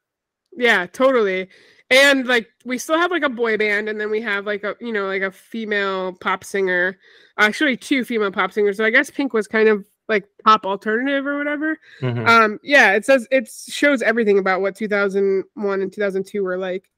Yeah, 0.53 0.87
totally. 0.87 1.49
And 1.91 2.27
like 2.27 2.49
we 2.65 2.79
still 2.79 2.99
have 2.99 3.13
like 3.13 3.23
a 3.23 3.29
boy 3.29 3.57
band, 3.57 3.89
and 3.89 4.01
then 4.01 4.11
we 4.11 4.21
have 4.23 4.45
like 4.45 4.65
a 4.65 4.75
you 4.81 4.93
know 4.93 5.07
like 5.07 5.23
a 5.23 5.31
female 5.31 6.15
pop 6.15 6.43
singer, 6.43 6.99
actually 7.39 7.77
two 7.77 8.05
female 8.05 8.33
pop 8.33 8.53
singers. 8.53 8.77
So 8.79 8.85
I 8.85 8.91
guess 8.91 9.09
Pink 9.11 9.33
was 9.33 9.47
kind 9.47 9.69
of 9.69 9.87
like 10.09 10.25
pop 10.45 10.67
alternative 10.67 11.27
or 11.27 11.39
whatever. 11.39 11.79
Mhm. 12.01 12.27
Um, 12.29 12.59
yeah, 12.63 12.93
it 12.95 13.05
says 13.05 13.29
it 13.31 13.49
shows 13.69 14.03
everything 14.03 14.39
about 14.39 14.61
what 14.63 14.75
2001 14.77 15.81
and 15.83 15.93
2002 15.93 16.43
were 16.43 16.59
like. 16.59 16.91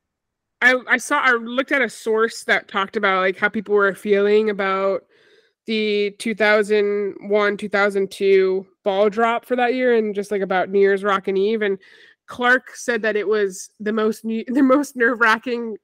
I 0.63 0.77
I 0.89 0.97
saw 0.99 1.21
I 1.21 1.33
looked 1.33 1.73
at 1.73 1.83
a 1.83 1.89
source 1.89 2.45
that 2.45 2.69
talked 2.69 2.97
about 2.97 3.21
like 3.21 3.37
how 3.39 3.49
people 3.49 3.75
were 3.75 3.95
feeling 3.95 4.51
about 4.51 5.03
the 5.67 6.13
2001 6.19 7.57
2002 7.59 8.67
ball 8.85 9.11
drop 9.11 9.45
for 9.45 9.57
that 9.57 9.75
year 9.75 9.95
and 9.97 10.15
just 10.15 10.31
like 10.31 10.43
about 10.43 10.71
New 10.71 10.81
Year's 10.81 11.05
Rockin' 11.05 11.37
Eve 11.37 11.63
and 11.63 11.79
Clark 12.29 12.77
said 12.77 13.03
that 13.03 13.17
it 13.17 13.27
was 13.27 13.71
the 13.81 13.93
most 13.93 14.25
new, 14.25 14.45
the 14.49 14.63
most 14.63 14.95
nerve-wracking 14.97 15.77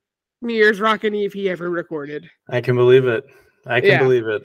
New 0.42 0.54
Year's 0.54 0.80
Rockin' 0.80 1.14
Eve 1.14 1.33
he 1.33 1.48
ever 1.50 1.70
recorded. 1.70 2.28
I 2.48 2.61
can 2.61 2.76
believe 2.76 3.07
it. 3.07 3.24
I 3.66 3.80
can 3.80 3.90
Yeah. 3.90 3.98
believe 3.98 4.26
it. 4.28 4.42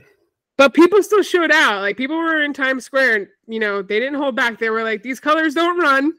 But 0.57 0.73
people 0.73 1.01
still 1.03 1.23
showed 1.23 1.51
out. 1.51 1.81
Like 1.81 1.95
people 1.97 2.17
were 2.17 2.41
in 2.41 2.53
Times 2.53 2.83
Square 2.85 3.15
and 3.15 3.27
you 3.47 3.59
know, 3.59 3.81
they 3.81 3.99
didn't 3.99 4.15
hold 4.19 4.35
back. 4.35 4.59
They 4.59 4.69
were 4.69 4.83
like 4.83 5.03
these 5.03 5.19
colors 5.19 5.53
don't 5.53 5.77
run. 5.79 6.13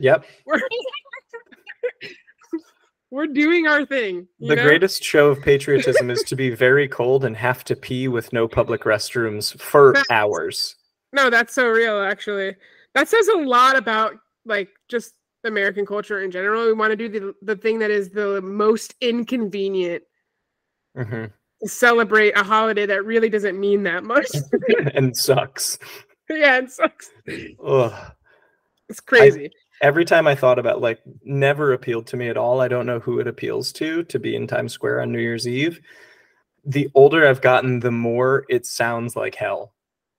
Yep. 0.00 0.24
We're 0.46 0.60
We're 3.10 3.26
doing 3.28 3.68
our 3.68 3.84
thing. 3.86 4.26
The 4.40 4.56
know? 4.56 4.64
greatest 4.64 5.04
show 5.04 5.28
of 5.28 5.40
patriotism 5.40 6.10
is 6.10 6.24
to 6.24 6.34
be 6.34 6.50
very 6.50 6.88
cold 6.88 7.24
and 7.24 7.36
have 7.36 7.62
to 7.64 7.76
pee 7.76 8.08
with 8.08 8.32
no 8.32 8.48
public 8.48 8.82
restrooms 8.82 9.56
for 9.60 9.94
Facts. 9.94 10.10
hours. 10.10 10.76
No, 11.12 11.30
that's 11.30 11.54
so 11.54 11.68
real 11.68 12.00
actually. 12.00 12.56
That 12.94 13.08
says 13.08 13.28
a 13.28 13.36
lot 13.36 13.76
about 13.76 14.14
like 14.44 14.68
just 14.88 15.14
American 15.44 15.86
culture 15.86 16.22
in 16.22 16.30
general. 16.30 16.66
We 16.66 16.72
want 16.72 16.90
to 16.90 16.96
do 16.96 17.08
the 17.08 17.34
the 17.42 17.56
thing 17.56 17.78
that 17.80 17.90
is 17.90 18.10
the 18.10 18.40
most 18.42 18.94
inconvenient 19.00 20.02
Mhm. 20.96 21.32
to 21.62 21.68
celebrate 21.68 22.32
a 22.36 22.42
holiday 22.42 22.86
that 22.86 23.04
really 23.04 23.28
doesn't 23.28 23.58
mean 23.58 23.82
that 23.84 24.04
much. 24.04 24.28
and 24.94 25.16
sucks. 25.16 25.78
yeah, 26.30 26.58
it 26.58 26.70
sucks. 26.70 27.10
Ugh. 27.64 28.12
It's 28.88 29.00
crazy. 29.00 29.50
Every 29.82 30.04
time 30.04 30.26
I 30.26 30.34
thought 30.34 30.58
about 30.58 30.80
like 30.80 31.00
never 31.24 31.72
appealed 31.72 32.06
to 32.08 32.16
me 32.16 32.28
at 32.28 32.36
all. 32.36 32.60
I 32.60 32.68
don't 32.68 32.86
know 32.86 33.00
who 33.00 33.18
it 33.18 33.26
appeals 33.26 33.72
to 33.74 34.02
to 34.04 34.18
be 34.18 34.36
in 34.36 34.46
Times 34.46 34.72
Square 34.72 35.00
on 35.02 35.10
New 35.12 35.18
Year's 35.20 35.48
Eve. 35.48 35.80
The 36.64 36.88
older 36.94 37.26
I've 37.26 37.40
gotten, 37.42 37.80
the 37.80 37.90
more 37.90 38.44
it 38.48 38.64
sounds 38.66 39.16
like 39.16 39.34
hell. 39.34 39.74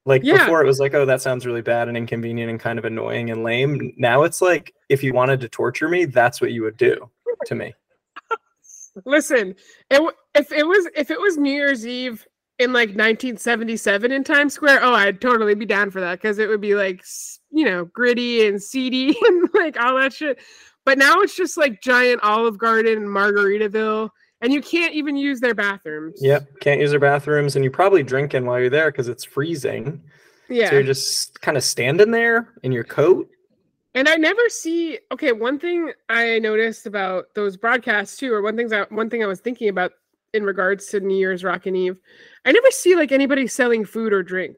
Like 0.05 0.21
Yeah. 0.23 0.37
before 0.39 0.61
it 0.63 0.67
was 0.67 0.79
like, 0.79 0.93
oh, 0.93 1.05
that 1.05 1.21
sounds 1.21 1.45
really 1.45 1.61
bad 1.61 1.87
and 1.87 1.97
inconvenient 1.97 2.49
and 2.49 2.59
kind 2.59 2.77
of 2.77 2.85
annoying 2.85 3.31
and 3.31 3.43
lame. 3.43 3.93
Now 3.97 4.23
it's 4.23 4.41
like 4.41 4.73
if 4.89 5.03
you 5.03 5.13
wanted 5.13 5.39
to 5.41 5.49
torture 5.49 5.89
me, 5.89 6.05
that's 6.05 6.39
what 6.39 6.51
you 6.51 6.61
would 6.63 6.77
do 6.77 7.09
to 7.47 7.55
me. 7.55 7.73
Listen, 9.05 9.55
it, 9.89 10.15
if 10.35 10.51
it 10.51 10.65
was 10.65 10.87
if 10.95 11.11
it 11.11 11.19
was 11.19 11.37
New 11.37 11.51
Year's 11.51 11.85
Eve 11.85 12.25
in 12.59 12.71
like 12.71 12.89
1977 12.89 14.11
in 14.11 14.23
Times 14.23 14.53
Square, 14.53 14.79
oh, 14.83 14.93
I'd 14.93 15.19
totally 15.19 15.55
be 15.55 15.65
down 15.65 15.91
for 15.91 15.99
that 16.01 16.21
because 16.21 16.37
it 16.37 16.47
would 16.47 16.61
be 16.61 16.75
like 16.75 17.03
you 17.51 17.65
know 17.65 17.85
gritty 17.85 18.47
and 18.47 18.61
seedy 18.61 19.17
and 19.27 19.49
like 19.53 19.77
all 19.79 19.97
that 19.97 20.13
shit. 20.13 20.39
But 20.85 20.99
now 20.99 21.21
it's 21.21 21.35
just 21.35 21.57
like 21.57 21.81
giant 21.81 22.21
Olive 22.23 22.59
Garden 22.59 22.99
and 22.99 23.07
Margaritaville, 23.07 24.09
and 24.45 24.53
you 24.53 24.61
can't 24.61 24.93
even 24.93 25.17
use 25.17 25.39
their 25.39 25.55
bathrooms. 25.55 26.19
Yep. 26.21 26.59
Can't 26.59 26.79
use 26.79 26.91
their 26.91 26.99
bathrooms 26.99 27.55
and 27.55 27.65
you're 27.65 27.71
probably 27.71 28.03
drinking 28.03 28.45
while 28.45 28.59
you're 28.59 28.69
there 28.69 28.91
because 28.91 29.07
it's 29.07 29.23
freezing. 29.23 30.03
Yeah. 30.49 30.69
So 30.69 30.75
you're 30.75 30.83
just 30.83 31.41
kind 31.41 31.57
of 31.57 31.63
standing 31.63 32.11
there 32.11 32.53
in 32.61 32.71
your 32.71 32.83
coat. 32.83 33.27
And 33.95 34.07
I 34.07 34.17
never 34.17 34.47
see. 34.49 34.99
Okay, 35.11 35.31
one 35.31 35.57
thing 35.57 35.91
I 36.09 36.37
noticed 36.37 36.85
about 36.85 37.33
those 37.33 37.57
broadcasts 37.57 38.17
too, 38.17 38.31
or 38.31 38.43
one 38.43 38.55
things 38.55 38.71
I, 38.71 38.83
one 38.89 39.09
thing 39.09 39.23
I 39.23 39.25
was 39.25 39.39
thinking 39.39 39.69
about 39.69 39.93
in 40.35 40.43
regards 40.43 40.85
to 40.87 40.99
New 40.99 41.17
Year's 41.17 41.43
Rockin' 41.43 41.75
Eve, 41.75 41.97
I 42.45 42.51
never 42.51 42.69
see 42.69 42.95
like 42.95 43.11
anybody 43.11 43.47
selling 43.47 43.83
food 43.83 44.13
or 44.13 44.21
drink. 44.21 44.57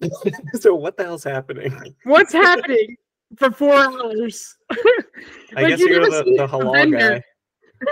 so 0.54 0.74
what 0.74 0.96
the 0.96 1.04
hell's 1.04 1.24
happening? 1.24 1.94
What's 2.04 2.32
happening 2.32 2.96
for 3.36 3.50
four 3.50 3.74
hours? 3.74 4.56
I 4.70 4.76
guess 5.68 5.78
you 5.78 5.88
you're 5.90 6.04
the, 6.04 6.22
the 6.38 6.46
halal 6.46 6.98
guy. 6.98 7.22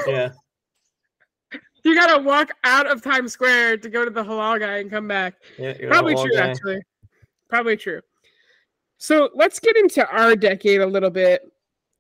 Yeah. 0.06 0.30
You 1.84 1.94
gotta 1.94 2.22
walk 2.22 2.50
out 2.64 2.90
of 2.90 3.02
Times 3.02 3.32
Square 3.32 3.78
to 3.78 3.88
go 3.88 4.04
to 4.04 4.10
the 4.10 4.24
halal 4.24 4.58
guy 4.58 4.78
and 4.78 4.90
come 4.90 5.06
back. 5.06 5.34
yeah 5.58 5.74
Probably 5.88 6.14
true, 6.14 6.32
guy. 6.32 6.48
actually. 6.48 6.80
Probably 7.48 7.76
true. 7.76 8.00
So 8.98 9.30
let's 9.34 9.60
get 9.60 9.76
into 9.76 10.06
our 10.08 10.34
decade 10.34 10.80
a 10.80 10.86
little 10.86 11.10
bit. 11.10 11.42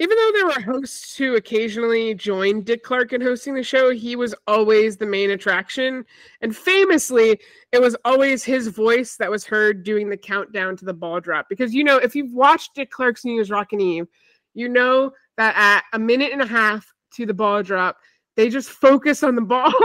Even 0.00 0.16
though 0.16 0.30
there 0.32 0.46
were 0.46 0.60
hosts 0.60 1.16
who 1.16 1.36
occasionally 1.36 2.14
joined 2.14 2.64
Dick 2.64 2.82
Clark 2.82 3.12
in 3.12 3.20
hosting 3.20 3.54
the 3.54 3.62
show, 3.62 3.90
he 3.90 4.16
was 4.16 4.34
always 4.48 4.96
the 4.96 5.06
main 5.06 5.30
attraction. 5.30 6.04
And 6.40 6.56
famously, 6.56 7.38
it 7.70 7.80
was 7.80 7.94
always 8.04 8.42
his 8.42 8.66
voice 8.68 9.16
that 9.18 9.30
was 9.30 9.44
heard 9.44 9.84
doing 9.84 10.08
the 10.08 10.16
countdown 10.16 10.76
to 10.78 10.84
the 10.84 10.92
ball 10.94 11.20
drop. 11.20 11.46
Because, 11.48 11.72
you 11.72 11.84
know, 11.84 11.98
if 11.98 12.16
you've 12.16 12.32
watched 12.32 12.74
Dick 12.74 12.90
Clark's 12.90 13.24
New 13.24 13.34
Year's 13.34 13.50
Rockin' 13.50 13.80
Eve, 13.80 14.08
you 14.54 14.68
know 14.68 15.12
that 15.36 15.54
at 15.56 15.84
a 15.92 15.98
minute 15.98 16.32
and 16.32 16.42
a 16.42 16.46
half 16.46 16.92
to 17.14 17.24
the 17.24 17.34
ball 17.34 17.62
drop, 17.62 17.96
they 18.36 18.48
just 18.48 18.70
focus 18.70 19.22
on 19.22 19.34
the 19.34 19.42
ball. 19.42 19.72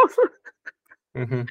Mhm. 1.17 1.49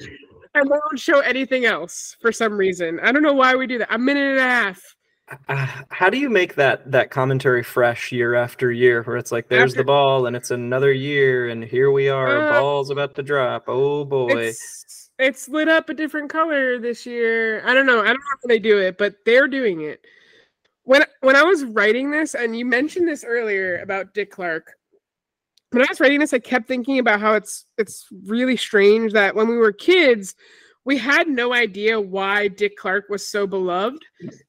and 0.55 0.65
they 0.71 0.77
don't 0.89 0.99
show 0.99 1.19
anything 1.21 1.65
else 1.65 2.17
for 2.21 2.31
some 2.31 2.57
reason. 2.57 3.01
I 3.01 3.11
don't 3.11 3.23
know 3.25 3.33
why 3.33 3.57
we 3.57 3.67
do 3.67 3.79
that. 3.79 3.93
A 3.93 3.99
minute 3.99 4.31
and 4.31 4.39
a 4.39 4.43
half. 4.43 4.81
Uh, 5.49 5.67
how 5.91 6.09
do 6.09 6.17
you 6.17 6.31
make 6.31 6.55
that 6.55 6.91
that 6.93 7.11
commentary 7.11 7.63
fresh 7.65 8.13
year 8.13 8.35
after 8.35 8.71
year 8.73 9.03
where 9.03 9.17
it's 9.17 9.31
like 9.33 9.49
there's 9.49 9.73
After- 9.73 9.79
the 9.83 9.85
ball 9.85 10.27
and 10.27 10.35
it's 10.37 10.51
another 10.53 10.91
year 10.93 11.49
and 11.49 11.63
here 11.65 11.91
we 11.91 12.09
are 12.09 12.39
Uh, 12.49 12.61
ball's 12.61 12.89
about 12.91 13.15
to 13.17 13.23
drop 13.23 13.65
oh 13.67 14.05
boy 14.07 14.29
It's 14.47 15.11
it's 15.19 15.49
lit 15.49 15.69
up 15.69 15.89
a 15.91 15.95
different 15.95 16.31
color 16.31 16.79
this 16.79 17.05
year. 17.05 17.61
I 17.67 17.75
don't 17.75 17.85
know. 17.87 18.01
I 18.01 18.07
don't 18.07 18.15
know 18.15 18.37
how 18.41 18.47
they 18.47 18.61
do 18.61 18.79
it, 18.79 18.97
but 18.97 19.17
they're 19.27 19.49
doing 19.49 19.81
it. 19.83 20.01
When 20.85 21.03
when 21.21 21.35
I 21.35 21.43
was 21.43 21.65
writing 21.65 22.11
this, 22.13 22.35
and 22.35 22.57
you 22.57 22.65
mentioned 22.65 23.09
this 23.09 23.25
earlier 23.25 23.81
about 23.81 24.15
Dick 24.15 24.31
Clark. 24.31 24.73
When 25.71 25.83
I 25.83 25.87
was 25.89 26.01
writing 26.01 26.21
this, 26.21 26.33
I 26.33 26.39
kept 26.39 26.67
thinking 26.67 26.99
about 26.99 27.21
how 27.21 27.35
it's 27.35 27.67
it's 27.77 28.07
really 28.27 28.57
strange 28.57 29.13
that 29.13 29.35
when 29.35 29.49
we 29.49 29.57
were 29.57 29.73
kids, 29.73 30.35
we 30.85 30.97
had 30.97 31.29
no 31.29 31.53
idea 31.53 32.01
why 32.01 32.49
Dick 32.49 32.77
Clark 32.77 33.05
was 33.11 33.27
so 33.31 33.47
beloved 33.47 34.03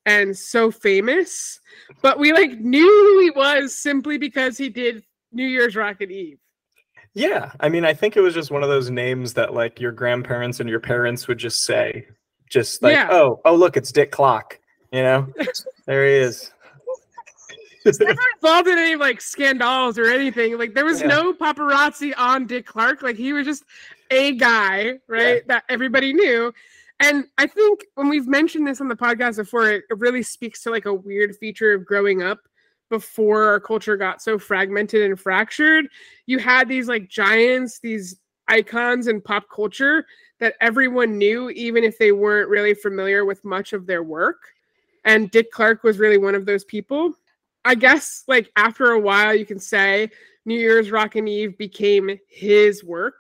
and 0.06 0.38
so 0.38 0.72
famous, 0.72 1.60
but 2.02 2.20
we 2.20 2.32
like 2.32 2.52
knew 2.60 2.86
who 2.88 3.20
he 3.22 3.32
was 3.32 3.76
simply 3.76 4.18
because 4.18 4.58
he 4.58 4.70
did 4.70 5.04
New 5.34 5.46
Year's 5.48 5.76
Rockin' 5.76 6.10
Eve. 6.12 6.40
yeah 7.16 7.52
i 7.60 7.68
mean 7.70 7.84
i 7.86 7.94
think 7.94 8.16
it 8.16 8.22
was 8.22 8.34
just 8.36 8.52
one 8.52 8.62
of 8.64 8.70
those 8.70 8.90
names 8.92 9.34
that 9.34 9.54
like 9.54 9.80
your 9.80 9.92
grandparents 9.92 10.60
and 10.60 10.70
your 10.70 10.80
parents 10.80 11.28
would 11.28 11.38
just 11.40 11.66
say 11.66 12.06
just 12.50 12.82
like 12.84 12.94
Yeah. 12.96 13.10
oh 13.12 13.40
oh 13.46 13.56
look 13.56 13.76
it's 13.78 13.92
dick 13.92 14.12
Clark. 14.12 14.60
you 14.94 15.02
know 15.02 15.28
there 15.88 16.06
he 16.06 16.14
is 16.14 16.52
never 18.00 18.22
involved 18.36 18.68
in 18.68 18.78
any 18.78 18.96
like 18.96 19.22
scandals 19.22 19.98
or 19.98 20.06
anything. 20.06 20.58
Like 20.58 20.74
there 20.74 20.86
was 20.86 21.02
Yeah. 21.02 21.08
no 21.08 21.34
paparazzi 21.34 22.14
on 22.18 22.46
Dick 22.48 22.66
Clark. 22.66 23.02
Like 23.02 23.16
he 23.16 23.34
was 23.34 23.46
just 23.46 23.64
a 24.12 24.34
guy, 24.34 25.00
right? 25.08 25.48
That 25.48 25.64
everybody 25.70 26.14
knew. 26.14 26.54
And 27.00 27.26
I 27.38 27.48
think 27.48 27.86
when 27.96 28.10
we've 28.10 28.28
mentioned 28.28 28.68
this 28.68 28.82
on 28.82 28.90
the 28.90 28.96
podcast 28.96 29.38
before, 29.38 29.70
it, 29.70 29.86
it 29.90 30.00
really 30.00 30.24
speaks 30.24 30.62
to 30.64 30.70
like 30.72 30.86
a 30.86 30.94
weird 30.94 31.36
feature 31.38 31.74
of 31.74 31.86
growing 31.86 32.22
up 32.22 32.40
before 32.90 33.46
our 33.46 33.60
culture 33.60 33.96
got 33.96 34.22
so 34.22 34.38
fragmented 34.38 35.04
and 35.04 35.20
fractured. 35.20 35.88
You 36.26 36.40
had 36.40 36.68
these 36.68 36.88
like 36.88 37.08
giants, 37.08 37.80
these 37.80 38.18
icons 38.50 39.08
in 39.08 39.22
pop 39.22 39.46
culture 39.54 40.06
that 40.40 40.56
everyone 40.60 41.18
knew, 41.18 41.50
even 41.52 41.84
if 41.84 41.98
they 41.98 42.12
weren't 42.12 42.50
really 42.50 42.74
familiar 42.74 43.24
with 43.26 43.46
much 43.46 43.74
of 43.74 43.86
their 43.86 44.04
work. 44.04 44.38
And 45.06 45.32
Dick 45.32 45.52
Clark 45.52 45.84
was 45.84 46.00
really 46.00 46.18
one 46.18 46.36
of 46.36 46.46
those 46.46 46.66
people. 46.66 47.14
I 47.70 47.76
guess 47.76 48.24
like 48.28 48.52
after 48.56 48.92
a 48.92 49.00
while, 49.00 49.36
you 49.36 49.46
can 49.46 49.60
say 49.60 50.10
New 50.46 50.60
Year's 50.60 50.90
Rockin' 50.90 51.28
Eve 51.28 51.56
became 51.56 52.18
his 52.28 52.84
work, 52.84 53.20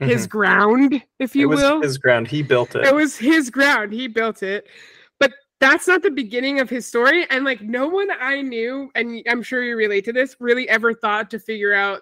his 0.00 0.26
ground, 0.26 0.94
if 1.18 1.32
Mm-hmm. 1.32 1.38
it 1.38 1.40
you 1.40 1.48
was 1.50 1.60
will. 1.60 1.82
his 1.82 1.98
ground 1.98 2.28
he 2.28 2.42
built 2.42 2.74
it 2.74 2.86
It 2.86 2.94
was 2.94 3.16
his 3.18 3.50
ground. 3.50 3.92
He 3.92 4.06
built 4.06 4.42
it. 4.42 4.66
But 5.20 5.32
that's 5.60 5.86
not 5.86 6.02
the 6.02 6.10
beginning 6.10 6.60
of 6.60 6.70
his 6.70 6.86
story. 6.86 7.26
And 7.28 7.44
like 7.44 7.60
no 7.60 7.88
one 7.88 8.08
I 8.18 8.40
knew, 8.40 8.90
and 8.94 9.22
I'm 9.28 9.42
sure 9.42 9.62
you 9.62 9.76
relate 9.76 10.06
to 10.06 10.14
this, 10.14 10.34
really 10.40 10.66
ever 10.70 10.94
thought 10.94 11.30
to 11.32 11.38
figure 11.38 11.74
out 11.74 12.00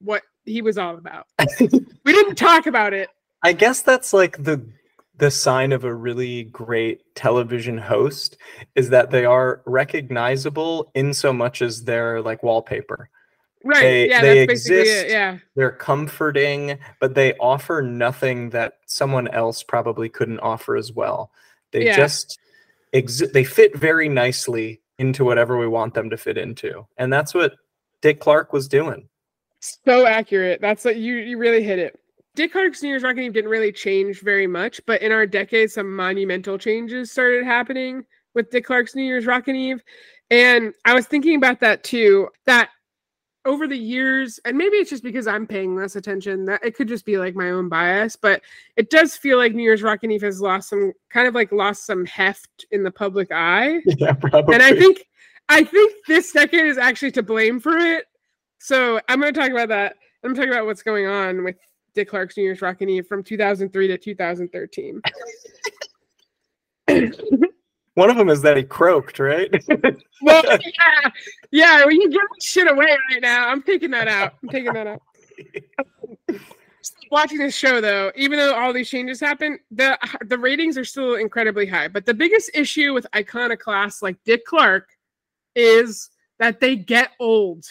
what 0.00 0.22
he 0.46 0.62
was 0.62 0.78
all 0.78 0.96
about. 0.96 1.26
we 1.60 2.12
didn't 2.12 2.36
talk 2.36 2.66
about 2.66 2.94
it. 2.94 3.10
I 3.42 3.52
guess 3.52 3.82
that's 3.82 4.14
like 4.14 4.42
the 4.42 4.64
the 5.18 5.30
sign 5.30 5.72
of 5.72 5.84
a 5.84 5.94
really 5.94 6.44
great 6.44 7.02
television 7.14 7.76
host 7.78 8.36
is 8.74 8.88
that 8.90 9.10
they 9.10 9.24
are 9.24 9.62
recognizable 9.66 10.90
in 10.94 11.12
so 11.12 11.32
much 11.32 11.60
as 11.62 11.84
they're 11.84 12.22
like 12.22 12.42
wallpaper. 12.42 13.10
Right. 13.64 13.80
They- 13.80 14.08
yeah, 14.08 14.22
they 14.22 14.46
that's 14.46 14.52
basically 14.68 14.80
exist. 14.80 15.04
it. 15.06 15.10
Yeah. 15.10 15.38
They're 15.56 15.72
comforting, 15.72 16.78
but 17.00 17.14
they 17.14 17.34
offer 17.34 17.82
nothing 17.82 18.50
that 18.50 18.74
someone 18.86 19.28
else 19.28 19.62
probably 19.62 20.08
couldn't 20.08 20.40
offer 20.40 20.76
as 20.76 20.92
well. 20.92 21.32
They 21.72 21.86
Yeah. 21.86 21.96
just 21.96 22.38
exist. 22.92 23.32
they 23.34 23.44
fit 23.44 23.76
very 23.76 24.08
nicely 24.08 24.80
into 24.98 25.24
whatever 25.24 25.58
we 25.58 25.68
want 25.68 25.94
them 25.94 26.10
to 26.10 26.16
fit 26.16 26.38
into. 26.38 26.86
And 26.96 27.12
that's 27.12 27.34
what 27.34 27.54
Dick 28.00 28.20
Clark 28.20 28.52
was 28.52 28.68
doing. 28.68 29.08
So 29.60 30.06
accurate. 30.06 30.60
That's 30.60 30.84
what 30.84 30.96
you 30.96 31.16
you 31.16 31.36
really 31.38 31.64
hit 31.64 31.80
it. 31.80 31.97
Dick 32.38 32.52
Clark's 32.52 32.84
New 32.84 32.90
Year's 32.90 33.02
Rockin' 33.02 33.24
Eve 33.24 33.32
didn't 33.32 33.50
really 33.50 33.72
change 33.72 34.20
very 34.20 34.46
much, 34.46 34.80
but 34.86 35.02
in 35.02 35.10
our 35.10 35.26
decade, 35.26 35.72
some 35.72 35.96
monumental 35.96 36.56
changes 36.56 37.10
started 37.10 37.44
happening 37.44 38.04
with 38.32 38.48
Dick 38.48 38.64
Clark's 38.64 38.94
New 38.94 39.02
Year's 39.02 39.26
Rockin' 39.26 39.56
Eve. 39.56 39.82
And 40.30 40.72
I 40.84 40.94
was 40.94 41.06
thinking 41.06 41.34
about 41.34 41.58
that 41.58 41.82
too, 41.82 42.28
that 42.46 42.70
over 43.44 43.66
the 43.66 43.76
years, 43.76 44.38
and 44.44 44.56
maybe 44.56 44.76
it's 44.76 44.88
just 44.88 45.02
because 45.02 45.26
I'm 45.26 45.48
paying 45.48 45.74
less 45.74 45.96
attention, 45.96 46.44
that 46.44 46.64
it 46.64 46.76
could 46.76 46.86
just 46.86 47.04
be 47.04 47.18
like 47.18 47.34
my 47.34 47.50
own 47.50 47.68
bias, 47.68 48.14
but 48.14 48.40
it 48.76 48.88
does 48.88 49.16
feel 49.16 49.36
like 49.36 49.52
New 49.52 49.64
Year's 49.64 49.82
Rockin' 49.82 50.12
Eve 50.12 50.22
has 50.22 50.40
lost 50.40 50.68
some 50.68 50.92
kind 51.10 51.26
of 51.26 51.34
like 51.34 51.50
lost 51.50 51.86
some 51.86 52.06
heft 52.06 52.66
in 52.70 52.84
the 52.84 52.90
public 52.92 53.32
eye 53.32 53.80
Yeah, 53.84 54.12
probably. 54.12 54.54
and 54.54 54.62
I 54.62 54.78
think 54.78 55.02
I 55.48 55.64
think 55.64 55.92
this 56.06 56.30
decade 56.30 56.66
is 56.66 56.78
actually 56.78 57.10
to 57.12 57.22
blame 57.24 57.58
for 57.58 57.76
it. 57.76 58.04
So 58.60 59.00
I'm 59.08 59.20
going 59.20 59.34
to 59.34 59.40
talk 59.40 59.50
about 59.50 59.70
that. 59.70 59.96
I'm 60.22 60.36
talking 60.36 60.50
about 60.50 60.66
what's 60.66 60.82
going 60.82 61.06
on 61.06 61.42
with 61.42 61.56
Dick 61.94 62.08
Clark's 62.08 62.36
New 62.36 62.42
Year's 62.44 62.62
Rockin' 62.62 62.88
Eve 62.88 63.06
from 63.06 63.22
2003 63.22 63.88
to 63.88 63.98
2013. 63.98 65.02
one 67.94 68.10
of 68.10 68.16
them 68.16 68.28
is 68.28 68.42
that 68.42 68.56
he 68.56 68.62
croaked, 68.62 69.18
right? 69.18 69.50
well, 70.22 70.42
yeah, 70.46 71.10
yeah. 71.50 71.84
Well, 71.84 71.90
you 71.90 72.10
give 72.10 72.20
shit 72.40 72.70
away 72.70 72.86
right 73.10 73.20
now. 73.20 73.48
I'm 73.48 73.62
taking 73.62 73.90
that 73.90 74.08
out. 74.08 74.34
I'm 74.42 74.48
taking 74.48 74.72
that 74.72 74.86
out. 74.86 75.02
watching 77.10 77.38
this 77.38 77.54
show 77.54 77.80
though, 77.80 78.12
even 78.16 78.38
though 78.38 78.54
all 78.54 78.72
these 78.72 78.88
changes 78.88 79.20
happen, 79.20 79.58
the 79.70 79.98
the 80.26 80.38
ratings 80.38 80.78
are 80.78 80.84
still 80.84 81.16
incredibly 81.16 81.66
high. 81.66 81.88
But 81.88 82.06
the 82.06 82.14
biggest 82.14 82.50
issue 82.54 82.94
with 82.94 83.06
iconoclasts 83.14 84.02
like 84.02 84.16
Dick 84.24 84.44
Clark 84.44 84.88
is 85.54 86.10
that 86.38 86.60
they 86.60 86.76
get 86.76 87.10
old. 87.18 87.64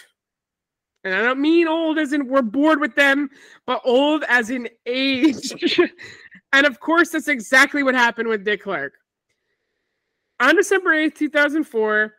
And 1.08 1.16
I 1.16 1.22
don't 1.22 1.40
mean 1.40 1.68
old 1.68 1.98
as 1.98 2.14
in 2.14 2.28
we're 2.28 2.42
bored 2.42 2.82
with 2.82 2.96
them, 2.96 3.30
but 3.66 3.82
old 3.86 4.24
as 4.28 4.50
in 4.50 4.68
age. 4.86 5.80
and 6.54 6.66
of 6.66 6.80
course, 6.80 7.10
that's 7.10 7.30
exactly 7.30 7.82
what 7.82 7.96
happened 7.96 8.28
with 8.28 8.44
Dick 8.44 8.64
Clark. 8.64 8.94
On 10.40 10.56
December 10.56 10.92
8th, 10.92 11.16
2004, 11.16 12.14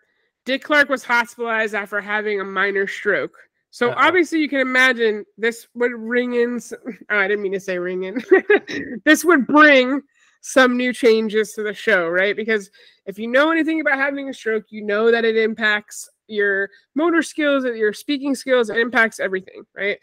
Dick 0.44 0.64
Clark 0.64 0.88
was 0.88 1.05
hospitalized 1.05 1.74
after 1.74 2.01
having 2.01 2.40
a 2.40 2.44
minor 2.44 2.87
stroke. 2.87 3.37
So 3.70 3.90
Uh-oh. 3.90 3.94
obviously, 3.98 4.40
you 4.40 4.48
can 4.48 4.61
imagine 4.61 5.24
this 5.37 5.68
would 5.74 5.92
ring 5.92 6.35
in. 6.35 6.59
oh, 7.11 7.18
I 7.18 7.29
didn't 7.29 7.42
mean 7.42 7.53
to 7.53 7.61
say 7.61 7.79
ring 7.79 8.05
in. 8.05 8.22
this 9.05 9.24
would 9.24 9.46
bring 9.46 10.01
some 10.40 10.77
new 10.77 10.92
changes 10.92 11.53
to 11.53 11.62
the 11.62 11.74
show, 11.74 12.09
right? 12.09 12.35
Because 12.35 12.70
if 13.05 13.18
you 13.18 13.27
know 13.27 13.51
anything 13.51 13.81
about 13.81 13.98
having 13.98 14.29
a 14.29 14.33
stroke, 14.33 14.64
you 14.70 14.83
know 14.83 15.11
that 15.11 15.24
it 15.24 15.37
impacts 15.37 16.09
your 16.29 16.71
motor 16.95 17.23
skills, 17.23 17.64
and 17.64 17.77
your 17.77 17.93
speaking 17.93 18.35
skills, 18.35 18.71
it 18.71 18.79
impacts 18.79 19.19
everything, 19.19 19.64
right? 19.75 19.99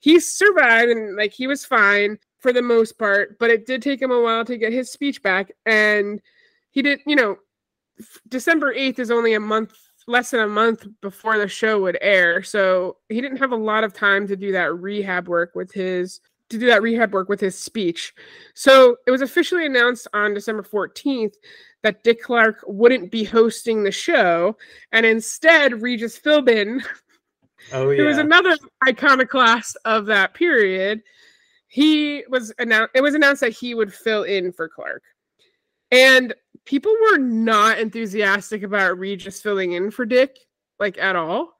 He 0.00 0.20
survived 0.20 0.90
and 0.90 1.16
like 1.16 1.32
he 1.32 1.46
was 1.46 1.64
fine 1.64 2.18
for 2.38 2.52
the 2.52 2.62
most 2.62 2.98
part, 2.98 3.38
but 3.38 3.50
it 3.50 3.66
did 3.66 3.82
take 3.82 4.00
him 4.00 4.10
a 4.10 4.20
while 4.20 4.44
to 4.44 4.58
get 4.58 4.72
his 4.72 4.90
speech 4.90 5.22
back. 5.22 5.50
And 5.64 6.20
he 6.70 6.82
did, 6.82 7.00
you 7.06 7.16
know, 7.16 7.36
December 8.28 8.74
8th 8.74 8.98
is 8.98 9.10
only 9.10 9.34
a 9.34 9.40
month, 9.40 9.72
less 10.06 10.30
than 10.30 10.40
a 10.40 10.46
month 10.46 10.86
before 11.00 11.38
the 11.38 11.48
show 11.48 11.80
would 11.80 11.96
air. 12.02 12.42
So 12.42 12.98
he 13.08 13.20
didn't 13.20 13.38
have 13.38 13.52
a 13.52 13.56
lot 13.56 13.84
of 13.84 13.94
time 13.94 14.26
to 14.28 14.36
do 14.36 14.52
that 14.52 14.74
rehab 14.74 15.26
work 15.28 15.54
with 15.54 15.72
his 15.72 16.20
to 16.54 16.60
do 16.60 16.66
that 16.66 16.82
rehab 16.82 17.12
work 17.12 17.28
with 17.28 17.40
his 17.40 17.58
speech. 17.58 18.14
So 18.54 18.96
it 19.06 19.10
was 19.10 19.22
officially 19.22 19.66
announced 19.66 20.08
on 20.14 20.34
December 20.34 20.62
14th 20.62 21.34
that 21.82 22.02
Dick 22.02 22.22
Clark 22.22 22.64
wouldn't 22.66 23.10
be 23.10 23.24
hosting 23.24 23.82
the 23.82 23.92
show, 23.92 24.56
and 24.92 25.04
instead 25.04 25.82
Regis 25.82 26.18
Philbin, 26.18 26.82
Oh 27.72 27.90
who 27.90 28.04
was 28.04 28.18
another 28.18 28.56
iconoclast 28.88 29.76
of 29.84 30.06
that 30.06 30.34
period, 30.34 31.02
he 31.68 32.24
was 32.28 32.52
announced. 32.58 32.92
It 32.94 33.02
was 33.02 33.14
announced 33.14 33.42
that 33.42 33.52
he 33.52 33.74
would 33.74 33.92
fill 33.92 34.22
in 34.22 34.50
for 34.50 34.68
Clark, 34.68 35.02
and 35.90 36.34
people 36.64 36.94
were 37.10 37.18
not 37.18 37.78
enthusiastic 37.78 38.62
about 38.62 38.98
Regis 38.98 39.42
filling 39.42 39.72
in 39.72 39.90
for 39.90 40.06
Dick, 40.06 40.38
like 40.80 40.96
at 40.96 41.16
all. 41.16 41.52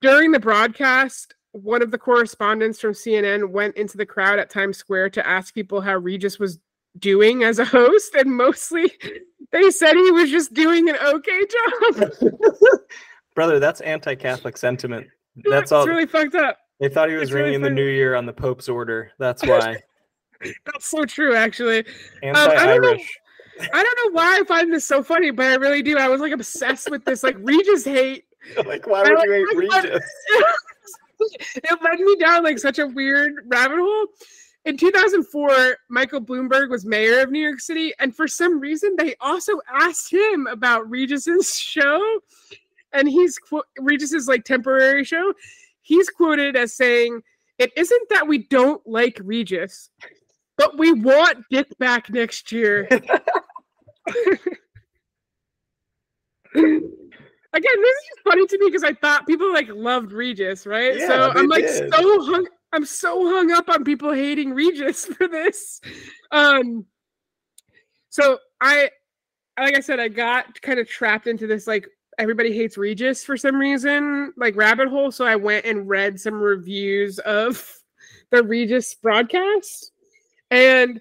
During 0.00 0.30
the 0.30 0.40
broadcast, 0.40 1.34
one 1.52 1.82
of 1.82 1.90
the 1.90 1.98
correspondents 1.98 2.80
from 2.80 2.92
CNN 2.92 3.50
went 3.50 3.76
into 3.76 3.96
the 3.96 4.06
crowd 4.06 4.38
at 4.38 4.50
Times 4.50 4.76
Square 4.78 5.10
to 5.10 5.26
ask 5.26 5.52
people 5.54 5.80
how 5.80 5.94
Regis 5.96 6.38
was 6.38 6.58
doing 6.98 7.42
as 7.44 7.58
a 7.58 7.64
host, 7.64 8.14
and 8.14 8.34
mostly 8.36 8.92
they 9.52 9.70
said 9.70 9.94
he 9.94 10.10
was 10.10 10.30
just 10.30 10.52
doing 10.54 10.88
an 10.88 10.96
okay 11.02 11.40
job. 11.46 12.12
Brother, 13.34 13.58
that's 13.58 13.80
anti-Catholic 13.80 14.56
sentiment. 14.56 15.06
That's 15.48 15.70
all. 15.70 15.86
really 15.86 16.06
fucked 16.06 16.34
up. 16.34 16.58
They 16.80 16.88
thought 16.88 17.08
he 17.08 17.14
was 17.14 17.24
it's 17.24 17.32
really 17.32 17.50
ringing 17.50 17.62
the 17.62 17.70
new 17.70 17.86
year 17.86 18.16
on 18.16 18.26
the 18.26 18.32
Pope's 18.32 18.68
order. 18.68 19.12
That's 19.18 19.46
why. 19.46 19.76
That's 20.66 20.86
so 20.90 21.04
true, 21.04 21.36
actually. 21.36 21.78
Um, 21.78 22.34
Anti-Irish. 22.34 23.08
I 23.72 23.82
don't 23.82 23.98
know 24.04 24.16
why 24.18 24.38
I 24.40 24.44
find 24.44 24.72
this 24.72 24.84
so 24.84 25.02
funny, 25.02 25.30
but 25.30 25.46
I 25.46 25.54
really 25.54 25.82
do. 25.82 25.96
I 25.98 26.08
was 26.08 26.20
like 26.20 26.32
obsessed 26.32 26.90
with 26.90 27.04
this 27.04 27.22
like 27.22 27.36
Regis 27.38 27.84
hate. 27.84 28.24
like, 28.66 28.86
why 28.88 29.00
I 29.00 29.10
would 29.10 29.18
like- 29.18 29.28
you 29.28 29.32
hate 29.60 29.68
like- 29.70 29.84
Regis? 29.84 30.04
it 31.56 31.82
led 31.82 32.00
me 32.00 32.16
down 32.16 32.44
like 32.44 32.58
such 32.58 32.78
a 32.78 32.86
weird 32.86 33.44
rabbit 33.46 33.78
hole. 33.78 34.06
In 34.66 34.76
2004, 34.76 35.76
Michael 35.88 36.20
Bloomberg 36.20 36.68
was 36.68 36.84
mayor 36.84 37.20
of 37.20 37.30
New 37.30 37.40
York 37.40 37.60
City, 37.60 37.94
and 37.98 38.14
for 38.14 38.28
some 38.28 38.60
reason, 38.60 38.94
they 38.96 39.14
also 39.20 39.54
asked 39.72 40.12
him 40.12 40.46
about 40.48 40.88
Regis's 40.90 41.54
show, 41.58 42.20
and 42.92 43.08
he's 43.08 43.38
Regis's 43.78 44.28
like 44.28 44.44
temporary 44.44 45.04
show. 45.04 45.32
He's 45.82 46.10
quoted 46.10 46.56
as 46.56 46.74
saying, 46.74 47.22
"It 47.58 47.72
isn't 47.76 48.08
that 48.10 48.28
we 48.28 48.46
don't 48.48 48.86
like 48.86 49.18
Regis, 49.24 49.88
but 50.58 50.78
we 50.78 50.92
want 50.92 51.38
Dick 51.50 51.66
back 51.78 52.10
next 52.10 52.52
year." 52.52 52.86
Again, 57.52 57.82
this 57.82 57.90
is 57.90 58.08
just 58.08 58.24
funny 58.24 58.46
to 58.46 58.58
me 58.58 58.66
because 58.66 58.84
I 58.84 58.92
thought 58.94 59.26
people 59.26 59.52
like 59.52 59.68
loved 59.70 60.12
Regis, 60.12 60.66
right? 60.66 60.96
Yeah, 60.96 61.06
so 61.06 61.32
I'm 61.34 61.48
like 61.48 61.66
did. 61.66 61.92
so 61.92 62.24
hung 62.24 62.46
I'm 62.72 62.84
so 62.84 63.28
hung 63.28 63.50
up 63.50 63.68
on 63.68 63.82
people 63.82 64.12
hating 64.12 64.52
Regis 64.52 65.04
for 65.16 65.26
this. 65.26 65.80
Um 66.30 66.86
so 68.08 68.38
I 68.60 68.90
like 69.58 69.76
I 69.76 69.80
said, 69.80 70.00
I 70.00 70.08
got 70.08 70.60
kind 70.62 70.78
of 70.78 70.88
trapped 70.88 71.26
into 71.26 71.46
this 71.46 71.66
like 71.66 71.88
everybody 72.18 72.52
hates 72.52 72.76
Regis 72.76 73.24
for 73.24 73.36
some 73.36 73.56
reason, 73.56 74.32
like 74.36 74.54
rabbit 74.54 74.88
hole. 74.88 75.10
So 75.10 75.24
I 75.24 75.36
went 75.36 75.64
and 75.64 75.88
read 75.88 76.20
some 76.20 76.34
reviews 76.34 77.18
of 77.20 77.64
the 78.30 78.44
Regis 78.44 78.94
broadcast. 78.94 79.92
And 80.50 81.00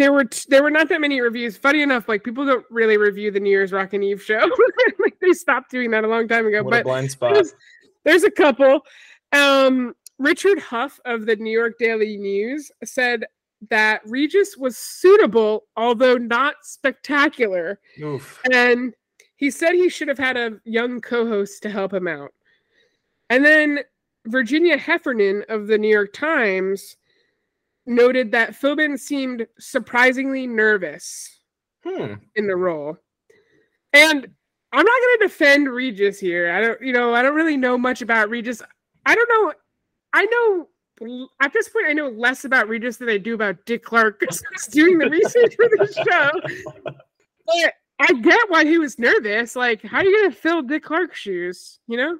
there 0.00 0.14
were 0.14 0.24
t- 0.24 0.46
there 0.48 0.62
were 0.62 0.70
not 0.70 0.88
that 0.88 1.00
many 1.02 1.20
reviews. 1.20 1.58
Funny 1.58 1.82
enough, 1.82 2.08
like 2.08 2.24
people 2.24 2.46
don't 2.46 2.64
really 2.70 2.96
review 2.96 3.30
the 3.30 3.38
New 3.38 3.50
Year's 3.50 3.70
Rockin' 3.70 4.02
Eve 4.02 4.22
show. 4.22 4.40
like 4.98 5.14
they 5.20 5.32
stopped 5.34 5.70
doing 5.70 5.90
that 5.90 6.04
a 6.04 6.08
long 6.08 6.26
time 6.26 6.46
ago. 6.46 6.62
What 6.62 6.72
a 6.72 6.76
but 6.78 6.84
blind 6.84 7.10
spot. 7.10 7.34
there's, 7.34 7.54
there's 8.04 8.24
a 8.24 8.30
couple. 8.30 8.80
Um, 9.34 9.94
Richard 10.18 10.58
Huff 10.58 10.98
of 11.04 11.26
the 11.26 11.36
New 11.36 11.50
York 11.50 11.74
Daily 11.78 12.16
News 12.16 12.70
said 12.82 13.26
that 13.68 14.00
Regis 14.06 14.56
was 14.56 14.78
suitable, 14.78 15.64
although 15.76 16.16
not 16.16 16.54
spectacular. 16.62 17.78
Oof. 18.02 18.40
And 18.50 18.94
he 19.36 19.50
said 19.50 19.74
he 19.74 19.90
should 19.90 20.08
have 20.08 20.18
had 20.18 20.38
a 20.38 20.52
young 20.64 21.02
co 21.02 21.26
host 21.28 21.62
to 21.64 21.70
help 21.70 21.92
him 21.92 22.08
out. 22.08 22.30
And 23.28 23.44
then 23.44 23.80
Virginia 24.26 24.78
Heffernan 24.78 25.44
of 25.50 25.66
the 25.66 25.76
New 25.76 25.90
York 25.90 26.14
Times 26.14 26.96
noted 27.90 28.30
that 28.32 28.52
Philbin 28.52 28.98
seemed 28.98 29.46
surprisingly 29.58 30.46
nervous 30.46 31.40
Hmm. 31.84 32.14
in 32.36 32.46
the 32.46 32.56
role. 32.56 32.96
And 33.92 34.26
I'm 34.72 34.84
not 34.84 35.00
going 35.00 35.18
to 35.18 35.24
defend 35.26 35.68
Regis 35.68 36.20
here. 36.20 36.52
I 36.52 36.60
don't, 36.60 36.80
you 36.80 36.92
know, 36.92 37.12
I 37.14 37.22
don't 37.22 37.34
really 37.34 37.56
know 37.56 37.76
much 37.76 38.02
about 38.02 38.30
Regis. 38.30 38.62
I 39.04 39.14
don't 39.14 39.28
know. 39.28 39.52
I 40.12 40.24
know 40.26 40.68
at 41.40 41.52
this 41.54 41.68
point, 41.70 41.86
I 41.88 41.94
know 41.94 42.08
less 42.10 42.44
about 42.44 42.68
Regis 42.68 42.98
than 42.98 43.08
I 43.08 43.16
do 43.16 43.34
about 43.34 43.64
Dick 43.64 43.82
Clark 43.82 44.20
'cause 44.28 44.42
I 44.46 44.52
was 44.52 44.66
doing 44.66 44.98
the 44.98 45.08
research 45.08 45.56
for 45.56 45.68
this 45.78 45.94
show. 45.94 46.30
But 47.46 47.74
I 47.98 48.12
get 48.20 48.48
why 48.50 48.64
he 48.64 48.78
was 48.78 48.98
nervous. 48.98 49.56
Like, 49.56 49.82
how 49.82 49.98
are 49.98 50.04
you 50.04 50.20
going 50.20 50.30
to 50.30 50.36
fill 50.36 50.62
Dick 50.62 50.84
Clark's 50.84 51.18
shoes? 51.18 51.80
You 51.88 51.96
know? 51.96 52.18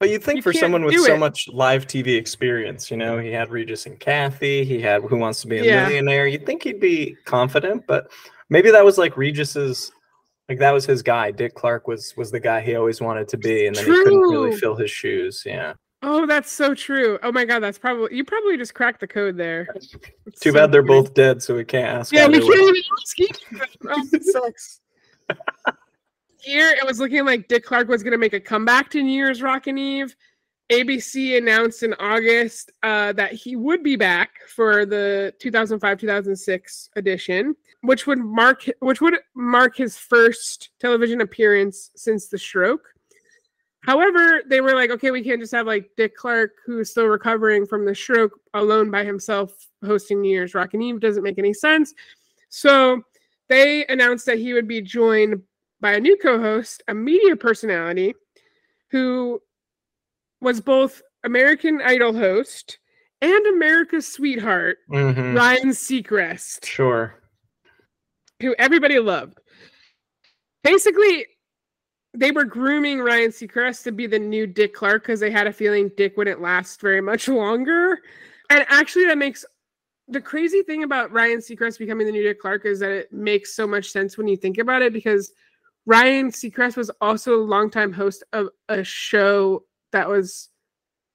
But 0.00 0.10
you'd 0.10 0.22
think 0.22 0.36
You 0.36 0.42
for 0.42 0.52
someone 0.52 0.84
with 0.84 0.94
so 1.00 1.14
it. 1.14 1.18
much 1.18 1.48
live 1.48 1.86
TV 1.88 2.16
experience, 2.16 2.88
you 2.90 2.96
know, 2.96 3.18
he 3.18 3.32
had 3.32 3.50
Regis 3.50 3.86
and 3.86 3.98
Kathie, 3.98 4.64
he 4.64 4.80
had 4.80 5.02
Who 5.02 5.16
Wants 5.16 5.40
to 5.42 5.48
Be 5.48 5.58
a 5.58 5.64
Yeah. 5.64 5.86
Millionaire. 5.88 6.26
You'd 6.28 6.46
think 6.46 6.62
he'd 6.62 6.78
be 6.80 7.16
confident, 7.24 7.84
but 7.88 8.08
maybe 8.48 8.70
that 8.70 8.84
was 8.84 8.96
like 8.96 9.16
Regis's, 9.16 9.90
like 10.48 10.58
that 10.60 10.70
was 10.72 10.86
his 10.86 11.02
guy. 11.02 11.32
Dick 11.32 11.54
Clark 11.56 11.88
was 11.88 12.16
was 12.16 12.30
the 12.30 12.38
guy 12.40 12.60
he 12.60 12.76
always 12.76 13.00
wanted 13.00 13.26
to 13.28 13.36
be, 13.36 13.66
and 13.66 13.74
then 13.74 13.84
he 13.86 13.90
couldn't 13.90 14.20
really 14.20 14.56
fill 14.56 14.76
his 14.76 14.90
shoes. 14.90 15.42
Yeah. 15.44 15.74
Oh, 16.02 16.26
that's 16.26 16.52
so 16.52 16.74
true. 16.76 17.18
Oh 17.24 17.32
my 17.32 17.44
God, 17.44 17.58
that's 17.58 17.76
probably, 17.76 18.16
you 18.16 18.24
probably 18.24 18.56
just 18.56 18.72
cracked 18.72 19.00
the 19.00 19.08
code 19.08 19.36
there. 19.36 19.66
That's 19.74 19.88
Too 19.88 19.98
so 20.34 20.52
bad 20.52 20.70
they're 20.70 20.86
funny. 20.86 21.02
both 21.02 21.12
dead, 21.14 21.42
so 21.42 21.56
we 21.56 21.64
can't 21.64 21.88
ask. 21.98 22.12
Yeah, 22.12 22.28
we 22.28 22.38
can't 22.38 22.54
even 22.54 23.60
ask. 23.60 23.72
Oh, 23.84 24.18
sucks. 24.22 24.80
Here 26.40 26.70
it 26.70 26.86
was 26.86 27.00
looking 27.00 27.24
like 27.24 27.48
Dick 27.48 27.64
Clark 27.64 27.88
was 27.88 28.02
going 28.02 28.12
to 28.12 28.18
make 28.18 28.32
a 28.32 28.40
comeback 28.40 28.90
to 28.90 29.02
New 29.02 29.12
Year's 29.12 29.42
Rockin' 29.42 29.78
Eve. 29.78 30.14
ABC 30.70 31.38
announced 31.38 31.82
in 31.82 31.94
August 31.94 32.70
uh, 32.82 33.12
that 33.14 33.32
he 33.32 33.56
would 33.56 33.82
be 33.82 33.96
back 33.96 34.30
for 34.54 34.84
the 34.84 35.32
2005-2006 35.42 36.90
edition, 36.94 37.56
which 37.80 38.06
would 38.06 38.18
mark 38.18 38.66
which 38.80 39.00
would 39.00 39.16
mark 39.34 39.76
his 39.76 39.96
first 39.96 40.70
television 40.78 41.22
appearance 41.22 41.90
since 41.96 42.28
the 42.28 42.36
stroke. 42.36 42.86
However, 43.84 44.42
they 44.46 44.60
were 44.60 44.74
like, 44.74 44.90
okay, 44.90 45.10
we 45.10 45.22
can't 45.22 45.40
just 45.40 45.54
have 45.54 45.66
like 45.66 45.90
Dick 45.96 46.14
Clark, 46.14 46.50
who's 46.66 46.90
still 46.90 47.06
recovering 47.06 47.64
from 47.64 47.86
the 47.86 47.94
stroke, 47.94 48.38
alone 48.52 48.90
by 48.90 49.04
himself 49.04 49.52
hosting 49.84 50.20
New 50.20 50.30
Year's 50.30 50.54
Rockin' 50.54 50.82
Eve. 50.82 51.00
Doesn't 51.00 51.22
make 51.22 51.38
any 51.38 51.54
sense. 51.54 51.94
So 52.50 53.02
they 53.48 53.86
announced 53.86 54.26
that 54.26 54.38
he 54.38 54.52
would 54.52 54.68
be 54.68 54.82
joined 54.82 55.42
by 55.80 55.92
a 55.92 56.00
new 56.00 56.16
co-host, 56.16 56.82
a 56.88 56.94
media 56.94 57.36
personality, 57.36 58.14
who 58.90 59.40
was 60.40 60.60
both 60.60 61.02
American 61.24 61.80
Idol 61.82 62.12
host 62.12 62.78
and 63.20 63.46
America's 63.46 64.06
sweetheart, 64.06 64.78
Mhm. 64.90 65.36
Ryan 65.36 65.70
Seacrest 65.70 66.64
Sure. 66.64 67.14
who 68.40 68.54
everybody 68.58 68.98
loved. 68.98 69.38
Basically, 70.62 71.26
they 72.14 72.30
were 72.30 72.44
grooming 72.44 73.00
Ryan 73.00 73.30
Seacrest 73.30 73.82
to 73.84 73.92
be 73.92 74.06
the 74.06 74.18
new 74.18 74.46
Dick 74.46 74.74
Clark 74.74 75.02
because 75.02 75.20
they 75.20 75.30
had 75.30 75.46
a 75.46 75.52
feeling 75.52 75.90
Dick 75.96 76.16
wouldn't 76.16 76.40
last 76.40 76.80
very 76.80 77.00
much 77.00 77.28
longer. 77.28 78.00
And 78.50 78.64
actually, 78.68 79.06
that 79.06 79.18
makes 79.18 79.44
the 80.08 80.20
crazy 80.20 80.62
thing 80.62 80.84
about 80.84 81.12
Ryan 81.12 81.38
Seacrest 81.38 81.78
becoming 81.78 82.06
the 82.06 82.12
new 82.12 82.22
Dick 82.22 82.40
Clark 82.40 82.64
is 82.64 82.80
that 82.80 82.90
it 82.90 83.12
makes 83.12 83.54
so 83.54 83.66
much 83.66 83.90
sense 83.90 84.16
when 84.16 84.26
you 84.26 84.36
think 84.36 84.58
about 84.58 84.82
it 84.82 84.92
because 84.92 85.32
Ryan 85.88 86.30
Seacrest 86.30 86.76
was 86.76 86.90
also 87.00 87.34
a 87.34 87.42
longtime 87.42 87.92
host 87.92 88.22
of 88.34 88.50
a 88.68 88.84
show 88.84 89.64
that 89.92 90.06
was 90.06 90.50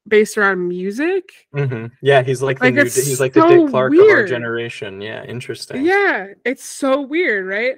based 0.08 0.36
around 0.36 0.68
music. 0.68 1.30
hmm 1.54 1.86
Yeah, 2.02 2.24
he's 2.24 2.42
like 2.42 2.58
the 2.58 2.66
Like, 2.66 2.74
new, 2.74 2.84
he's 2.84 3.20
like 3.20 3.34
the 3.34 3.46
Dick 3.46 3.70
Clark 3.70 3.94
of 3.94 4.10
our 4.10 4.26
generation. 4.26 5.00
Yeah, 5.00 5.24
interesting. 5.26 5.86
Yeah, 5.86 6.30
it's 6.44 6.66
so 6.66 7.02
weird, 7.02 7.46
right? 7.46 7.76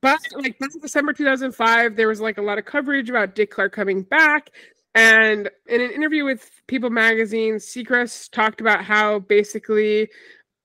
But 0.00 0.20
like 0.36 0.56
back 0.60 0.70
in 0.76 0.80
December 0.80 1.12
2005, 1.12 1.96
there 1.96 2.06
was 2.06 2.20
like 2.20 2.38
a 2.38 2.42
lot 2.42 2.56
of 2.56 2.66
coverage 2.66 3.10
about 3.10 3.34
Dick 3.34 3.50
Clark 3.50 3.72
coming 3.72 4.02
back. 4.02 4.50
And 4.94 5.50
in 5.66 5.80
an 5.80 5.90
interview 5.90 6.24
with 6.24 6.48
People 6.68 6.90
magazine, 6.90 7.54
Seacrest 7.54 8.30
talked 8.30 8.60
about 8.60 8.84
how 8.84 9.18
basically, 9.18 10.08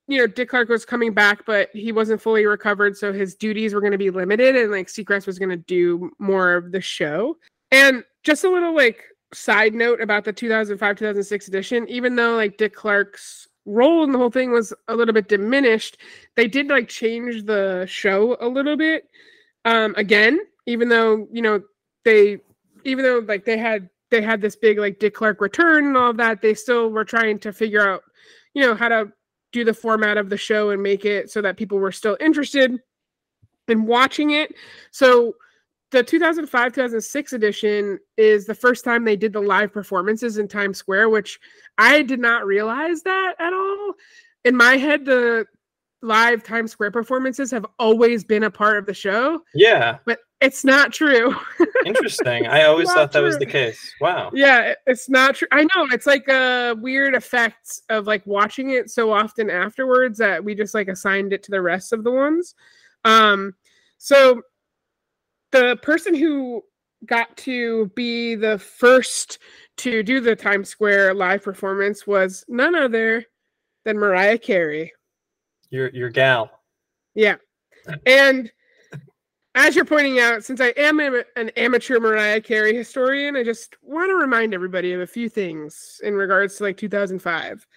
you 0.08 0.18
know, 0.18 0.28
Dick 0.28 0.50
Clark 0.50 0.70
was 0.70 0.86
coming 0.86 1.14
back, 1.14 1.46
but 1.46 1.70
he 1.74 1.92
wasn't 1.92 2.22
fully 2.22 2.46
recovered. 2.46 2.98
So 2.98 3.12
his 3.12 3.36
duties 3.36 3.74
were 3.74 3.82
going 3.82 3.92
to 3.92 3.98
be 3.98 4.10
limited. 4.10 4.56
And 4.56 4.72
like 4.72 4.88
Seacrest 4.88 5.28
was 5.28 5.38
going 5.38 5.50
to 5.50 5.58
do 5.58 6.12
more 6.20 6.56
of 6.56 6.72
the 6.72 6.82
show. 6.82 7.38
And 7.72 8.04
just 8.24 8.44
a 8.44 8.50
little 8.50 8.76
like 8.76 9.04
side 9.34 9.74
note 9.74 10.00
about 10.00 10.24
the 10.24 10.34
2005 10.34 10.96
2006 10.96 11.48
edition, 11.48 11.88
even 11.90 12.16
though 12.16 12.36
like 12.36 12.58
Dick 12.58 12.74
Clark's 12.74 13.48
role 13.66 14.04
in 14.06 14.14
the 14.14 14.18
whole 14.18 14.32
thing 14.32 14.52
was 14.52 14.74
a 14.88 14.96
little 14.96 15.14
bit 15.14 15.28
diminished, 15.28 15.98
they 16.36 16.48
did 16.48 16.68
like 16.68 16.88
change 16.88 17.44
the 17.44 17.86
show 17.88 18.38
a 18.40 18.48
little 18.48 18.78
bit 18.78 19.04
um 19.68 19.94
again 19.98 20.40
even 20.66 20.90
though 20.90 21.28
you 21.32 21.42
know 21.42 21.62
they 22.06 22.38
even 22.86 23.04
though 23.04 23.20
like 23.28 23.46
they 23.46 23.58
had 23.58 23.90
they 24.10 24.22
had 24.22 24.42
this 24.42 24.56
big 24.56 24.80
like 24.80 24.98
dick 25.00 25.14
clark 25.14 25.42
return 25.42 25.88
and 25.88 25.98
all 25.98 26.12
of 26.12 26.18
that 26.18 26.42
they 26.42 26.54
still 26.54 26.90
were 26.90 27.04
trying 27.04 27.38
to 27.38 27.52
figure 27.52 27.88
out 27.88 28.02
you 28.54 28.62
know 28.62 28.74
how 28.74 28.88
to 28.88 29.12
do 29.52 29.64
the 29.64 29.74
format 29.74 30.18
of 30.18 30.30
the 30.30 30.38
show 30.38 30.72
and 30.72 30.82
make 30.82 31.06
it 31.06 31.30
so 31.30 31.42
that 31.42 31.58
people 31.58 31.80
were 31.80 31.92
still 31.92 32.18
interested 32.20 32.80
in 33.68 33.86
watching 33.86 34.32
it. 34.32 34.54
So 34.92 35.36
the 35.92 36.04
2005 36.04 36.74
2006 36.74 37.34
edition 37.34 38.00
is 38.18 38.46
the 38.46 38.54
first 38.54 38.84
time 38.84 39.06
they 39.06 39.16
did 39.16 39.32
the 39.32 39.40
live 39.40 39.72
performances 39.72 40.38
in 40.38 40.46
times 40.46 40.78
square 40.78 41.08
which 41.08 41.40
i 41.78 42.02
did 42.02 42.20
not 42.20 42.46
realize 42.46 43.04
that 43.04 43.36
at 43.40 43.54
all. 43.54 43.94
In 44.44 44.56
my 44.58 44.76
head 44.76 45.06
the 45.06 45.46
live 46.02 46.44
Times 46.44 46.72
Square 46.72 46.92
performances 46.92 47.52
have 47.52 47.66
always 47.80 48.24
been 48.24 48.44
a 48.44 48.52
part 48.52 48.78
of 48.78 48.86
the 48.86 48.94
show, 48.94 49.42
Yeah, 49.54 49.98
but 50.06 50.20
it's 50.42 50.64
not 50.64 50.94
true. 50.94 51.36
interesting. 51.86 52.48
I 52.48 52.64
always 52.66 52.92
thought 52.92 53.12
that 53.12 53.24
was 53.24 53.38
the 53.38 53.46
case. 53.46 53.94
Wow. 54.00 54.32
yeah, 54.34 54.74
it's 54.86 55.10
not 55.10 55.36
true. 55.36 55.48
I 55.52 55.64
know 55.64 55.88
it's 55.92 56.06
like 56.06 56.28
a 56.28 56.76
weird 56.80 57.16
effect 57.16 57.82
of 57.90 58.06
like 58.08 58.26
watching 58.26 58.72
it 58.72 58.90
so 58.90 59.12
often 59.12 59.50
afterwards 59.50 60.18
that 60.20 60.44
we 60.44 60.54
just 60.56 60.74
like 60.74 60.88
assigned 60.88 61.34
it 61.34 61.44
to 61.44 61.52
the 61.52 61.62
rest 61.62 61.94
of 61.94 62.04
the 62.04 62.12
ones. 62.12 62.56
Um, 63.04 63.56
so 63.98 64.42
the 65.52 65.78
person 65.82 66.14
who 66.14 66.64
got 67.06 67.36
to 67.38 67.92
be 67.96 68.36
the 68.36 68.60
first 68.60 69.40
to 69.78 70.04
do 70.04 70.20
the 70.20 70.36
Times 70.36 70.70
Square 70.70 71.16
live 71.16 71.44
performance 71.44 72.06
was 72.06 72.44
none 72.48 72.76
other 72.76 73.24
than 73.86 73.98
Mariah 73.98 74.38
Carey. 74.38 74.94
Your 75.70 75.90
your 75.90 76.10
gal. 76.10 76.52
Yeah. 77.16 77.36
And 78.06 78.52
as 79.58 79.76
you're 79.76 79.86
pointing 79.86 80.20
out, 80.20 80.44
since 80.44 80.62
I 80.62 80.68
am 80.78 81.00
an 81.00 81.50
amateur 81.58 82.00
Mariah 82.00 82.42
Carey 82.42 82.76
historian, 82.76 83.36
I 83.36 83.44
just 83.44 83.76
want 83.82 84.12
to 84.12 84.16
remind 84.16 84.54
everybody 84.54 84.94
of 84.94 85.02
a 85.02 85.08
few 85.08 85.30
things 85.30 86.00
in 86.04 86.14
regards 86.14 86.58
to 86.58 86.64
like 86.64 86.78
2005. 86.78 87.68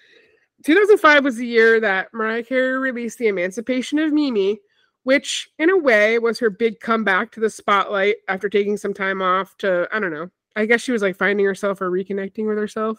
2005 0.67 1.25
was 1.25 1.37
the 1.37 1.47
year 1.47 1.81
that 1.81 2.13
Mariah 2.13 2.43
Carey 2.43 2.79
released 2.79 3.17
The 3.17 3.29
Emancipation 3.29 3.99
of 3.99 4.13
Mimi, 4.13 4.61
which 5.05 5.49
in 5.59 5.71
a 5.71 5.77
way 5.77 6.19
was 6.19 6.39
her 6.39 6.51
big 6.51 6.81
comeback 6.81 7.33
to 7.33 7.41
the 7.41 7.49
spotlight 7.49 8.17
after 8.29 8.51
taking 8.51 8.77
some 8.77 8.93
time 8.93 9.23
off 9.23 9.57
to, 9.57 9.89
I 9.91 9.99
don't 10.01 10.13
know, 10.13 10.29
I 10.57 10.67
guess 10.67 10.83
she 10.83 10.93
was 10.93 11.01
like 11.01 11.17
finding 11.17 11.47
herself 11.47 11.81
or 11.81 11.91
reconnecting 11.91 12.47
with 12.47 12.59
herself. 12.59 12.99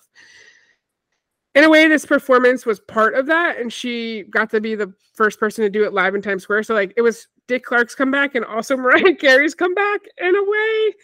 In 1.54 1.66
a 1.66 1.70
way, 1.70 1.88
this 1.88 2.06
performance 2.06 2.66
was 2.66 2.80
part 2.80 3.14
of 3.14 3.28
that, 3.28 3.60
and 3.60 3.72
she 3.72 4.24
got 4.24 4.50
to 4.52 4.62
be 4.62 4.74
the 4.74 4.92
first 5.14 5.40
person 5.40 5.64
to 5.64 5.70
do 5.70 5.84
it 5.84 5.94
live 5.94 6.16
in 6.16 6.22
Times 6.24 6.44
Square. 6.44 6.64
So, 6.64 6.74
like, 6.74 6.94
it 6.96 7.02
was 7.02 7.28
Dick 7.52 7.66
Clark's 7.66 7.94
comeback 7.94 8.36
and 8.36 8.46
also 8.46 8.78
Mariah 8.78 9.14
Carey's 9.14 9.54
comeback 9.54 10.00
in 10.18 10.34
a 10.34 10.42
way. 10.42 10.96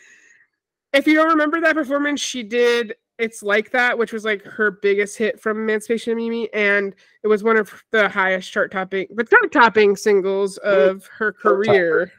If 0.93 1.05
you 1.05 1.13
don't 1.13 1.27
remember 1.27 1.59
that 1.59 1.75
performance, 1.75 2.21
she 2.21 2.41
did 2.41 2.95
It's 3.19 3.43
Like 3.43 3.69
That, 3.71 3.97
which 3.97 4.13
was 4.13 4.23
like 4.23 4.43
her 4.43 4.71
biggest 4.71 5.17
hit 5.17 5.41
from 5.41 5.57
Emancipation 5.57 6.13
of 6.13 6.17
Mimi, 6.17 6.51
and 6.53 6.95
it 7.21 7.27
was 7.27 7.43
one 7.43 7.57
of 7.57 7.83
the 7.91 8.07
highest 8.07 8.49
chart 8.49 8.71
topping, 8.71 9.07
but 9.13 9.29
chart 9.29 9.51
topping 9.51 9.97
singles 9.97 10.55
of 10.59 11.05
her 11.07 11.33
career. 11.33 12.13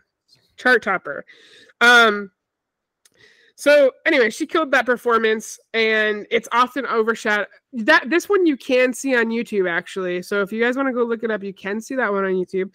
Chart 0.59 0.83
topper. 0.83 1.25
Um, 1.81 2.31
so 3.55 3.93
anyway, 4.05 4.29
she 4.29 4.47
killed 4.47 4.73
that 4.73 4.85
performance, 4.85 5.59
and 5.73 6.27
it's 6.31 6.49
often 6.53 6.85
overshadowed. 6.85 7.47
That 7.73 8.11
this 8.11 8.29
one 8.29 8.45
you 8.45 8.59
can 8.59 8.93
see 8.93 9.17
on 9.17 9.29
YouTube 9.29 9.71
actually. 9.71 10.21
So 10.21 10.43
if 10.43 10.53
you 10.53 10.63
guys 10.63 10.77
want 10.77 10.89
to 10.89 10.93
go 10.93 11.05
look 11.05 11.23
it 11.23 11.31
up, 11.31 11.43
you 11.43 11.55
can 11.55 11.81
see 11.81 11.95
that 11.95 12.13
one 12.13 12.27
on 12.27 12.33
YouTube. 12.33 12.71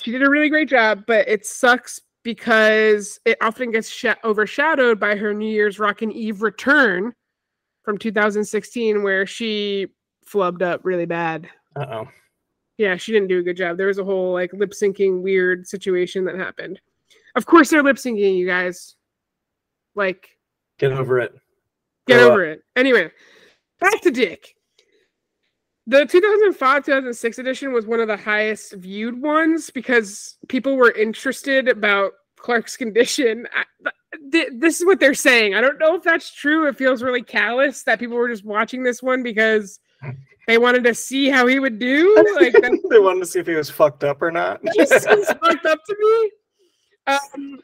She 0.00 0.10
did 0.12 0.22
a 0.22 0.30
really 0.30 0.48
great 0.48 0.68
job, 0.68 1.04
but 1.06 1.28
it 1.28 1.44
sucks 1.46 2.00
because 2.22 3.18
it 3.24 3.38
often 3.40 3.70
gets 3.70 3.88
sh- 3.88 4.06
overshadowed 4.24 5.00
by 5.00 5.16
her 5.16 5.32
New 5.34 5.50
Year's 5.50 5.78
Rockin' 5.78 6.12
Eve 6.12 6.42
return 6.42 7.12
from 7.82 7.98
2016, 7.98 9.02
where 9.02 9.26
she 9.26 9.88
flubbed 10.28 10.62
up 10.62 10.80
really 10.84 11.06
bad. 11.06 11.48
Uh 11.76 11.86
oh. 11.90 12.08
Yeah, 12.78 12.96
she 12.96 13.12
didn't 13.12 13.28
do 13.28 13.40
a 13.40 13.42
good 13.42 13.56
job. 13.56 13.76
There 13.76 13.88
was 13.88 13.98
a 13.98 14.04
whole 14.04 14.32
like 14.32 14.52
lip 14.52 14.70
syncing 14.70 15.22
weird 15.22 15.66
situation 15.66 16.24
that 16.26 16.36
happened. 16.36 16.80
Of 17.36 17.46
course, 17.46 17.70
they're 17.70 17.82
lip 17.82 17.96
syncing, 17.96 18.36
you 18.36 18.46
guys. 18.46 18.96
Like, 19.94 20.30
Get 20.78 20.92
over 20.92 21.18
it. 21.18 21.34
get 22.06 22.20
up. 22.20 22.30
over 22.32 22.44
it. 22.44 22.62
Anyway, 22.76 23.10
back 23.80 24.00
to 24.02 24.10
Dick. 24.10 24.54
The 25.86 26.04
2005 26.06 26.84
2006 26.84 27.38
edition 27.38 27.72
was 27.72 27.86
one 27.86 28.00
of 28.00 28.06
the 28.08 28.16
highest 28.16 28.74
viewed 28.74 29.20
ones 29.20 29.70
because 29.70 30.36
people 30.48 30.76
were 30.76 30.92
interested 30.92 31.68
about 31.68 32.12
Clark's 32.36 32.76
condition. 32.76 33.46
I- 33.54 33.90
th- 34.30 34.50
This 34.52 34.80
is 34.80 34.86
what 34.86 35.00
they're 35.00 35.14
saying. 35.14 35.54
I 35.54 35.60
don't 35.60 35.78
know 35.78 35.94
if 35.96 36.02
that's 36.02 36.32
true. 36.32 36.66
It 36.68 36.76
feels 36.76 37.02
really 37.02 37.22
callous 37.22 37.82
that 37.84 37.98
people 37.98 38.16
were 38.16 38.28
just 38.28 38.44
watching 38.44 38.82
this 38.82 39.02
one 39.02 39.22
because 39.22 39.80
they 40.46 40.58
wanted 40.58 40.84
to 40.84 40.94
see 40.94 41.28
how 41.28 41.46
he 41.46 41.58
would 41.60 41.78
do. 41.78 42.14
Like, 42.40 42.52
they 42.90 42.98
wanted 42.98 43.20
to 43.20 43.26
see 43.26 43.38
if 43.40 43.46
he 43.46 43.54
was 43.54 43.70
fucked 43.70 44.04
up 44.04 44.20
or 44.22 44.30
not. 44.30 44.60
just 44.76 44.92
seems 45.08 45.26
fucked 45.26 45.66
up 45.66 45.78
to 45.86 45.96
me. 45.98 46.30
Um, 47.14 47.58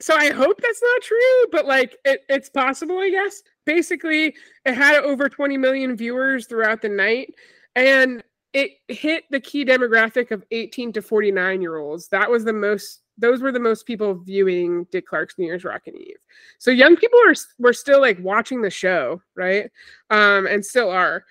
so 0.00 0.14
I 0.16 0.30
hope 0.32 0.60
that's 0.60 0.82
not 0.82 1.02
true, 1.02 1.46
but 1.52 1.66
like 1.66 1.96
it, 2.04 2.22
it's 2.28 2.48
possible, 2.50 2.98
I 2.98 3.10
guess. 3.10 3.42
Basically, 3.64 4.34
it 4.64 4.74
had 4.74 4.96
over 4.96 5.28
20 5.28 5.56
million 5.56 5.96
viewers 5.96 6.46
throughout 6.46 6.82
the 6.82 6.88
night, 6.88 7.34
and 7.74 8.22
it 8.52 8.72
hit 8.88 9.24
the 9.30 9.40
key 9.40 9.64
demographic 9.64 10.30
of 10.30 10.44
18 10.50 10.92
to 10.92 11.02
49 11.02 11.60
year 11.60 11.76
olds. 11.76 12.08
That 12.08 12.30
was 12.30 12.44
the 12.44 12.52
most. 12.52 13.00
Those 13.16 13.42
were 13.42 13.52
the 13.52 13.60
most 13.60 13.86
people 13.86 14.14
viewing 14.14 14.88
Dick 14.90 15.06
Clark's 15.06 15.38
New 15.38 15.46
Year's 15.46 15.64
Rockin' 15.64 15.96
Eve. 15.96 16.18
So 16.58 16.70
young 16.70 16.96
people 16.96 17.18
are 17.26 17.34
were 17.58 17.72
still 17.72 18.00
like 18.00 18.18
watching 18.20 18.60
the 18.60 18.70
show, 18.70 19.22
right? 19.36 19.70
Um, 20.10 20.46
and 20.46 20.64
still 20.64 20.90
are. 20.90 21.24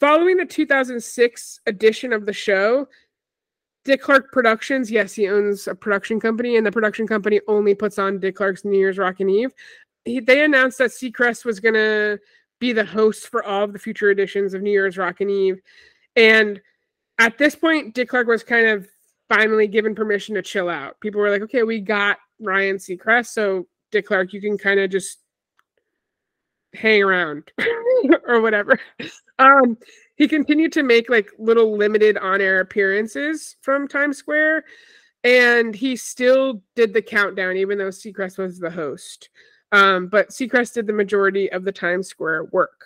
Following 0.00 0.36
the 0.36 0.46
2006 0.46 1.60
edition 1.66 2.12
of 2.12 2.24
the 2.24 2.32
show, 2.32 2.86
Dick 3.84 4.02
Clark 4.02 4.32
Productions, 4.32 4.90
yes, 4.90 5.14
he 5.14 5.28
owns 5.28 5.66
a 5.66 5.74
production 5.74 6.20
company, 6.20 6.56
and 6.56 6.66
the 6.66 6.70
production 6.70 7.06
company 7.06 7.40
only 7.48 7.74
puts 7.74 7.98
on 7.98 8.20
Dick 8.20 8.36
Clark's 8.36 8.64
New 8.64 8.78
Year's 8.78 8.98
Rockin' 8.98 9.30
Eve. 9.30 9.52
He, 10.08 10.20
they 10.20 10.44
announced 10.44 10.78
that 10.78 10.90
Seacrest 10.90 11.44
was 11.44 11.60
going 11.60 11.74
to 11.74 12.18
be 12.60 12.72
the 12.72 12.84
host 12.84 13.28
for 13.28 13.44
all 13.44 13.64
of 13.64 13.72
the 13.72 13.78
future 13.78 14.10
editions 14.10 14.54
of 14.54 14.62
New 14.62 14.70
Year's 14.70 14.98
Rockin' 14.98 15.30
Eve. 15.30 15.60
And 16.16 16.60
at 17.18 17.38
this 17.38 17.54
point, 17.54 17.94
Dick 17.94 18.08
Clark 18.08 18.26
was 18.26 18.42
kind 18.42 18.66
of 18.66 18.88
finally 19.28 19.66
given 19.66 19.94
permission 19.94 20.34
to 20.34 20.42
chill 20.42 20.68
out. 20.68 20.98
People 21.00 21.20
were 21.20 21.30
like, 21.30 21.42
okay, 21.42 21.62
we 21.62 21.80
got 21.80 22.18
Ryan 22.40 22.76
Seacrest, 22.76 23.26
so 23.26 23.66
Dick 23.90 24.06
Clark, 24.06 24.32
you 24.32 24.40
can 24.40 24.56
kind 24.56 24.80
of 24.80 24.90
just 24.90 25.18
hang 26.74 27.02
around 27.02 27.50
or 28.26 28.40
whatever. 28.40 28.78
Um, 29.38 29.78
he 30.16 30.26
continued 30.28 30.72
to 30.72 30.82
make 30.82 31.08
like 31.08 31.30
little 31.38 31.76
limited 31.76 32.18
on-air 32.18 32.60
appearances 32.60 33.56
from 33.60 33.86
Times 33.86 34.16
Square, 34.18 34.64
and 35.24 35.74
he 35.74 35.96
still 35.96 36.62
did 36.74 36.92
the 36.92 37.02
countdown, 37.02 37.56
even 37.56 37.78
though 37.78 37.88
Seacrest 37.88 38.38
was 38.38 38.58
the 38.58 38.70
host. 38.70 39.28
Um, 39.72 40.08
but 40.08 40.30
Seacrest 40.30 40.74
did 40.74 40.86
the 40.86 40.92
majority 40.92 41.50
of 41.52 41.64
the 41.64 41.72
Times 41.72 42.08
Square 42.08 42.44
work. 42.44 42.84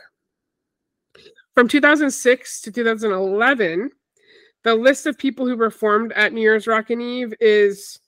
From 1.54 1.68
2006 1.68 2.62
to 2.62 2.72
2011, 2.72 3.90
the 4.64 4.74
list 4.74 5.06
of 5.06 5.18
people 5.18 5.46
who 5.46 5.56
performed 5.56 6.12
at 6.12 6.32
New 6.32 6.40
Year's 6.40 6.66
Rockin' 6.66 7.00
Eve 7.00 7.34
is 7.40 8.00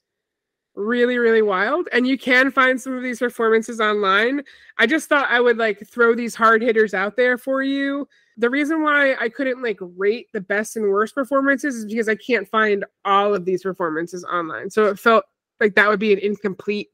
really, 0.75 1.19
really 1.19 1.43
wild. 1.43 1.89
And 1.93 2.07
you 2.07 2.19
can 2.19 2.51
find 2.51 2.81
some 2.81 2.97
of 2.97 3.03
these 3.03 3.19
performances 3.19 3.81
online. 3.81 4.43
I 4.79 4.87
just 4.87 5.09
thought 5.09 5.31
I 5.31 5.41
would 5.41 5.57
like 5.57 5.87
throw 5.87 6.15
these 6.15 6.35
hard 6.35 6.63
hitters 6.63 6.95
out 6.95 7.17
there 7.17 7.39
for 7.39 7.63
you. 7.63 8.09
The 8.37 8.51
reason 8.51 8.83
why 8.83 9.15
I 9.15 9.29
couldn't 9.29 9.63
like 9.63 9.79
rate 9.81 10.29
the 10.33 10.41
best 10.41 10.77
and 10.77 10.89
worst 10.89 11.15
performances 11.15 11.77
is 11.77 11.87
because 11.87 12.09
I 12.09 12.17
can't 12.17 12.49
find 12.49 12.85
all 13.05 13.35
of 13.35 13.45
these 13.45 13.63
performances 13.63 14.25
online. 14.25 14.71
So 14.71 14.87
it 14.87 14.99
felt 14.99 15.25
like 15.61 15.77
that 15.77 15.89
would 15.89 16.01
be 16.01 16.13
an 16.13 16.19
incomplete 16.19 16.89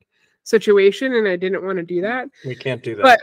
situation 0.44 1.14
and 1.14 1.28
I 1.28 1.36
didn't 1.36 1.64
want 1.64 1.76
to 1.76 1.82
do 1.82 2.00
that. 2.02 2.28
We 2.44 2.54
can't 2.54 2.82
do 2.82 2.96
that. 2.96 3.02
But 3.02 3.20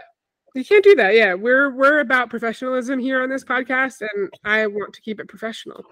you 0.55 0.65
can't 0.65 0.83
do 0.83 0.95
that. 0.95 1.13
Yeah, 1.15 1.33
we're 1.33 1.69
we're 1.71 1.99
about 1.99 2.29
professionalism 2.29 2.99
here 2.99 3.21
on 3.21 3.29
this 3.29 3.43
podcast, 3.43 4.01
and 4.01 4.29
I 4.43 4.65
want 4.67 4.93
to 4.93 5.01
keep 5.01 5.19
it 5.19 5.27
professional. 5.27 5.83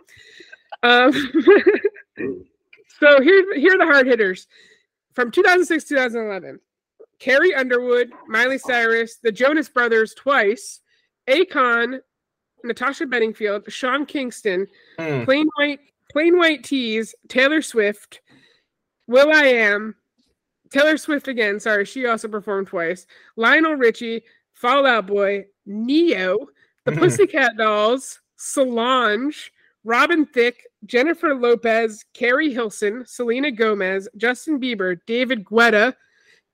Um, 0.81 1.11
so 2.99 3.21
here 3.21 3.55
here 3.55 3.75
are 3.75 3.77
the 3.77 3.85
hard 3.85 4.07
hitters 4.07 4.47
from 5.13 5.31
2006 5.31 5.83
2011. 5.85 6.59
Carrie 7.19 7.53
Underwood, 7.53 8.11
Miley 8.27 8.57
Cyrus, 8.57 9.17
the 9.23 9.31
Jonas 9.31 9.69
Brothers 9.69 10.13
twice, 10.13 10.81
Akon, 11.29 11.99
Natasha 12.63 13.05
Bedingfield, 13.05 13.71
Sean 13.71 14.05
Kingston, 14.05 14.67
Hmm. 14.99 15.23
Plain 15.23 15.47
White 15.57 15.79
Plain 16.11 16.37
White 16.37 16.63
T's, 16.63 17.13
Taylor 17.27 17.61
Swift, 17.61 18.21
will.i.am, 19.07 19.95
Taylor 20.71 20.97
Swift 20.97 21.27
again. 21.27 21.59
Sorry, 21.59 21.85
she 21.85 22.05
also 22.05 22.27
performed 22.27 22.67
twice. 22.67 23.07
Lionel 23.35 23.75
Richie, 23.75 24.23
Fall 24.53 24.85
Out 24.85 25.07
Boy, 25.07 25.45
Ne-Yo, 25.65 26.49
The. 26.85 26.91
Pussycat 26.97 27.57
Dolls, 27.57 28.19
Solange, 28.37 29.51
Robin 29.83 30.25
Thicke, 30.25 30.63
Jennifer 30.85 31.35
Lopez, 31.35 32.05
Keri 32.13 32.53
Hilson, 32.53 33.05
Selena 33.05 33.51
Gomez, 33.51 34.07
Justin 34.17 34.59
Bieber, 34.59 34.99
David 35.05 35.45
Guetta, 35.45 35.93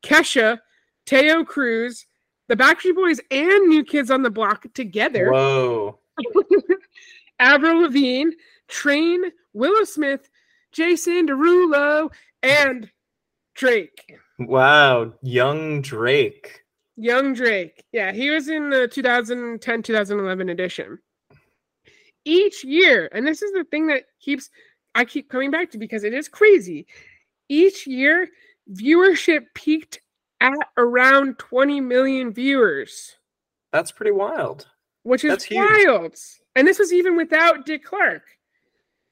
Kesha, 0.03 0.59
Taio 1.05 1.45
Cruz, 1.45 2.05
the 2.47 2.55
Backstreet 2.55 2.95
Boys, 2.95 3.20
and 3.32 3.70
New 3.70 3.84
Kids 3.84 4.12
on 4.12 4.22
the 4.22 4.30
Block 4.30 4.66
together. 4.74 5.32
Whoa. 5.32 5.99
Avril 7.39 7.82
Lavigne, 7.82 8.32
Train, 8.68 9.24
Willow 9.53 9.84
Smith, 9.84 10.30
Jason 10.72 11.28
Derulo, 11.28 12.12
and 12.43 12.89
Drake. 13.56 14.16
Wow. 14.39 15.14
Young 15.22 15.82
Drake. 15.82 16.62
Young 16.97 17.34
Drake. 17.34 17.84
Yeah, 17.91 18.12
he 18.12 18.30
was 18.30 18.47
in 18.49 18.70
the 18.70 18.88
2010 18.88 19.84
2011 19.84 20.49
edition. 20.49 20.99
Each 22.26 22.64
year, 22.64 23.10
and 23.14 23.26
this 23.26 23.41
is 23.41 23.52
the 23.54 23.64
thing 23.64 23.88
that 23.88 24.04
keeps 24.20 24.49
I 24.93 25.06
keep 25.06 25.30
coming 25.30 25.52
back 25.52 25.72
to 25.72 25.78
because 25.78 26.04
it 26.04 26.14
is 26.14 26.28
crazy. 26.28 26.86
Each 27.49 27.88
year, 27.88 28.28
viewership 28.72 29.45
peaked 29.56 30.02
at 30.41 30.54
around 30.78 31.38
20 31.39 31.82
million 31.82 32.32
viewers, 32.34 33.16
That's 33.72 33.91
pretty 33.91 34.12
wild. 34.12 34.68
which 35.04 35.24
is 35.24 35.30
That's 35.32 35.45
huge. 35.45 35.86
wild. 35.88 36.16
And 36.56 36.68
this 36.68 36.80
was 36.80 36.91
even 36.93 37.16
without 37.16 37.66
Dick 37.66 37.84
Clark. 37.86 38.24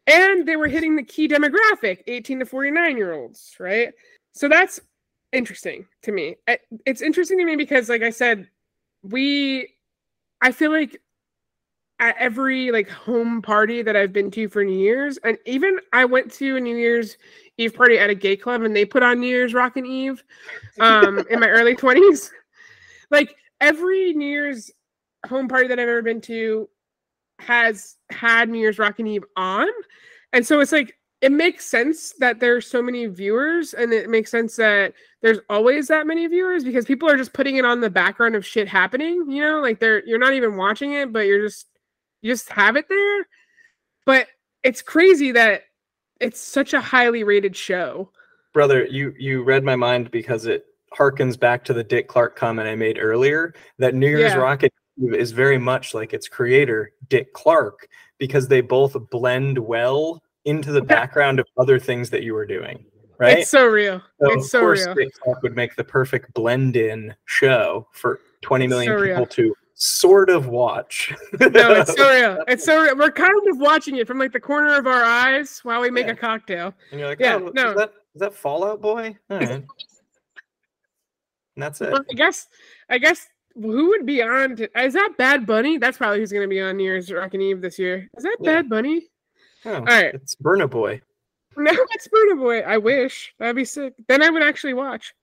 And 0.08 0.48
they 0.48 0.56
were 0.56 0.68
hitting 0.68 0.96
the 0.96 1.04
key 1.04 1.28
demographic, 1.28 2.00
18 2.08 2.40
to 2.40 2.46
49 2.46 2.98
year 2.98 3.14
olds, 3.14 3.56
right? 3.60 3.94
So 4.34 4.48
that's 4.48 4.80
interesting 5.32 5.86
to 6.04 6.12
me. 6.12 6.36
It's 6.86 7.02
interesting 7.02 7.38
to 7.40 7.46
me 7.46 7.56
because, 7.56 7.90
like 7.90 8.02
I 8.02 8.10
said, 8.10 8.48
we, 9.04 9.74
I 10.42 10.52
feel 10.52 10.72
like 10.72 11.02
at 12.00 12.16
every 12.18 12.72
like 12.72 12.90
home 12.90 13.42
party 13.42 13.82
that 13.82 13.96
I've 13.96 14.14
been 14.14 14.32
to 14.32 14.48
for 14.48 14.64
New 14.64 14.78
Year's, 14.78 15.18
and 15.18 15.38
even 15.46 15.80
I 15.94 16.06
went 16.06 16.32
to 16.34 16.56
a 16.58 16.60
New 16.60 16.78
Year's 16.78 17.18
Eve 17.58 17.74
party 17.74 18.00
at 18.00 18.10
a 18.10 18.16
gay 18.16 18.38
club 18.38 18.62
and 18.62 18.76
they 18.76 18.86
put 18.86 19.04
on 19.04 19.20
New 19.20 19.28
Year's 19.28 19.54
Rockin' 19.54 19.86
Eve 19.86 20.24
um, 20.80 21.26
in 21.30 21.40
my 21.40 21.50
early 21.50 21.76
20s. 21.78 22.30
Like 23.12 23.36
every 23.60 24.14
New 24.14 24.28
Year's 24.28 24.72
home 25.28 25.50
party 25.50 25.68
that 25.68 25.80
I've 25.80 25.90
ever 25.90 26.02
been 26.02 26.22
to 26.22 26.70
has 27.40 27.98
had 28.12 28.50
New 28.50 28.60
Year's 28.60 28.80
Rockin' 28.80 29.08
Eve 29.08 29.26
on. 29.36 29.68
And 30.32 30.46
so 30.46 30.62
it's 30.62 30.72
like 30.72 30.96
it 31.22 31.32
makes 31.32 31.66
sense 31.66 32.14
that 32.20 32.40
there's 32.40 32.66
so 32.66 32.82
many 32.82 33.06
viewers 33.08 33.74
and 33.74 33.92
it 33.92 34.10
makes 34.10 34.32
sense 34.32 34.56
that 34.56 34.94
there's 35.22 35.40
always 35.50 35.88
that 35.88 36.08
many 36.08 36.26
viewers 36.28 36.64
because 36.64 36.86
people 36.86 37.10
are 37.10 37.18
just 37.18 37.34
putting 37.34 37.58
it 37.58 37.66
on 37.66 37.82
the 37.82 37.90
background 37.90 38.36
of 38.36 38.46
shit 38.46 38.68
happening, 38.68 39.30
you 39.30 39.42
know, 39.42 39.60
like 39.60 39.80
they're 39.80 40.06
you're 40.06 40.20
not 40.20 40.34
even 40.34 40.56
watching 40.56 40.94
it, 40.94 41.12
but 41.12 41.26
you're 41.26 41.46
just 41.46 41.68
you 42.22 42.32
just 42.32 42.50
have 42.50 42.78
it 42.78 42.86
there. 42.88 43.28
But 44.06 44.28
it's 44.64 44.82
crazy 44.82 45.32
that 45.34 45.64
it's 46.22 46.40
such 46.40 46.74
a 46.74 46.82
highly 46.82 47.24
rated 47.24 47.56
show. 47.56 48.12
Brother, 48.54 48.86
you 48.86 49.14
you 49.18 49.44
read 49.44 49.64
my 49.64 49.76
mind 49.76 50.12
because 50.12 50.46
it 50.46 50.66
harkens 50.98 51.38
back 51.38 51.66
to 51.66 51.74
the 51.74 51.84
Dick 51.84 52.08
Clark 52.08 52.36
comment 52.36 52.68
I 52.68 52.76
made 52.76 52.98
earlier 52.98 53.54
that 53.78 53.94
New 53.94 54.08
Year's 54.08 54.34
Yeah. 54.34 54.40
Rocket 54.40 54.74
is 55.02 55.32
very 55.32 55.58
much 55.58 55.94
like 55.94 56.14
its 56.14 56.28
creator, 56.28 56.92
Dick 57.10 57.34
Clark, 57.34 57.88
because 58.18 58.48
they 58.48 58.62
both 58.62 58.96
blend 59.12 59.58
well 59.58 60.22
into 60.50 60.72
the 60.72 60.82
background 60.82 61.40
of 61.40 61.46
other 61.58 61.80
things 61.80 62.10
that 62.10 62.24
you 62.24 62.34
were 62.34 62.46
doing. 62.46 62.84
Right? 63.20 63.40
It's 63.40 63.50
so 63.52 63.66
real. 63.66 64.02
So 64.22 64.32
it's 64.34 64.46
of 64.46 64.50
so 64.50 64.60
course, 64.62 64.88
real. 64.96 65.10
Clark 65.22 65.42
would 65.44 65.56
make 65.56 65.76
the 65.76 65.84
perfect 65.84 66.34
blend-in 66.34 67.14
show 67.26 67.88
for 67.92 68.22
20 68.42 68.66
It's 68.66 68.70
million 68.70 68.98
so 68.98 69.06
people 69.06 69.26
to 69.26 69.54
sort 69.76 70.30
of 70.30 70.48
watch. 70.48 71.14
No, 71.40 71.74
it's 71.74 71.94
so 71.96 72.10
real. 72.10 72.44
It's 72.48 72.64
so 72.66 72.82
real. 72.82 72.98
We're 72.98 73.12
kind 73.12 73.32
of 73.50 73.58
watching 73.60 73.98
it 73.98 74.08
from 74.08 74.20
like 74.20 74.32
the 74.32 74.40
corner 74.40 74.78
of 74.78 74.88
our 74.88 75.04
eyes 75.04 75.60
while 75.64 75.82
we 75.82 75.90
make 75.92 76.06
Yeah. 76.08 76.14
a 76.14 76.16
cocktail. 76.16 76.74
and 76.92 77.00
you're 77.00 77.10
like, 77.10 77.20
Yeah, 77.20 77.36
oh, 77.36 77.52
no. 77.54 77.72
is 77.72 77.76
that 77.76 77.94
is 78.16 78.20
that 78.22 78.34
Fall 78.34 78.64
Out 78.64 78.82
Boy? 78.82 79.16
All 79.30 79.38
right. 79.38 79.50
and 79.50 79.66
that's 81.58 81.82
it. 81.82 81.92
Well, 81.92 82.06
I 82.10 82.14
guess 82.14 82.48
I 82.90 82.98
guess 82.98 83.28
who 83.56 83.90
would 83.90 84.06
be 84.06 84.22
on 84.22 84.56
to, 84.58 84.70
is 84.82 84.94
that 84.94 85.16
Bad 85.18 85.46
Bunny? 85.46 85.78
That's 85.78 85.98
probably 85.98 86.20
who's 86.20 86.32
gonna 86.32 86.48
be 86.48 86.62
on 86.62 86.78
New 86.78 86.84
Year's 86.86 87.12
Rockin' 87.12 87.42
Eve 87.42 87.62
this 87.62 87.78
year. 87.78 88.08
Is 88.18 88.24
that 88.24 88.38
Yeah. 88.40 88.54
Bad 88.62 88.70
Bunny? 88.70 89.10
Oh, 89.66 89.82
right. 89.82 90.14
It's 90.14 90.36
Burna 90.36 90.70
Boy. 90.70 91.02
No, 91.58 91.72
it's 91.92 92.08
Burna 92.08 92.38
Boy. 92.38 92.60
I 92.60 92.78
wish. 92.78 93.34
That'd 93.38 93.56
be 93.56 93.66
sick. 93.66 93.94
Then 94.08 94.24
I 94.24 94.30
would 94.30 94.44
actually 94.44 94.76
watch. 94.76 95.14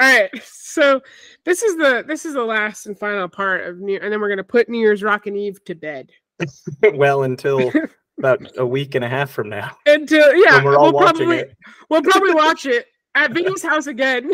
All 0.00 0.08
right. 0.08 0.30
So 0.42 1.00
this 1.44 1.62
is 1.62 1.76
the 1.76 2.04
this 2.06 2.26
is 2.26 2.34
the 2.34 2.44
last 2.44 2.86
and 2.86 2.98
final 2.98 3.28
part 3.28 3.66
of 3.66 3.78
New 3.78 3.98
and 4.02 4.12
then 4.12 4.20
we're 4.20 4.28
gonna 4.28 4.44
put 4.44 4.68
New 4.68 4.78
Year's 4.78 5.02
Rockin' 5.02 5.36
Eve 5.36 5.64
to 5.64 5.74
bed. 5.74 6.10
well, 6.94 7.22
until 7.22 7.72
about 8.18 8.46
a 8.58 8.66
week 8.66 8.94
and 8.94 9.04
a 9.04 9.08
half 9.08 9.30
from 9.30 9.48
now. 9.48 9.76
Until 9.86 10.34
yeah, 10.34 10.62
we're 10.62 10.76
all 10.76 10.92
we'll 10.92 10.92
watching 10.92 11.26
probably 11.26 11.38
it. 11.38 11.56
we'll 11.88 12.02
probably 12.02 12.34
watch 12.34 12.66
it 12.66 12.86
at 13.14 13.32
Vinny's 13.32 13.62
house 13.62 13.86
again. 13.86 14.30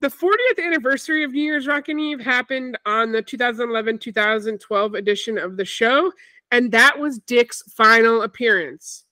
the 0.00 0.08
40th 0.08 0.64
anniversary 0.64 1.22
of 1.24 1.32
New 1.32 1.42
Year's 1.42 1.66
Rockin' 1.66 1.98
Eve 1.98 2.20
happened 2.20 2.78
on 2.86 3.12
the 3.12 3.22
2011-2012 3.22 4.96
edition 4.96 5.38
of 5.38 5.56
the 5.56 5.64
show, 5.64 6.10
and 6.54 6.70
that 6.70 7.00
was 7.00 7.18
Dick's 7.18 7.62
final 7.72 8.22
appearance. 8.22 9.04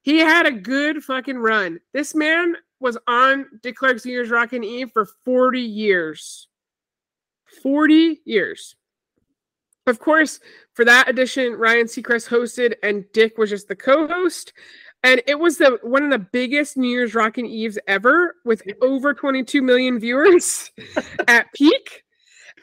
He 0.00 0.18
had 0.20 0.46
a 0.46 0.50
good 0.50 1.04
fucking 1.04 1.36
run. 1.36 1.78
This 1.92 2.14
man 2.14 2.56
was 2.80 2.96
on 3.06 3.44
Dick 3.62 3.76
Clark's 3.76 4.06
New 4.06 4.12
Year's 4.12 4.30
Rockin' 4.30 4.64
Eve 4.64 4.90
for 4.90 5.06
40 5.26 5.60
years. 5.60 6.48
40 7.62 8.22
years. 8.24 8.76
Of 9.86 9.98
course, 9.98 10.40
for 10.72 10.86
that 10.86 11.06
edition, 11.06 11.52
Ryan 11.52 11.84
Seacrest 11.84 12.30
hosted 12.30 12.76
and 12.82 13.04
Dick 13.12 13.36
was 13.36 13.50
just 13.50 13.68
the 13.68 13.76
co-host. 13.76 14.54
And 15.02 15.20
it 15.26 15.38
was 15.38 15.58
the 15.58 15.78
one 15.82 16.02
of 16.02 16.10
the 16.10 16.26
biggest 16.32 16.78
New 16.78 16.88
Year's 16.88 17.14
Rockin' 17.14 17.44
Eves 17.44 17.78
ever 17.86 18.36
with 18.46 18.62
over 18.80 19.12
22 19.12 19.60
million 19.60 20.00
viewers 20.00 20.70
at 21.28 21.52
peak. 21.52 22.03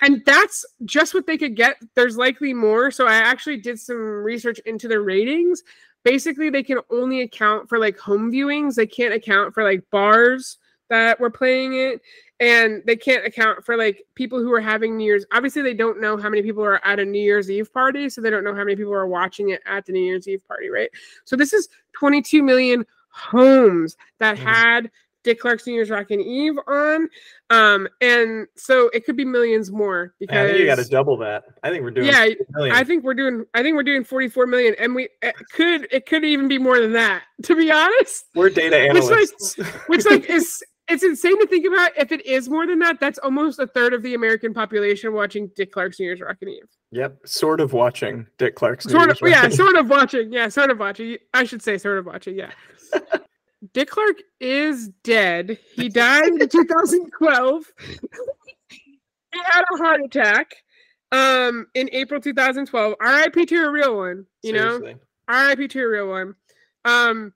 And 0.02 0.24
that's 0.26 0.66
just 0.86 1.14
what 1.14 1.28
they 1.28 1.38
could 1.38 1.56
get. 1.56 1.78
There's 1.96 2.18
likely 2.18 2.54
more. 2.54 2.92
So 2.92 3.08
I 3.08 3.16
actually 3.16 3.58
did 3.58 3.80
some 3.80 3.98
research 3.98 4.60
into 4.66 4.88
the 4.88 5.00
ratings. 5.00 5.64
Basically, 6.04 6.50
they 6.50 6.64
can 6.64 6.80
only 6.90 7.22
account 7.22 7.70
for 7.70 7.78
like 7.78 7.98
home 8.00 8.32
viewings. 8.32 8.76
They 8.76 8.88
can't 8.88 9.14
account 9.14 9.54
for 9.54 9.64
like 9.64 9.84
bars 9.92 10.58
that 10.90 11.20
were 11.20 11.30
playing 11.30 11.74
it 11.74 12.02
and 12.42 12.82
they 12.88 12.96
can't 12.96 13.24
account 13.24 13.64
for 13.64 13.78
like 13.78 14.04
people 14.16 14.40
who 14.40 14.52
are 14.52 14.60
having 14.60 14.98
New 14.98 15.06
Year's. 15.06 15.26
Obviously, 15.32 15.62
they 15.62 15.76
don't 15.76 16.02
know 16.02 16.18
how 16.18 16.28
many 16.28 16.42
people 16.42 16.64
are 16.64 16.84
at 16.86 17.00
a 17.00 17.06
New 17.06 17.22
Year's 17.22 17.52
Eve 17.52 17.72
party, 17.72 18.10
so 18.10 18.20
they 18.20 18.32
don't 18.32 18.44
know 18.44 18.56
how 18.56 18.64
many 18.64 18.76
people 18.76 18.94
are 18.94 19.08
watching 19.08 19.50
it 19.50 19.62
at 19.68 19.86
the 19.86 19.94
New 19.94 20.04
Year's 20.04 20.28
Eve 20.28 20.46
party, 20.48 20.70
right? 20.70 20.90
So 21.24 21.36
this 21.36 21.54
is 21.54 21.70
22 21.94 22.42
million 22.42 22.84
homes 23.10 23.96
that 24.18 24.40
had 24.40 24.90
Dick 25.24 25.40
Clark's 25.40 25.68
New 25.68 25.74
Year's 25.74 25.90
Rockin' 25.90 26.22
Eve 26.22 26.58
on, 26.68 27.10
um, 27.50 27.88
and 28.02 28.48
so 28.56 28.90
it 28.94 29.06
could 29.06 29.16
be 29.18 29.26
millions 29.26 29.72
more 29.72 30.14
I 30.14 30.16
because 30.20 30.48
think 30.50 30.60
you 30.60 30.66
got 30.66 30.76
to 30.76 30.86
double 30.86 31.18
that. 31.18 31.44
I 31.64 31.70
think 31.70 31.84
we're 31.84 31.92
doing. 31.92 32.08
yeah, 32.08 32.28
I 32.72 32.84
think 32.84 33.04
we're 33.04 33.14
doing. 33.14 33.46
I 33.54 33.62
think 33.62 33.76
we're 33.76 33.84
doing 33.84 34.04
44 34.04 34.48
million, 34.48 34.76
and 34.80 34.96
we 34.96 35.10
it 35.22 35.36
could 35.54 35.88
it 35.92 36.06
could 36.06 36.26
even 36.26 36.48
be 36.48 36.58
more 36.58 36.80
than 36.80 36.94
that, 36.94 37.24
to 37.44 37.56
be 37.56 37.72
honest 37.72 38.26
we're 38.36 38.50
data 38.50 38.88
Which, 38.94 39.04
like, 39.04 39.12
analysts. 39.12 39.56
which 39.88 40.06
like 40.06 40.30
is 40.30 40.64
it's 40.88 41.04
insane 41.04 41.40
to 41.40 41.48
think 41.48 41.66
about 41.66 41.92
if 41.98 42.12
it 42.12 42.26
is 42.26 42.50
more 42.50 42.68
than 42.68 42.80
that 42.80 43.00
that's 43.00 43.20
almost 43.20 43.60
a 43.60 43.68
third 43.68 43.94
of 43.94 44.04
the 44.04 44.14
american 44.14 44.54
population 44.54 45.14
watching 45.14 45.50
dick 45.56 45.72
clark's 45.72 46.00
new 46.00 46.06
year's 46.06 46.22
rockin' 46.22 46.50
eve 46.50 46.68
yep, 46.92 47.18
sort 47.26 47.62
of 47.62 47.74
watching 47.74 48.26
Dick 48.38 48.56
Clark's. 48.56 48.86
New 48.86 48.92
sort 48.92 49.10
of 49.10 49.18
yeah 49.22 49.48
sort 49.50 49.76
of 49.76 49.90
watching 49.90 50.32
yeah 50.32 50.50
sort 50.50 50.70
of 50.70 50.80
watching 50.80 51.18
i 51.34 51.44
should 51.44 51.62
say 51.62 51.78
sort 51.78 51.98
of 51.98 52.06
watching 52.06 52.38
yeah 52.38 52.52
Dick 53.74 53.90
Clark 53.90 54.18
is 54.40 54.90
dead. 55.04 55.58
He 55.76 55.90
died 55.90 56.28
in 56.28 56.40
2012. 56.40 57.66
he 58.70 59.40
had 59.44 59.64
a 59.74 59.78
heart 59.78 60.02
attack 60.04 60.56
um 61.12 61.68
in 61.74 61.90
April 61.92 62.22
2012. 62.22 62.96
RIP 63.00 63.48
to 63.48 63.66
a 63.66 63.72
real 63.72 63.98
one, 63.98 64.26
you 64.44 64.54
know? 64.54 64.80
RIP 65.30 65.70
to 65.72 65.84
a 65.84 65.88
real 65.88 66.08
one. 66.08 66.36
Um, 66.86 67.34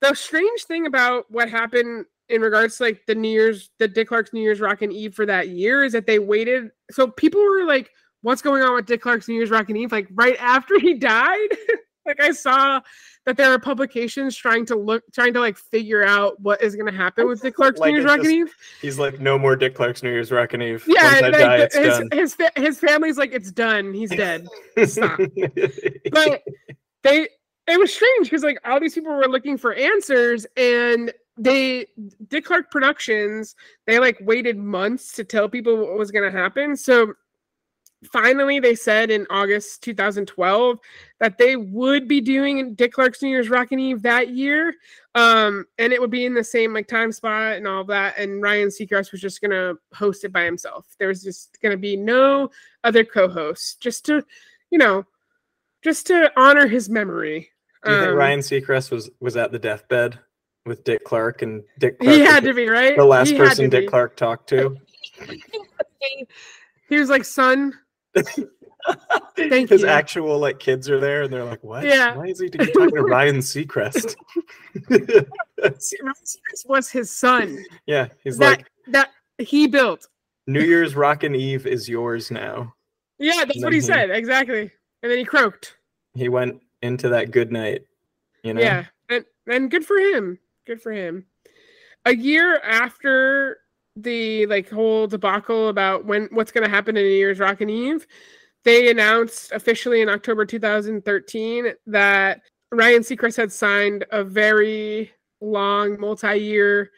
the 0.00 0.14
strange 0.14 0.64
thing 0.64 0.86
about 0.86 1.30
what 1.30 1.50
happened 1.50 2.06
in 2.28 2.40
regards 2.40 2.78
to 2.78 2.84
like 2.84 3.04
the 3.06 3.14
New 3.14 3.28
Year's, 3.28 3.70
the 3.78 3.88
Dick 3.88 4.08
Clark's 4.08 4.32
New 4.32 4.40
Year's 4.40 4.60
Rockin' 4.60 4.92
Eve 4.92 5.14
for 5.14 5.26
that 5.26 5.48
year 5.48 5.84
is 5.84 5.92
that 5.92 6.06
they 6.06 6.18
waited. 6.18 6.70
So 6.90 7.08
people 7.08 7.40
were 7.40 7.64
like, 7.64 7.90
"What's 8.22 8.42
going 8.42 8.62
on 8.62 8.74
with 8.74 8.86
Dick 8.86 9.02
Clark's 9.02 9.28
New 9.28 9.34
Year's 9.34 9.50
Rockin' 9.50 9.76
Eve?" 9.76 9.92
Like 9.92 10.08
right 10.12 10.36
after 10.40 10.78
he 10.78 10.94
died. 10.94 11.48
like 12.06 12.20
I 12.20 12.30
saw 12.30 12.80
that 13.26 13.36
there 13.36 13.52
are 13.52 13.58
publications 13.58 14.34
trying 14.36 14.64
to 14.66 14.76
look, 14.76 15.02
trying 15.12 15.32
to 15.34 15.40
like 15.40 15.56
figure 15.56 16.04
out 16.04 16.40
what 16.40 16.62
is 16.62 16.74
going 16.74 16.90
to 16.90 16.96
happen 16.96 17.28
with 17.28 17.42
Dick 17.42 17.54
Clark's 17.54 17.78
Like, 17.78 17.90
New 17.92 17.98
Year's 17.98 18.06
Rockin' 18.06 18.24
just- 18.24 18.34
Eve. 18.34 18.54
He's 18.80 18.98
like, 18.98 19.20
no 19.20 19.38
more 19.38 19.56
Dick 19.56 19.74
Clark's 19.74 20.02
New 20.02 20.10
Year's 20.10 20.32
Rockin' 20.32 20.62
Eve. 20.62 20.84
Yeah, 20.86 21.20
like, 21.22 21.32
die, 21.32 21.56
it's 21.58 21.76
his 21.76 22.02
his 22.12 22.34
fa- 22.34 22.52
his 22.56 22.78
family's 22.78 23.18
like, 23.18 23.32
"It's 23.32 23.52
done. 23.52 23.92
He's 23.92 24.10
dead." 24.10 24.46
stop. 24.84 25.18
but 26.12 26.42
they 27.02 27.28
it 27.66 27.78
was 27.78 27.94
strange 27.94 28.26
because 28.26 28.42
like 28.42 28.58
all 28.64 28.80
these 28.80 28.94
people 28.94 29.14
were 29.14 29.28
looking 29.28 29.56
for 29.56 29.74
answers 29.74 30.46
and 30.56 31.12
they 31.36 31.86
dick 32.28 32.44
clark 32.44 32.70
productions 32.70 33.54
they 33.86 33.98
like 33.98 34.18
waited 34.20 34.58
months 34.58 35.12
to 35.12 35.24
tell 35.24 35.48
people 35.48 35.76
what 35.76 35.96
was 35.96 36.10
going 36.10 36.30
to 36.30 36.36
happen 36.36 36.76
so 36.76 37.12
finally 38.12 38.58
they 38.58 38.74
said 38.74 39.10
in 39.10 39.26
august 39.28 39.82
2012 39.82 40.78
that 41.18 41.36
they 41.36 41.56
would 41.56 42.08
be 42.08 42.20
doing 42.20 42.72
dick 42.74 42.92
clark's 42.92 43.20
new 43.20 43.28
year's 43.28 43.50
rockin' 43.50 43.78
eve 43.78 44.00
that 44.00 44.30
year 44.30 44.72
um 45.14 45.66
and 45.78 45.92
it 45.92 46.00
would 46.00 46.10
be 46.10 46.24
in 46.24 46.32
the 46.32 46.42
same 46.42 46.72
like 46.72 46.88
time 46.88 47.12
spot 47.12 47.56
and 47.56 47.66
all 47.66 47.84
that 47.84 48.16
and 48.16 48.40
ryan 48.42 48.68
seacrest 48.68 49.12
was 49.12 49.20
just 49.20 49.42
to 49.50 49.76
host 49.92 50.24
it 50.24 50.32
by 50.32 50.44
himself 50.44 50.86
there 50.98 51.08
was 51.08 51.22
just 51.22 51.58
to 51.72 51.76
be 51.76 51.94
no 51.96 52.50
other 52.84 53.04
co-host, 53.04 53.80
just 53.80 54.06
to 54.06 54.24
you 54.70 54.78
know 54.78 55.04
just 55.82 56.06
to 56.06 56.30
honor 56.36 56.66
his 56.66 56.88
memory 56.88 57.50
Do 57.84 57.92
you 57.92 57.98
think 57.98 58.08
Um, 58.10 58.16
Ryan 58.16 58.40
Seacrest 58.40 58.90
was 58.90 59.10
was 59.20 59.36
at 59.36 59.52
the 59.52 59.58
deathbed 59.58 60.18
with 60.66 60.84
Dick 60.84 61.04
Clark 61.04 61.42
and 61.42 61.62
Dick 61.78 61.98
Clark? 61.98 62.14
he 62.14 62.20
had 62.20 62.44
to 62.44 62.54
be 62.54 62.68
right 62.68 62.96
the 62.96 63.04
last 63.04 63.30
He 63.30 63.36
person 63.38 63.68
Dick 63.70 63.84
be. 63.84 63.88
Clark 63.88 64.16
talked 64.16 64.48
to. 64.50 64.76
he 66.88 66.96
was 66.98 67.08
like 67.08 67.24
son 67.24 67.74
Thank 69.36 69.70
His 69.70 69.82
you. 69.82 69.88
actual 69.88 70.38
like 70.38 70.58
kids 70.58 70.88
are 70.88 70.98
there, 71.00 71.22
and 71.22 71.32
they're 71.32 71.44
like, 71.44 71.62
"What? 71.62 71.84
Yeah. 71.84 72.16
Why 72.16 72.26
is 72.26 72.40
he 72.40 72.48
talking 72.48 72.90
to 72.90 73.02
Ryan 73.02 73.36
Seacrest?" 73.38 74.16
Seacrest 75.60 76.66
was 76.66 76.90
his 76.90 77.10
son 77.10 77.62
yeah, 77.86 78.08
he's 78.24 78.38
that 78.38 78.58
like, 78.58 78.66
that 78.88 79.10
he 79.38 79.66
built 79.66 80.08
"New 80.46 80.62
Year's 80.62 80.94
Rockin' 80.96 81.34
Eve 81.34 81.66
is 81.66 81.88
yours 81.88 82.30
now." 82.30 82.72
yeah 83.18 83.44
that's 83.44 83.62
what 83.62 83.72
he 83.72 83.80
he- 83.80 83.84
said 83.84 84.10
exactly 84.10 84.70
and 85.02 85.12
then 85.12 85.18
he 85.18 85.24
croaked 85.24 85.76
He 86.14 86.28
went 86.30 86.62
into 86.82 87.08
that 87.10 87.30
good 87.30 87.52
night. 87.52 87.82
You 88.42 88.54
know. 88.54 88.60
Yeah, 88.62 88.86
and 89.10 89.24
and 89.46 89.70
good 89.70 89.84
for 89.84 89.98
him. 89.98 90.38
Good 90.66 90.80
for 90.80 90.92
him. 90.92 91.26
A 92.06 92.14
year 92.14 92.58
after 92.60 93.58
the 93.96 94.46
like 94.46 94.68
whole 94.68 95.06
debacle 95.06 95.68
about 95.68 96.04
when 96.04 96.28
what's 96.32 96.52
going 96.52 96.64
to 96.64 96.70
happen 96.70 96.96
in 96.96 97.04
New 97.04 97.10
Year's 97.10 97.38
Rockin' 97.38 97.70
Eve, 97.70 98.06
they 98.64 98.90
announced 98.90 99.52
officially 99.52 100.00
in 100.00 100.08
October 100.08 100.44
2013 100.44 101.72
that 101.86 102.40
Ryan 102.72 103.02
Seacrest 103.02 103.36
had 103.36 103.52
signed 103.52 104.04
a 104.10 104.22
very 104.22 105.12
long 105.40 105.98
multi-year 105.98 106.90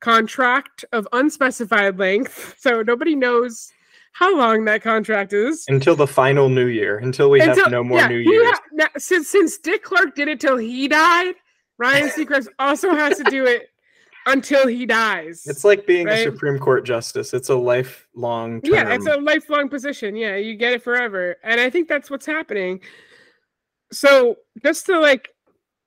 contract 0.00 0.84
of 0.92 1.08
unspecified 1.12 1.98
length. 1.98 2.54
So 2.66 2.82
nobody 2.82 3.14
knows 3.14 3.70
how 4.12 4.36
long 4.36 4.64
that 4.64 4.82
contract 4.82 5.32
is. 5.32 5.64
Until 5.68 5.94
the 5.94 6.06
final 6.06 6.48
New 6.48 6.66
Year, 6.66 6.98
until 6.98 7.30
we 7.30 7.40
have 7.40 7.70
no 7.70 7.84
more 7.84 7.98
yeah, 7.98 8.08
New 8.08 8.18
he 8.18 8.30
Years. 8.30 8.50
ha- 8.50 8.60
now, 8.72 8.86
since 8.96 9.28
since 9.28 9.58
Dick 9.58 9.84
Clark 9.84 10.14
did 10.14 10.26
it 10.28 10.40
till 10.40 10.56
he 10.56 10.88
died, 10.88 11.34
Ryan 11.78 12.08
Seacrest 12.16 12.48
also 12.58 12.90
has 12.94 13.18
to 13.18 13.24
do 13.24 13.44
it 13.46 13.68
until 14.26 14.66
he 14.66 14.84
dies. 14.86 15.44
It's 15.46 15.64
like 15.64 15.86
being 15.86 16.06
Right? 16.06 16.18
a 16.26 16.30
Supreme 16.32 16.58
Court 16.58 16.84
justice. 16.84 17.32
It's 17.32 17.48
a 17.48 17.54
lifelong 17.54 18.60
term. 18.60 18.74
yeah, 18.74 18.92
it's 18.94 19.06
a 19.06 19.16
lifelong 19.16 19.68
position. 19.68 20.16
Yeah, 20.16 20.36
you 20.36 20.56
get 20.56 20.72
it 20.72 20.82
forever, 20.82 21.36
and 21.44 21.60
I 21.60 21.70
think 21.70 21.88
that's 21.88 22.10
what's 22.10 22.26
happening. 22.26 22.80
So 23.92 24.36
just 24.62 24.86
to 24.86 24.98
like, 24.98 25.30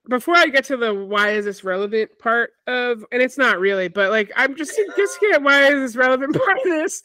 before 0.07 0.35
I 0.35 0.47
get 0.47 0.63
to 0.65 0.77
the 0.77 0.93
why 0.93 1.31
is 1.31 1.45
this 1.45 1.63
relevant 1.63 2.17
part 2.17 2.51
of, 2.67 3.05
and 3.11 3.21
it's 3.21 3.37
not 3.37 3.59
really, 3.59 3.89
but 3.89 4.09
like 4.09 4.31
I'm 4.35 4.55
just 4.55 4.79
just 4.95 5.19
get 5.19 5.41
why 5.43 5.67
is 5.71 5.91
this 5.91 5.95
relevant 5.95 6.35
part 6.43 6.57
of 6.57 6.63
this. 6.63 7.03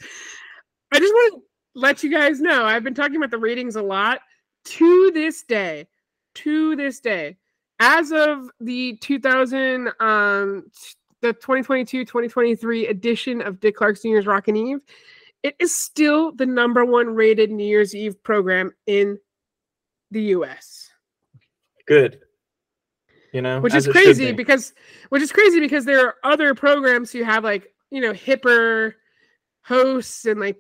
I 0.93 1.01
just 1.01 1.13
want 1.13 1.35
to 1.35 1.41
let 1.81 2.03
you 2.05 2.11
guys 2.11 2.41
know 2.41 2.65
I've 2.65 2.85
been 2.85 2.95
talking 2.95 3.17
about 3.17 3.31
the 3.33 3.39
ratings 3.39 3.77
a 3.77 3.83
lot. 3.83 4.21
To 4.67 5.11
this 5.13 5.43
day, 5.43 5.89
to 6.37 6.75
this 6.77 7.01
day, 7.01 7.37
as 7.81 8.13
of 8.13 8.49
the 8.61 8.97
2000 9.03 9.91
um 10.01 10.65
the 11.25 11.33
2022-2023 11.33 12.91
edition 12.91 13.41
of 13.41 13.59
Dick 13.59 13.77
Clark's 13.77 14.05
New 14.05 14.11
Year's 14.11 14.27
Rockin' 14.27 14.57
Eve, 14.57 14.81
it 15.43 15.57
is 15.59 15.75
still 15.75 16.33
the 16.33 16.45
number 16.45 16.85
one 16.85 17.15
rated 17.15 17.51
New 17.51 17.67
Year's 17.67 17.95
Eve 17.95 18.23
program 18.23 18.73
in 18.87 19.19
the 20.11 20.21
US. 20.37 20.91
good. 21.87 22.21
You 23.33 23.41
know, 23.43 23.59
Which 23.61 23.75
is 23.75 23.89
crazy 23.89 24.27
be. 24.27 24.33
because 24.33 24.75
which 25.09 25.23
is 25.23 25.33
crazy 25.33 25.59
because 25.59 25.85
there 25.85 26.07
are 26.07 26.15
other 26.23 26.55
programs 26.55 27.11
who 27.11 27.25
have 27.25 27.43
like, 27.43 27.75
you 27.91 28.01
know, 28.01 28.13
hipper 28.13 28.93
hosts 29.63 30.27
and 30.27 30.39
like 30.39 30.59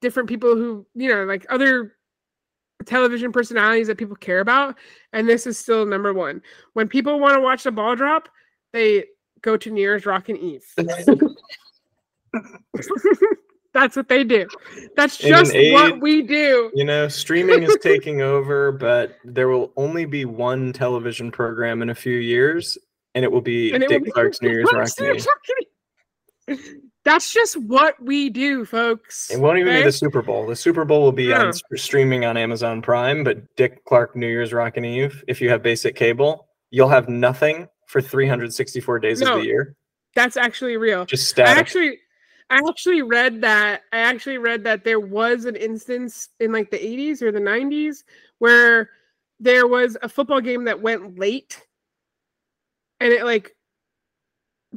different 0.00 0.28
people 0.28 0.54
who, 0.54 0.86
you 0.94 1.12
know, 1.12 1.24
like 1.24 1.44
other 1.50 1.96
television 2.86 3.32
personalities 3.32 3.88
that 3.88 3.98
people 3.98 4.16
care 4.16 4.40
about 4.40 4.76
and 5.12 5.28
this 5.28 5.46
is 5.46 5.58
still 5.58 5.84
number 5.84 6.14
1. 6.14 6.40
When 6.74 6.88
people 6.88 7.18
want 7.18 7.34
to 7.34 7.40
watch 7.40 7.64
the 7.64 7.72
ball 7.72 7.96
drop, 7.96 8.28
they 8.72 9.04
go 9.46 9.56
to 9.56 9.70
New 9.70 9.80
Year's 9.80 10.04
Rockin' 10.04 10.36
Eve. 10.36 10.64
That's 13.72 13.94
what 13.94 14.08
they 14.08 14.24
do. 14.24 14.46
That's 14.96 15.20
In 15.20 15.32
an 15.34 15.44
just 15.44 15.54
what 15.72 16.00
we 16.00 16.22
do. 16.22 16.70
You 16.74 16.84
know, 16.84 17.08
streaming 17.08 17.62
is 17.62 17.76
taking 17.80 18.22
over, 18.22 18.72
but 18.72 19.16
there 19.24 19.48
will 19.48 19.72
only 19.76 20.04
be 20.04 20.24
one 20.24 20.72
television 20.72 21.30
program 21.30 21.82
in 21.82 21.90
a 21.90 21.94
few 21.94 22.16
years, 22.16 22.76
and 23.14 23.24
it 23.24 23.30
will 23.30 23.40
be 23.40 23.72
And 23.72 23.82
it 23.82 23.88
will 23.88 23.98
Dick 23.98 24.04
be 24.06 24.10
Clark's 24.10 24.42
New 24.42 24.50
Year's 24.50 24.68
Clark's 24.68 24.98
New 24.98 25.06
Rockin' 25.06 25.14
Year's 25.14 25.26
Eve. 25.26 25.32
Rockin' 26.48 26.66
Eve. 26.74 26.82
That's 27.04 27.32
just 27.32 27.56
what 27.60 28.02
we 28.02 28.30
do, 28.30 28.64
folks. 28.64 29.30
It 29.30 29.38
won't 29.38 29.58
even 29.58 29.74
be 29.74 29.82
the 29.82 29.92
Super 29.92 30.22
Bowl. 30.22 30.44
The 30.46 30.56
Super 30.56 30.84
Bowl 30.84 31.02
will 31.02 31.12
be 31.12 31.24
Yeah. 31.26 31.44
on 31.44 31.52
streaming 31.76 32.24
on 32.24 32.36
Amazon 32.36 32.82
Prime, 32.82 33.22
but 33.22 33.54
Dick 33.56 33.84
Clark 33.84 34.16
New 34.16 34.26
Year's 34.26 34.52
Rockin' 34.52 34.84
Eve, 34.84 35.22
if 35.28 35.40
you 35.40 35.50
have 35.50 35.62
basic 35.62 35.94
cable, 35.94 36.48
you'll 36.70 36.88
have 36.88 37.08
nothing 37.08 37.68
for 37.86 38.00
364 38.00 38.98
days 38.98 39.20
No, 39.20 39.36
of 39.36 39.40
the 39.40 39.46
year. 39.46 39.74
That's 40.14 40.36
actually 40.36 40.76
real. 40.76 41.04
Just 41.06 41.38
I 41.38 41.44
actually 41.44 41.98
I 42.50 42.60
actually 42.68 43.02
read 43.02 43.40
that 43.42 43.82
I 43.92 43.98
actually 43.98 44.38
read 44.38 44.64
that 44.64 44.84
there 44.84 45.00
was 45.00 45.44
an 45.44 45.56
instance 45.56 46.28
in 46.40 46.52
like 46.52 46.70
the 46.70 46.78
80s 46.78 47.22
or 47.22 47.32
the 47.32 47.40
90s 47.40 48.04
where 48.38 48.90
there 49.40 49.66
was 49.66 49.96
a 50.02 50.08
football 50.08 50.40
game 50.40 50.64
that 50.64 50.80
went 50.80 51.18
late 51.18 51.60
and 53.00 53.12
it 53.12 53.24
like 53.24 53.54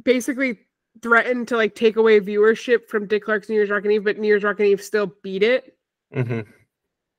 basically 0.02 0.58
threatened 1.02 1.48
to 1.48 1.56
like 1.56 1.74
take 1.74 1.96
away 1.96 2.20
viewership 2.20 2.88
from 2.88 3.06
Dick 3.06 3.24
Clark's 3.24 3.48
New 3.48 3.54
Year's 3.54 3.70
Rockin' 3.70 3.90
Eve, 3.92 4.04
but 4.04 4.18
New 4.18 4.28
Year's 4.28 4.44
Rockin' 4.44 4.66
Eve 4.66 4.82
still 4.82 5.12
beat 5.22 5.42
it, 5.42 5.76
Mhm. 6.14 6.46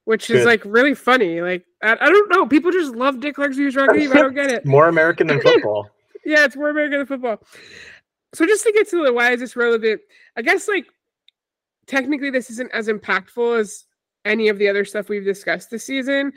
Which 0.06 0.30
is 0.30 0.46
like 0.46 0.64
really 0.66 0.94
funny. 0.94 1.42
Like 1.42 1.66
I, 1.84 1.94
I 1.94 2.10
don't 2.10 2.30
know, 2.30 2.48
people 2.48 2.72
just 2.72 2.96
love 2.96 3.20
Dick 3.20 3.36
Clark's 3.36 3.58
Year's 3.58 3.76
Rockin' 3.76 4.12
I 4.12 4.16
don't 4.16 4.34
get 4.34 4.50
it. 4.50 4.66
More 4.66 4.88
American 4.88 5.28
than 5.28 5.42
football. 5.44 5.90
Yeah, 6.26 6.46
it's 6.46 6.56
more 6.56 6.70
American 6.70 7.00
than 7.00 7.08
football. 7.08 7.42
So 8.34 8.46
just 8.46 8.64
to 8.64 8.72
get 8.72 8.90
to 8.90 9.04
the 9.04 9.14
why 9.14 9.32
is 9.32 9.40
this 9.40 9.56
relevant? 9.56 10.02
I 10.38 10.42
guess 10.42 10.68
like 10.68 10.86
technically 11.88 12.30
this 12.30 12.50
isn't 12.50 12.72
as 12.72 12.88
impactful 12.88 13.60
as 13.60 13.86
any 14.24 14.48
of 14.48 14.58
the 14.58 14.70
other 14.70 14.86
stuff 14.86 15.10
we've 15.10 15.26
discussed 15.26 15.70
this 15.70 15.86
season. 15.86 16.32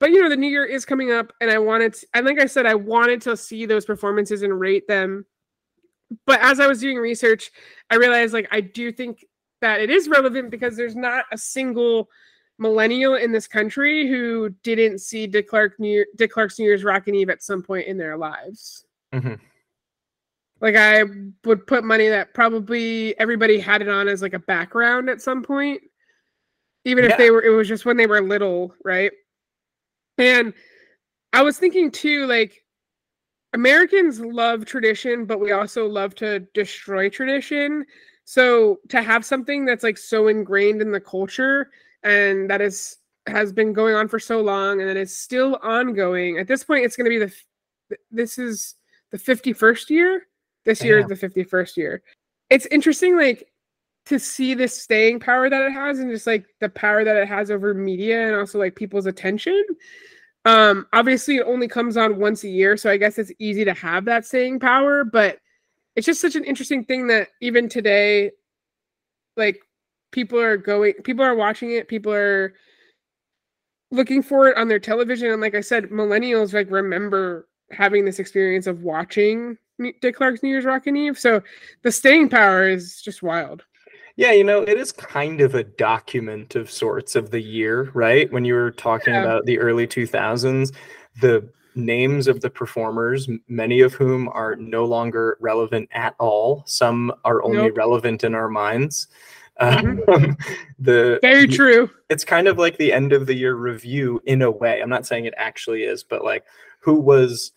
But 0.00 0.10
you 0.10 0.22
know, 0.22 0.28
the 0.28 0.36
new 0.36 0.48
year 0.48 0.64
is 0.64 0.84
coming 0.84 1.12
up 1.12 1.32
and 1.40 1.50
I 1.50 1.58
wanted 1.58 1.94
to, 1.94 2.06
and 2.14 2.26
like 2.26 2.40
I 2.40 2.46
said, 2.46 2.66
I 2.66 2.74
wanted 2.74 3.20
to 3.22 3.36
see 3.36 3.66
those 3.66 3.84
performances 3.84 4.42
and 4.42 4.58
rate 4.58 4.86
them. 4.88 5.26
But 6.24 6.40
as 6.40 6.58
I 6.58 6.66
was 6.66 6.80
doing 6.80 6.96
research, 6.96 7.50
I 7.90 7.96
realized 7.96 8.32
like 8.32 8.48
I 8.50 8.60
do 8.60 8.92
think 8.92 9.24
that 9.60 9.80
it 9.80 9.90
is 9.90 10.08
relevant 10.08 10.50
because 10.50 10.76
there's 10.76 10.96
not 10.96 11.24
a 11.32 11.38
single 11.38 12.08
millennial 12.58 13.14
in 13.14 13.32
this 13.32 13.46
country 13.46 14.08
who 14.08 14.50
didn't 14.62 14.98
see 14.98 15.26
Dick 15.26 15.48
Clark 15.48 15.78
New 15.78 16.04
Dick 16.16 16.32
Clark's 16.32 16.58
New 16.58 16.64
Year's 16.64 16.84
Rockin' 16.84 17.14
Eve 17.14 17.30
at 17.30 17.42
some 17.42 17.62
point 17.62 17.86
in 17.86 17.96
their 17.96 18.16
lives. 18.16 18.84
Mhm. 19.12 19.40
Like 20.60 20.74
I 20.74 21.04
would 21.44 21.66
put 21.66 21.84
money 21.84 22.08
that 22.08 22.34
probably 22.34 23.18
everybody 23.18 23.58
had 23.58 23.80
it 23.80 23.88
on 23.88 24.08
as 24.08 24.22
like 24.22 24.34
a 24.34 24.40
background 24.40 25.08
at 25.08 25.22
some 25.22 25.42
point. 25.42 25.80
Even 26.84 27.04
if 27.04 27.16
they 27.16 27.30
were 27.30 27.42
it 27.42 27.50
was 27.50 27.68
just 27.68 27.84
when 27.84 27.96
they 27.96 28.06
were 28.06 28.20
little, 28.20 28.74
right? 28.84 29.12
And 30.16 30.52
I 31.32 31.42
was 31.42 31.58
thinking 31.58 31.90
too, 31.90 32.26
like 32.26 32.64
Americans 33.52 34.20
love 34.20 34.64
tradition, 34.64 35.26
but 35.26 35.40
we 35.40 35.52
also 35.52 35.86
love 35.86 36.14
to 36.16 36.40
destroy 36.54 37.08
tradition. 37.08 37.86
So 38.24 38.80
to 38.88 39.00
have 39.00 39.24
something 39.24 39.64
that's 39.64 39.84
like 39.84 39.96
so 39.96 40.28
ingrained 40.28 40.82
in 40.82 40.90
the 40.90 41.00
culture 41.00 41.70
and 42.08 42.48
that 42.50 42.60
is 42.60 42.96
has 43.26 43.52
been 43.52 43.72
going 43.72 43.94
on 43.94 44.08
for 44.08 44.18
so 44.18 44.40
long 44.40 44.80
and 44.80 44.88
that 44.88 44.96
is 44.96 45.14
still 45.14 45.58
ongoing. 45.62 46.38
At 46.38 46.48
this 46.48 46.64
point, 46.64 46.84
it's 46.84 46.96
going 46.96 47.04
to 47.04 47.10
be 47.10 47.18
the 47.18 47.96
this 48.10 48.38
is 48.38 48.74
the 49.10 49.18
51st 49.18 49.90
year. 49.90 50.22
This 50.64 50.82
year 50.82 50.98
is 50.98 51.06
the 51.06 51.14
51st 51.14 51.76
year. 51.76 52.02
It's 52.50 52.66
interesting, 52.66 53.16
like 53.16 53.48
to 54.06 54.18
see 54.18 54.54
this 54.54 54.80
staying 54.82 55.20
power 55.20 55.50
that 55.50 55.62
it 55.62 55.72
has 55.72 55.98
and 55.98 56.10
just 56.10 56.26
like 56.26 56.46
the 56.60 56.68
power 56.70 57.04
that 57.04 57.16
it 57.16 57.28
has 57.28 57.50
over 57.50 57.74
media 57.74 58.26
and 58.26 58.34
also 58.36 58.58
like 58.58 58.74
people's 58.74 59.06
attention. 59.06 59.62
Um, 60.44 60.86
obviously 60.94 61.36
it 61.36 61.46
only 61.46 61.68
comes 61.68 61.96
on 61.96 62.18
once 62.18 62.44
a 62.44 62.48
year, 62.48 62.76
so 62.76 62.90
I 62.90 62.96
guess 62.96 63.18
it's 63.18 63.32
easy 63.38 63.64
to 63.66 63.74
have 63.74 64.06
that 64.06 64.24
staying 64.24 64.60
power, 64.60 65.04
but 65.04 65.38
it's 65.94 66.06
just 66.06 66.20
such 66.20 66.36
an 66.36 66.44
interesting 66.44 66.84
thing 66.84 67.06
that 67.08 67.28
even 67.42 67.68
today, 67.68 68.30
like 69.36 69.60
people 70.10 70.40
are 70.40 70.56
going 70.56 70.94
people 71.04 71.24
are 71.24 71.34
watching 71.34 71.72
it, 71.72 71.88
people 71.88 72.12
are 72.12 72.54
looking 73.90 74.22
for 74.22 74.48
it 74.48 74.56
on 74.56 74.68
their 74.68 74.78
television. 74.78 75.30
And 75.32 75.40
like 75.40 75.54
I 75.54 75.60
said, 75.60 75.84
millennials 75.84 76.52
like 76.52 76.70
remember 76.70 77.48
having 77.70 78.04
this 78.04 78.18
experience 78.18 78.66
of 78.66 78.82
watching 78.82 79.56
Dick 80.00 80.16
Clark's 80.16 80.42
New 80.42 80.50
Year's 80.50 80.64
Rockin' 80.64 80.96
Eve. 80.96 81.18
So 81.18 81.42
the 81.82 81.92
staying 81.92 82.28
power 82.28 82.68
is 82.68 83.00
just 83.00 83.22
wild. 83.22 83.64
Yeah, 84.16 84.32
you 84.32 84.42
know, 84.42 84.62
it 84.62 84.76
is 84.76 84.90
kind 84.90 85.40
of 85.40 85.54
a 85.54 85.62
document 85.62 86.56
of 86.56 86.70
sorts 86.70 87.14
of 87.14 87.30
the 87.30 87.40
year, 87.40 87.90
right? 87.94 88.30
When 88.32 88.44
you 88.44 88.54
were 88.54 88.72
talking 88.72 89.14
Yeah. 89.14 89.22
about 89.22 89.46
the 89.46 89.60
early 89.60 89.86
2000s, 89.86 90.72
the 91.20 91.48
names 91.76 92.26
of 92.26 92.40
the 92.40 92.50
performers, 92.50 93.28
many 93.46 93.80
of 93.80 93.94
whom 93.94 94.28
are 94.30 94.56
no 94.56 94.84
longer 94.84 95.36
relevant 95.40 95.88
at 95.92 96.16
all. 96.18 96.64
Some 96.66 97.12
are 97.24 97.42
only 97.44 97.68
Nope. 97.68 97.76
relevant 97.76 98.24
in 98.24 98.34
our 98.34 98.48
minds. 98.48 99.06
Mhm. 99.60 100.08
Um, 100.08 100.36
the 100.78 101.18
Very 101.20 101.46
true. 101.48 101.90
it's 102.08 102.24
kind 102.24 102.46
of 102.48 102.58
like 102.58 102.76
the 102.78 102.92
end 102.92 103.12
of 103.12 103.26
the 103.26 103.34
year 103.34 103.54
review 103.54 104.20
in 104.24 104.42
a 104.42 104.50
way. 104.50 104.80
I'm 104.80 104.88
not 104.88 105.06
saying 105.06 105.24
it 105.24 105.34
actually 105.36 105.82
is, 105.82 106.04
but 106.04 106.24
like 106.24 106.44
who 106.80 106.94
was 106.94 107.52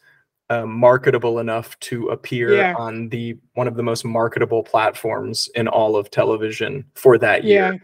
uh, 0.49 0.65
marketable 0.65 1.39
enough 1.39 1.79
to 1.79 2.09
appear 2.09 2.55
Yeah. 2.55 2.73
on 2.75 3.07
the 3.09 3.37
one 3.53 3.67
of 3.67 3.75
the 3.75 3.83
most 3.83 4.03
marketable 4.03 4.63
platforms 4.63 5.47
in 5.55 5.67
all 5.67 5.95
of 5.95 6.09
television 6.09 6.85
for 6.95 7.17
that 7.19 7.43
Yeah. 7.43 7.71
year. 7.71 7.83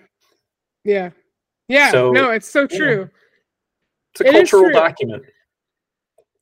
Yeah. 0.83 1.09
Yeah. 1.67 1.91
So, 1.91 2.11
no, 2.11 2.31
it's 2.31 2.49
so 2.49 2.61
yeah. 2.71 2.77
true. 2.77 3.09
It's 4.13 4.21
a 4.21 4.27
It 4.27 4.31
cultural 4.31 4.71
document. 4.71 5.23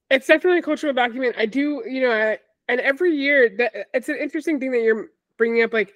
It's 0.10 0.28
definitely 0.28 0.60
a 0.60 0.64
cultural 0.64 0.94
document. 0.94 1.36
I 1.38 1.46
do, 1.46 1.84
you 1.88 2.02
know, 2.02 2.12
I, 2.12 2.40
and 2.70 2.80
every 2.80 3.12
year 3.16 3.50
that 3.58 3.74
it's 3.94 4.08
an 4.08 4.18
interesting 4.18 4.60
thing 4.60 4.72
that 4.72 4.82
you're 4.82 5.08
bringing 5.38 5.62
up. 5.64 5.74
Like, 5.74 5.94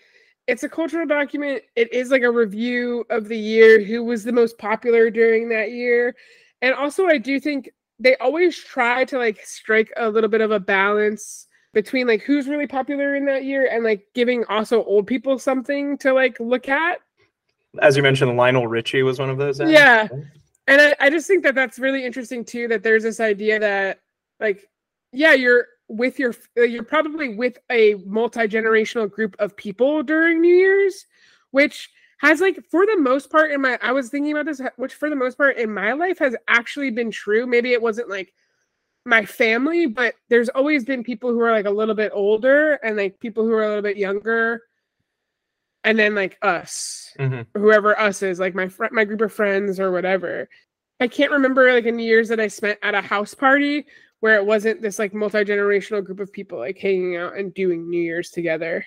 it's 0.50 0.64
a 0.64 0.70
cultural 0.70 1.06
document. 1.06 1.64
It 1.76 1.92
is 1.94 2.10
like 2.12 2.24
a 2.24 2.32
review 2.32 3.06
of 3.10 3.28
the 3.28 3.38
year, 3.38 3.82
who 3.84 4.04
was 4.04 4.24
the 4.24 4.32
most 4.32 4.58
popular 4.58 5.10
during 5.10 5.50
that 5.50 5.72
year, 5.72 6.16
and 6.62 6.74
also 6.74 7.06
I 7.08 7.18
do 7.18 7.40
think 7.40 7.70
they 8.00 8.16
always 8.18 8.58
try 8.58 9.06
to 9.06 9.18
like 9.18 9.40
strike 9.46 9.92
a 9.98 10.10
little 10.10 10.30
bit 10.30 10.42
of 10.42 10.52
a 10.52 10.60
balance 10.60 11.48
between 11.74 12.08
like 12.08 12.22
who's 12.22 12.48
really 12.48 12.66
popular 12.68 13.16
in 13.16 13.26
that 13.26 13.44
year 13.44 13.68
and 13.72 13.84
like 13.84 14.04
giving 14.16 14.44
also 14.46 14.84
old 14.86 15.06
people 15.06 15.38
something 15.38 15.98
to 16.00 16.14
like 16.14 16.40
look 16.40 16.68
at. 16.70 17.00
As 17.82 17.96
you 17.96 18.02
mentioned, 18.02 18.36
Lionel 18.36 18.68
Richie 18.68 19.04
was 19.04 19.20
one 19.20 19.30
of 19.30 19.38
those. 19.38 19.62
ads, 19.62 19.70
Yeah. 19.72 20.08
and 20.68 20.82
I, 20.82 20.96
I 21.00 21.10
just 21.10 21.28
think 21.28 21.44
that 21.44 21.54
that's 21.56 21.78
really 21.78 22.06
interesting 22.06 22.44
too 22.44 22.68
that 22.70 22.82
there's 22.84 23.04
this 23.04 23.20
idea 23.20 23.60
that 23.60 24.00
like 24.40 24.68
yeah 25.12 25.34
you're 25.34 25.68
with 25.90 26.20
your 26.20 26.34
uh, 26.58 26.62
you're 26.62 26.84
probably 26.84 27.36
with 27.36 27.58
a 27.72 27.96
multi-generational 28.06 29.10
group 29.12 29.36
of 29.40 29.56
people 29.58 30.04
during 30.04 30.40
new 30.40 30.56
year's 30.56 31.06
which 31.52 31.90
has 32.20 32.40
like 32.40 32.64
for 32.70 32.86
the 32.86 32.98
most 32.98 33.30
part 33.32 33.52
in 33.52 33.60
my 33.62 33.78
i 33.82 33.92
was 33.92 34.10
thinking 34.10 34.32
about 34.32 34.46
this 34.46 34.62
which 34.78 34.94
for 34.94 35.10
the 35.10 35.16
most 35.16 35.38
part 35.38 35.58
in 35.58 35.74
my 35.74 35.94
life 35.94 36.20
has 36.20 36.36
actually 36.48 36.92
been 36.92 37.10
true 37.10 37.48
maybe 37.48 37.74
it 37.74 37.82
wasn't 37.82 38.08
like 38.08 38.34
my 39.06 39.26
family 39.26 39.88
but 39.88 40.14
there's 40.30 40.50
always 40.50 40.86
been 40.86 41.04
people 41.04 41.32
who 41.32 41.40
are 41.42 41.52
like 41.52 41.66
a 41.66 41.72
little 41.72 41.96
bit 41.96 42.12
older 42.14 42.74
and 42.84 42.96
like 42.96 43.20
people 43.20 43.44
who 43.44 43.54
are 43.54 43.64
a 43.64 43.68
little 43.68 43.82
bit 43.82 43.98
younger 43.98 44.62
and 45.84 45.98
then 45.98 46.14
like 46.14 46.38
us 46.42 47.16
Mhm. 47.18 47.48
whoever 47.56 47.98
us 48.00 48.22
is, 48.22 48.40
like 48.40 48.54
my 48.56 48.68
fr- 48.68 48.86
my 48.92 49.06
group 49.06 49.22
of 49.22 49.34
friends 49.34 49.80
or 49.80 49.92
whatever. 49.92 50.48
I 51.00 51.08
can't 51.08 51.32
remember 51.32 51.72
like 51.74 51.86
any 51.86 52.06
years 52.06 52.30
that 52.30 52.40
I 52.40 52.48
spent 52.48 52.80
at 52.84 52.94
a 52.94 53.02
house 53.02 53.34
party 53.34 53.86
where 54.20 54.36
it 54.36 54.46
wasn't 54.46 54.82
this 54.82 55.00
like 55.00 55.14
multi 55.14 55.44
generational 55.44 56.04
group 56.04 56.20
of 56.20 56.32
people 56.32 56.60
like 56.60 56.78
hanging 56.78 57.16
out 57.18 57.38
and 57.38 57.54
doing 57.54 57.90
New 57.90 58.02
Year's 58.02 58.30
together, 58.32 58.86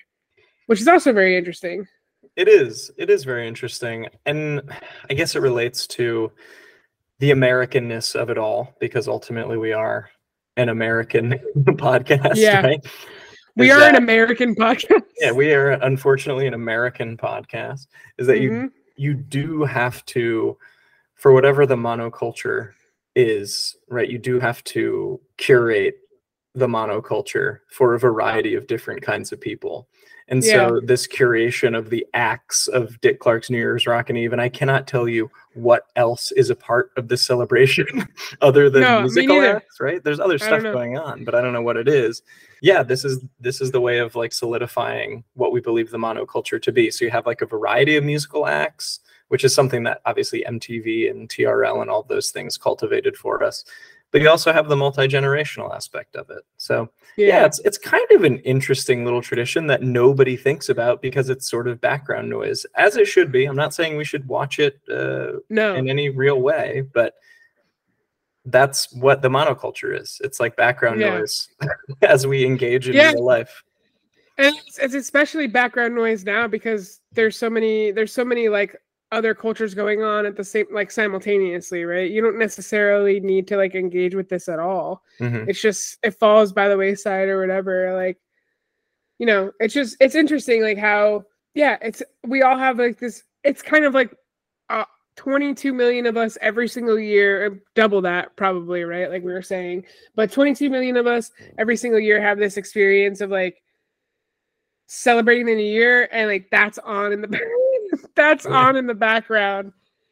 which 0.67 0.81
is 0.81 0.87
also 0.87 1.13
very 1.13 1.37
interesting. 1.37 1.85
It 2.35 2.47
is. 2.47 2.91
It 2.97 3.09
is 3.09 3.23
very 3.23 3.47
interesting. 3.47 4.07
And 4.25 4.61
I 5.09 5.13
guess 5.13 5.35
it 5.35 5.39
relates 5.41 5.87
to 5.87 6.31
the 7.19 7.31
Americanness 7.31 8.15
of 8.15 8.29
it 8.29 8.37
all 8.37 8.73
because 8.79 9.07
ultimately 9.07 9.57
we 9.57 9.71
are 9.73 10.09
an 10.57 10.69
American 10.69 11.39
podcast, 11.57 12.35
Yeah. 12.35 12.61
right? 12.61 12.85
We 13.55 13.69
Is 13.69 13.77
are 13.77 13.83
an 13.87 13.95
American 13.95 14.55
podcast. 14.55 15.03
Yeah, 15.19 15.31
we 15.31 15.53
are 15.53 15.71
unfortunately 15.71 16.47
an 16.47 16.55
American 16.55 17.17
podcast. 17.17 17.85
Is 18.17 18.25
that 18.27 18.39
you 18.39 18.49
Mhm. 18.51 18.71
you 18.95 19.13
do 19.13 19.63
have 19.63 20.03
to 20.05 20.57
for 21.15 21.31
whatever 21.33 21.65
the 21.67 21.75
monoculture 21.75 22.71
is, 23.15 23.75
right? 23.89 24.09
You 24.09 24.17
do 24.17 24.39
have 24.39 24.63
to 24.65 25.19
curate 25.37 25.95
the 26.55 26.67
monoculture 26.67 27.59
for 27.71 27.93
a 27.93 27.99
variety 27.99 28.55
of 28.55 28.67
different 28.67 29.01
kinds 29.01 29.31
of 29.31 29.41
people. 29.41 29.87
And 30.29 30.43
so 30.43 30.79
this 30.83 31.05
curation 31.05 31.77
of 31.77 31.89
the 31.89 32.05
acts 32.13 32.67
of 32.67 32.99
Dick 33.01 33.19
Clark's 33.19 33.49
New 33.49 33.57
Year's 33.57 33.85
Rockin' 33.85 34.15
Eve, 34.15 34.31
and 34.31 34.41
I 34.41 34.47
cannot 34.49 34.87
tell 34.87 35.07
you 35.07 35.29
what 35.53 35.87
else 35.95 36.31
is 36.31 36.49
a 36.49 36.55
part 36.55 36.91
of 36.95 37.09
this 37.09 37.23
celebration 37.23 38.07
other 38.41 38.69
than 38.69 38.83
No, 38.83 39.01
musical 39.01 39.41
acts, 39.41 39.79
right? 39.81 40.03
There's 40.03 40.21
other 40.21 40.37
stuff 40.37 40.63
going 40.63 40.97
on, 40.97 41.25
but 41.25 41.35
I 41.35 41.41
don't 41.41 41.53
know 41.53 41.61
what 41.61 41.77
it 41.77 41.89
is. 41.89 42.21
Yeah, 42.61 42.83
this 42.83 43.03
is 43.03 43.19
this 43.41 43.59
is 43.59 43.71
the 43.71 43.81
way 43.81 43.99
of 43.99 44.15
like 44.15 44.31
solidifying 44.31 45.25
what 45.33 45.51
we 45.51 45.59
believe 45.59 45.91
the 45.91 45.97
monoculture 45.97 46.61
to 46.61 46.71
be. 46.71 46.89
So 46.89 47.03
you 47.03 47.11
have 47.11 47.25
like 47.25 47.41
a 47.41 47.45
variety 47.45 47.97
of 47.97 48.05
musical 48.05 48.47
acts, 48.47 49.01
which 49.33 49.43
is 49.43 49.51
something 49.51 49.81
that 49.81 49.99
obviously 50.05 50.45
MTV 50.47 51.09
and 51.09 51.27
TRL 51.27 51.81
and 51.81 51.89
all 51.89 52.03
those 52.03 52.29
things 52.29 52.55
cultivated 52.55 53.17
for 53.17 53.41
us. 53.43 53.65
But 54.11 54.21
you 54.21 54.29
also 54.29 54.53
have 54.53 54.69
the 54.69 54.75
multi-generational 54.75 55.73
aspect 55.73 56.15
of 56.15 56.29
it. 56.29 56.43
So 56.57 56.87
yeah, 57.17 57.43
it's 57.43 57.57
it's 57.65 57.79
kind 57.79 58.05
of 58.11 58.25
an 58.25 58.37
interesting 58.41 59.03
little 59.03 59.23
tradition 59.23 59.65
that 59.65 59.81
nobody 59.81 60.37
thinks 60.37 60.69
about 60.69 61.01
because 61.01 61.31
it's 61.31 61.49
sort 61.49 61.67
of 61.67 61.81
background 61.81 62.29
noise, 62.29 62.63
as 62.75 62.95
it 62.95 63.07
should 63.07 63.31
be. 63.31 63.45
I'm 63.45 63.55
not 63.55 63.73
saying 63.73 63.97
we 63.97 64.05
should 64.05 64.27
watch 64.27 64.59
it 64.59 64.79
uh, 64.87 65.39
no. 65.49 65.73
in 65.73 65.89
any 65.89 66.09
real 66.09 66.39
way, 66.39 66.83
but 66.93 67.15
that's 68.45 68.93
what 68.93 69.23
the 69.23 69.29
monoculture 69.29 69.99
is. 69.99 70.21
It's 70.23 70.39
like 70.39 70.55
background 70.55 70.99
Yeah. 71.01 71.17
noise 71.17 71.47
as 72.03 72.27
we 72.27 72.45
engage 72.45 72.87
in 72.87 72.93
Yeah. 72.93 73.13
real 73.13 73.25
life. 73.25 73.63
and 74.37 74.55
it's, 74.67 74.77
it's 74.77 74.93
especially 74.93 75.47
background 75.47 75.95
noise 75.95 76.23
now 76.23 76.47
because 76.47 77.01
there's 77.13 77.35
so 77.35 77.49
many 77.49 77.89
there's 77.89 78.13
so 78.13 78.23
many 78.23 78.47
like 78.47 78.75
other 79.13 79.33
cultures 79.35 79.73
going 79.75 80.01
on 80.03 80.25
at 80.25 80.35
the 80.35 80.43
same 80.43 80.65
like 80.71 80.89
simultaneously 80.91 81.85
right? 81.85 82.09
You 82.11 82.21
don't 82.21 82.39
necessarily 82.39 83.19
need 83.19 83.47
to 83.47 83.57
like 83.57 83.75
engage 83.75 84.15
with 84.15 84.27
this 84.27 84.49
at 84.49 84.59
all. 84.59 85.03
Mhm. 85.19 85.47
it's 85.47 85.61
just 85.61 85.97
it 86.03 86.19
falls 86.19 86.51
by 86.51 86.67
the 86.67 86.77
wayside 86.77 87.29
or 87.29 87.39
whatever 87.39 87.93
like 87.93 88.17
you 89.19 89.25
know 89.27 89.51
it's 89.59 89.73
just 89.73 89.95
it's 89.99 90.15
interesting 90.15 90.61
like 90.63 90.77
how 90.77 91.23
yeah 91.53 91.77
it's 91.81 92.01
we 92.25 92.41
all 92.41 92.57
have 92.57 92.79
like 92.79 92.99
this 92.99 93.23
it's 93.43 93.61
kind 93.61 93.85
of 93.85 93.93
like 93.93 94.11
uh 94.69 94.85
22 95.15 95.71
million 95.73 96.07
of 96.07 96.17
us 96.17 96.37
every 96.41 96.67
single 96.67 96.97
year 96.97 97.45
uh, 97.45 97.55
double 97.75 98.01
that 98.01 98.35
probably 98.35 98.83
right? 98.83 99.11
Like 99.11 99.23
we 99.23 99.31
were 99.31 99.43
saying 99.43 99.85
but 100.15 100.31
22 100.31 100.69
million 100.71 100.97
of 100.97 101.05
us 101.05 101.31
every 101.59 101.77
single 101.77 101.99
year 101.99 102.19
have 102.19 102.39
this 102.39 102.57
experience 102.57 103.21
of 103.21 103.29
like 103.29 103.61
celebrating 104.87 105.45
the 105.45 105.55
new 105.55 105.63
year 105.63 106.09
and 106.11 106.27
like 106.27 106.47
that's 106.51 106.79
on 106.79 107.13
in 107.13 107.21
the 107.21 107.27
that's 108.15 108.45
on 108.45 108.75
in 108.75 108.85
the 108.87 108.93
background 108.93 109.71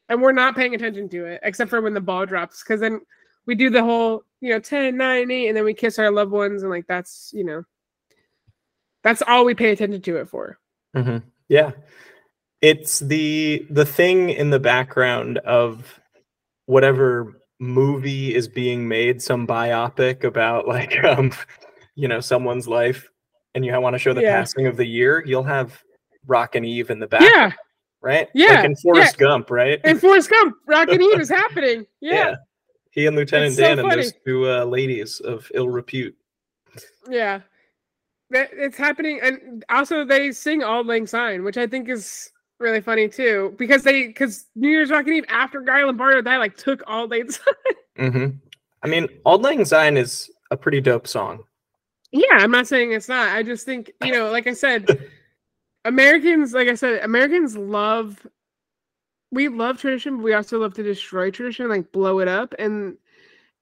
and 0.09 0.21
we're 0.21 0.31
not 0.31 0.55
paying 0.55 0.73
attention 0.75 1.07
to 1.09 1.25
it 1.25 1.39
except 1.43 1.69
for 1.69 1.81
when 1.81 1.93
the 1.93 2.01
ball 2.01 2.25
drops 2.25 2.63
because 2.63 2.79
then 2.81 2.99
we 3.45 3.55
do 3.55 3.69
the 3.69 3.83
whole 3.83 4.23
you 4.39 4.51
know 4.51 4.59
10 4.59 4.97
9 4.97 5.31
8 5.31 5.47
and 5.47 5.57
then 5.57 5.63
we 5.63 5.73
kiss 5.73 5.99
our 5.99 6.11
loved 6.11 6.31
ones 6.31 6.63
and 6.63 6.71
like 6.71 6.85
that's 6.87 7.31
you 7.33 7.43
know 7.43 7.63
that's 9.03 9.21
all 9.23 9.45
we 9.45 9.53
pay 9.55 9.71
attention 9.71 10.01
to 10.01 10.17
it 10.17 10.29
for 10.29 10.57
Mhm. 10.95 11.23
Yeah. 11.47 11.71
It's 12.61 12.99
the 12.99 13.65
the 13.69 13.85
thing 13.85 14.29
in 14.29 14.49
the 14.49 14.59
background 14.59 15.37
of 15.39 15.99
whatever 16.65 17.41
movie 17.59 18.35
is 18.35 18.47
being 18.47 18.87
made, 18.87 19.21
some 19.21 19.47
biopic 19.47 20.23
about 20.23 20.67
like 20.67 21.01
um 21.03 21.31
you 21.95 22.07
know 22.07 22.19
someone's 22.19 22.67
life 22.67 23.09
and 23.55 23.65
you 23.65 23.79
want 23.81 23.93
to 23.93 23.99
show 23.99 24.13
the 24.13 24.21
Yeah. 24.21 24.37
passing 24.39 24.67
of 24.67 24.77
the 24.77 24.85
year, 24.85 25.23
you'll 25.25 25.43
have 25.43 25.81
Rockin' 26.27 26.63
Eve 26.65 26.89
in 26.91 26.99
the 26.99 27.07
back. 27.07 27.21
yeah 27.21 27.51
right? 28.01 28.27
Yeah, 28.33 28.55
Like 28.55 28.65
in 28.65 28.75
Forrest 28.75 29.17
Gump, 29.17 29.49
right? 29.49 29.79
and 29.83 29.99
Forrest 29.99 30.29
Gump 30.29 30.55
Rockin' 30.67 31.01
Eve 31.01 31.19
is 31.19 31.29
happening 31.29 31.85
yeah, 32.01 32.35
He 32.91 33.05
and 33.05 33.15
Lieutenant 33.15 33.55
so 33.55 33.61
Dan 33.61 33.79
and 33.79 33.91
those 33.91 34.13
two 34.25 34.49
uh, 34.49 34.65
ladies 34.65 35.19
of 35.21 35.49
ill 35.53 35.69
repute. 35.69 36.15
Yeah. 37.09 37.41
That 38.29 38.49
it's 38.53 38.77
happening 38.77 39.19
and 39.21 39.63
also 39.69 40.05
they 40.05 40.31
sing 40.31 40.63
Auld 40.63 40.87
Lang 40.87 41.05
Syne, 41.05 41.43
which 41.43 41.57
I 41.57 41.67
think 41.67 41.89
is 41.89 42.31
really 42.59 42.79
funny 42.79 43.09
too. 43.09 43.53
Because 43.57 43.83
they 43.83 44.07
because 44.07 44.45
New 44.55 44.69
Year's 44.69 44.89
Rockin' 44.89 45.13
Eve 45.13 45.25
after 45.27 45.59
Guy 45.61 45.83
Lombardo 45.83 46.21
died, 46.21 46.37
like 46.37 46.55
took 46.55 46.81
Auld 46.87 47.11
Lang 47.11 47.29
Syne. 47.29 47.53
hmm 48.11 48.27
I 48.83 48.87
mean, 48.87 49.07
Auld 49.25 49.41
Lang 49.41 49.65
Syne 49.65 49.97
is 49.97 50.31
a 50.49 50.57
pretty 50.57 50.81
dope 50.81 51.07
song. 51.07 51.43
Yeah, 52.11 52.37
I'm 52.39 52.51
not 52.51 52.67
saying 52.67 52.93
it's 52.93 53.07
not. 53.07 53.29
I 53.29 53.43
just 53.43 53.65
think, 53.65 53.91
you 54.03 54.11
know, 54.11 54.31
like 54.31 54.47
I 54.47 54.53
said, 54.53 54.85
Americans, 55.85 56.53
like 56.53 56.67
I 56.67 56.75
said, 56.75 57.03
Americans 57.03 57.57
love 57.57 58.25
we 59.31 59.47
love 59.47 59.79
tradition, 59.79 60.17
but 60.17 60.23
we 60.23 60.33
also 60.33 60.59
love 60.59 60.73
to 60.73 60.83
destroy 60.83 61.31
tradition, 61.31 61.69
like 61.69 61.91
blow 61.91 62.19
it 62.19 62.27
up. 62.27 62.53
And 62.59 62.97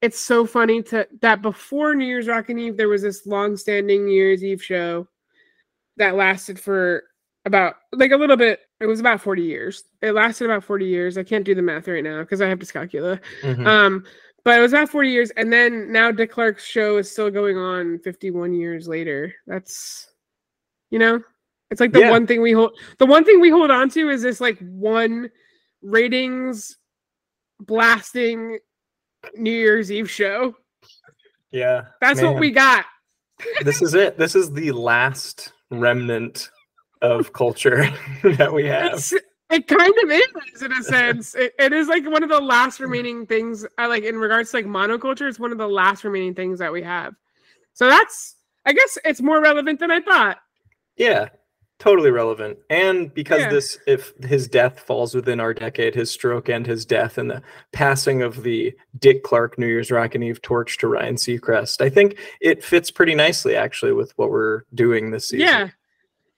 it's 0.01 0.19
so 0.19 0.45
funny 0.45 0.81
to 0.83 1.07
that 1.21 1.41
before 1.41 1.93
New 1.93 2.05
Year's 2.05 2.27
Rockin' 2.27 2.57
Eve, 2.57 2.77
there 2.77 2.89
was 2.89 3.03
this 3.03 3.27
long-standing 3.27 4.05
New 4.05 4.13
Year's 4.13 4.43
Eve 4.43 4.63
show 4.63 5.07
that 5.97 6.15
lasted 6.15 6.59
for 6.59 7.03
about 7.45 7.75
like 7.91 8.11
a 8.11 8.17
little 8.17 8.37
bit. 8.37 8.61
It 8.79 8.87
was 8.87 8.99
about 8.99 9.21
40 9.21 9.43
years. 9.43 9.83
It 10.01 10.13
lasted 10.13 10.45
about 10.45 10.63
40 10.63 10.85
years. 10.85 11.17
I 11.17 11.23
can't 11.23 11.45
do 11.45 11.53
the 11.53 11.61
math 11.61 11.87
right 11.87 12.03
now 12.03 12.21
because 12.21 12.41
I 12.41 12.47
have 12.47 12.59
dyscalculia. 12.59 13.19
Mhm. 13.43 13.65
Um, 13.67 14.05
but 14.45 14.57
it 14.57 14.61
was 14.61 14.71
about 14.71 14.89
40 14.89 15.09
years, 15.09 15.31
and 15.31 15.51
then 15.51 15.91
now 15.91 16.11
Dick 16.11 16.31
Clark's 16.31 16.63
show 16.63 16.97
is 16.97 17.11
still 17.11 17.29
going 17.29 17.57
on 17.57 17.99
51 17.99 18.53
years 18.53 18.87
later. 18.87 19.35
That's 19.45 20.09
you 20.89 20.97
know, 20.97 21.21
it's 21.71 21.79
like 21.81 21.91
the 21.91 21.99
Yeah. 21.99 22.11
one 22.11 22.25
thing 22.27 22.41
we 22.41 22.51
hold 22.51 22.77
the 22.97 23.05
one 23.05 23.23
thing 23.25 23.39
we 23.39 23.49
hold 23.49 23.71
on 23.71 23.89
to 23.91 24.09
is 24.09 24.21
this 24.21 24.41
like 24.41 24.57
one 24.59 25.29
ratings 25.81 26.77
blasting 27.59 28.59
New 29.35 29.51
Year's 29.51 29.91
Eve 29.91 30.09
show. 30.09 30.55
yeah. 31.51 31.85
That's 32.01 32.21
what 32.21 32.39
we 32.39 32.51
got. 32.51 32.85
this 33.63 33.81
is 33.81 33.93
it. 33.93 34.17
This 34.17 34.35
is 34.35 34.51
the 34.51 34.71
last 34.71 35.53
remnant 35.71 36.49
of 37.01 37.31
culture 37.33 37.89
that 38.23 38.51
we 38.53 38.65
have. 38.65 38.93
It's, 38.93 39.13
it 39.49 39.67
kind 39.67 39.93
of 40.03 40.11
is 40.11 40.61
in 40.61 40.71
a 40.71 40.83
sense. 40.83 41.35
It, 41.35 41.53
it 41.57 41.73
is 41.73 41.87
like 41.87 42.05
one 42.09 42.23
of 42.23 42.29
the 42.29 42.39
last 42.39 42.79
remaining 42.79 43.25
things. 43.25 43.65
I 43.77 43.87
like 43.87 44.03
in 44.03 44.17
regards 44.17 44.51
to 44.51 44.57
like 44.57 44.65
monoculture. 44.65 45.27
It's 45.27 45.39
one 45.39 45.51
of 45.51 45.57
the 45.57 45.67
last 45.67 46.03
remaining 46.03 46.35
things 46.35 46.59
that 46.59 46.71
we 46.71 46.81
have. 46.83 47.13
So 47.73 47.87
that's. 47.87 48.35
I 48.65 48.73
guess 48.73 48.97
it's 49.05 49.21
more 49.21 49.41
relevant 49.41 49.79
than 49.79 49.89
I 49.89 50.01
thought. 50.01 50.37
Yeah, 50.97 51.29
totally 51.79 52.11
relevant. 52.11 52.59
And 52.69 53.11
because 53.13 53.39
Yeah. 53.39 53.49
this, 53.49 53.79
if 53.87 54.13
his 54.21 54.47
death 54.47 54.81
falls 54.81 55.15
within 55.15 55.39
our 55.39 55.53
decade, 55.53 55.95
his 55.95 56.11
stroke 56.11 56.49
and 56.49 56.67
his 56.67 56.85
death, 56.85 57.17
and 57.17 57.31
the 57.31 57.41
passing 57.71 58.21
of 58.21 58.43
the 58.43 58.75
Dick 58.99 59.23
Clark 59.23 59.57
New 59.57 59.67
Year's 59.67 59.89
Rockin' 59.89 60.21
Eve 60.21 60.41
torch 60.41 60.77
to 60.79 60.87
Ryan 60.89 61.15
Seacrest, 61.15 61.81
I 61.81 61.89
think 61.89 62.19
it 62.41 62.63
fits 62.63 62.91
pretty 62.91 63.15
nicely 63.15 63.55
actually 63.55 63.93
with 63.93 64.11
what 64.17 64.29
we're 64.29 64.63
doing 64.73 65.09
this 65.09 65.29
season. 65.29 65.47
Yeah, 65.47 65.69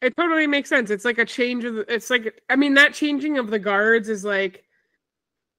it 0.01 0.15
totally 0.15 0.45
makes 0.47 0.69
sense. 0.69 0.91
It's 0.91 1.05
like 1.05 1.17
a 1.17 1.25
change 1.25 1.63
of 1.63 1.79
it's 1.89 2.11
like 2.11 2.41
I 2.49 2.55
mean 2.55 2.75
that 2.75 2.93
changing 2.93 3.39
of 3.39 3.49
the 3.49 3.59
guards 3.59 4.09
is 4.09 4.23
like 4.23 4.63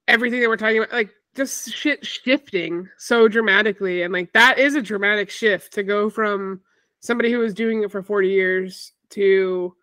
everything 0.06 0.40
that 0.40 0.48
we're 0.48 0.56
talking 0.56 0.78
about. 0.78 0.92
Like 0.92 1.10
just 1.34 1.70
shit 1.70 2.06
shifting 2.06 2.88
so 2.98 3.26
dramatically, 3.26 4.02
and 4.02 4.12
like 4.12 4.32
that 4.32 4.58
is 4.58 4.76
a 4.76 4.82
dramatic 4.82 5.28
shift 5.28 5.72
to 5.72 5.82
go 5.82 6.08
from 6.08 6.60
somebody 7.00 7.32
who 7.32 7.40
was 7.40 7.52
doing 7.52 7.82
it 7.82 7.90
for 7.90 8.02
forty 8.02 8.28
years 8.28 8.92
to 9.12 9.74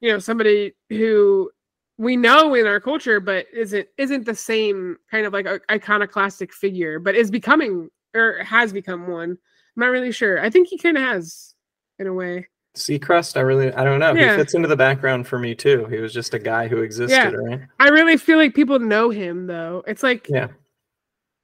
you 0.00 0.12
know 0.12 0.18
somebody 0.18 0.72
who 0.90 1.50
we 1.98 2.16
know 2.16 2.54
in 2.54 2.66
our 2.66 2.80
culture 2.80 3.20
but 3.20 3.46
isn't 3.52 3.86
isn't 3.98 4.26
the 4.26 4.34
same 4.34 4.96
kind 5.10 5.26
of 5.26 5.32
like 5.32 5.46
a 5.46 5.60
iconoclastic 5.70 6.52
figure 6.52 6.98
but 6.98 7.14
is 7.14 7.30
becoming 7.30 7.88
or 8.14 8.42
has 8.44 8.72
become 8.72 9.08
one 9.08 9.30
i'm 9.30 9.36
not 9.76 9.86
really 9.90 10.12
sure 10.12 10.40
i 10.40 10.50
think 10.50 10.68
he 10.68 10.76
kind 10.78 10.96
of 10.96 11.02
has 11.02 11.54
in 11.98 12.06
a 12.06 12.12
way 12.12 12.46
Seacrest, 12.74 13.36
I 13.36 13.40
really, 13.40 13.70
I 13.74 13.84
don't 13.84 14.00
know. 14.00 14.14
Yeah. 14.14 14.30
He 14.30 14.38
fits 14.38 14.54
into 14.54 14.66
the 14.66 14.74
background 14.78 15.28
for 15.28 15.38
me 15.38 15.54
too. 15.54 15.84
He 15.90 15.98
was 15.98 16.10
just 16.10 16.32
a 16.32 16.38
guy 16.38 16.68
who 16.68 16.78
existed, 16.78 17.14
Yeah. 17.14 17.28
right? 17.32 17.60
I 17.78 17.88
really 17.88 18.16
feel 18.16 18.38
like 18.38 18.54
people 18.54 18.78
know 18.78 19.10
him 19.10 19.46
though. 19.46 19.84
It's 19.86 20.02
like 20.02 20.26
Yeah. 20.30 20.48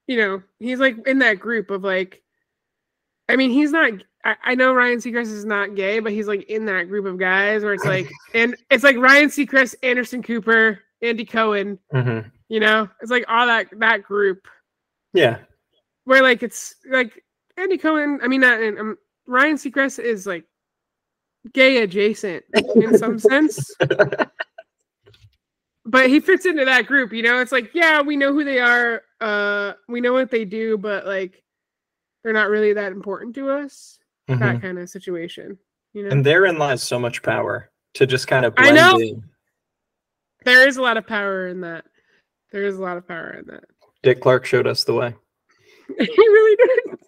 you 0.06 0.16
know, 0.16 0.42
he's 0.58 0.80
like 0.80 0.96
in 1.06 1.18
that 1.18 1.38
group 1.38 1.70
of 1.70 1.84
like 1.84 2.22
I 3.28 3.36
mean, 3.36 3.50
he's 3.50 3.72
not 3.72 3.92
I, 4.28 4.36
I 4.44 4.54
know 4.54 4.74
Ryan 4.74 4.98
Seacrest 4.98 5.32
is 5.32 5.44
not 5.46 5.74
gay, 5.74 6.00
but 6.00 6.12
he's 6.12 6.28
like 6.28 6.42
in 6.50 6.66
that 6.66 6.88
group 6.88 7.06
of 7.06 7.18
guys 7.18 7.62
where 7.64 7.72
it's 7.72 7.84
like 7.86 8.06
and 8.34 8.56
it's 8.70 8.84
like 8.84 8.96
Ryan 8.96 9.28
Seacrest, 9.28 9.74
Anderson 9.82 10.22
Cooper, 10.22 10.80
Andy 11.02 11.24
Cohen, 11.24 11.78
hmm 11.90 12.20
you 12.50 12.60
know? 12.60 12.88
It's 13.02 13.10
like 13.10 13.24
all 13.28 13.46
that 13.46 13.68
that 13.78 14.02
group 14.02 14.46
Yeah. 15.12 15.38
where 16.04 16.22
like 16.22 16.42
it's 16.42 16.76
like 16.90 17.24
Andy 17.56 17.78
Cohen, 17.78 18.20
I 18.22 18.28
mean 18.28 18.40
not 18.42 18.60
um, 18.62 18.96
Ryan 19.26 19.56
Seacrest 19.56 19.98
is 19.98 20.26
like 20.26 20.44
gay 21.54 21.78
adjacent 21.82 22.44
in 22.74 22.96
some 22.98 23.18
sense. 23.30 23.74
but 25.86 26.08
he 26.08 26.20
fits 26.20 26.44
into 26.44 26.64
that 26.66 26.86
group 26.86 27.12
you 27.12 27.22
know 27.22 27.40
it's 27.40 27.52
like 27.52 27.70
yeah 27.74 28.02
we 28.02 28.16
know 28.16 28.32
who 28.32 28.44
they 28.44 28.58
are 28.58 29.02
uh 29.22 29.72
we 29.88 30.00
know 30.02 30.12
what 30.12 30.30
they 30.30 30.44
do 30.44 30.76
but 30.76 31.06
like 31.06 31.42
they're 32.22 32.32
not 32.34 32.50
really 32.50 32.74
that 32.74 32.92
important 32.92 33.34
to 33.34 33.48
us 33.50 33.97
Mhm. 34.28 34.38
that 34.40 34.62
kind 34.62 34.78
of 34.78 34.88
situation 34.90 35.58
you 35.94 36.02
know 36.02 36.10
And 36.10 36.24
therein 36.24 36.58
lies 36.58 36.82
so 36.82 36.98
much 36.98 37.22
power 37.22 37.70
to 37.94 38.06
just 38.06 38.26
kind 38.28 38.44
of 38.44 38.54
blend 38.54 38.78
I 38.78 38.92
know. 38.92 38.98
in. 39.00 39.24
there 40.44 40.66
is 40.68 40.76
a 40.76 40.82
lot 40.82 40.96
of 40.96 41.06
power 41.06 41.48
in 41.48 41.62
that 41.62 41.84
there 42.52 42.64
is 42.64 42.76
a 42.78 42.82
lot 42.82 42.96
of 42.96 43.06
power 43.08 43.30
in 43.38 43.46
that 43.46 43.64
Dick 44.02 44.20
Clark 44.20 44.44
showed 44.46 44.66
us 44.66 44.84
the 44.84 44.94
way. 44.94 45.14
he 45.98 46.06
really 46.06 46.56
did 46.56 46.98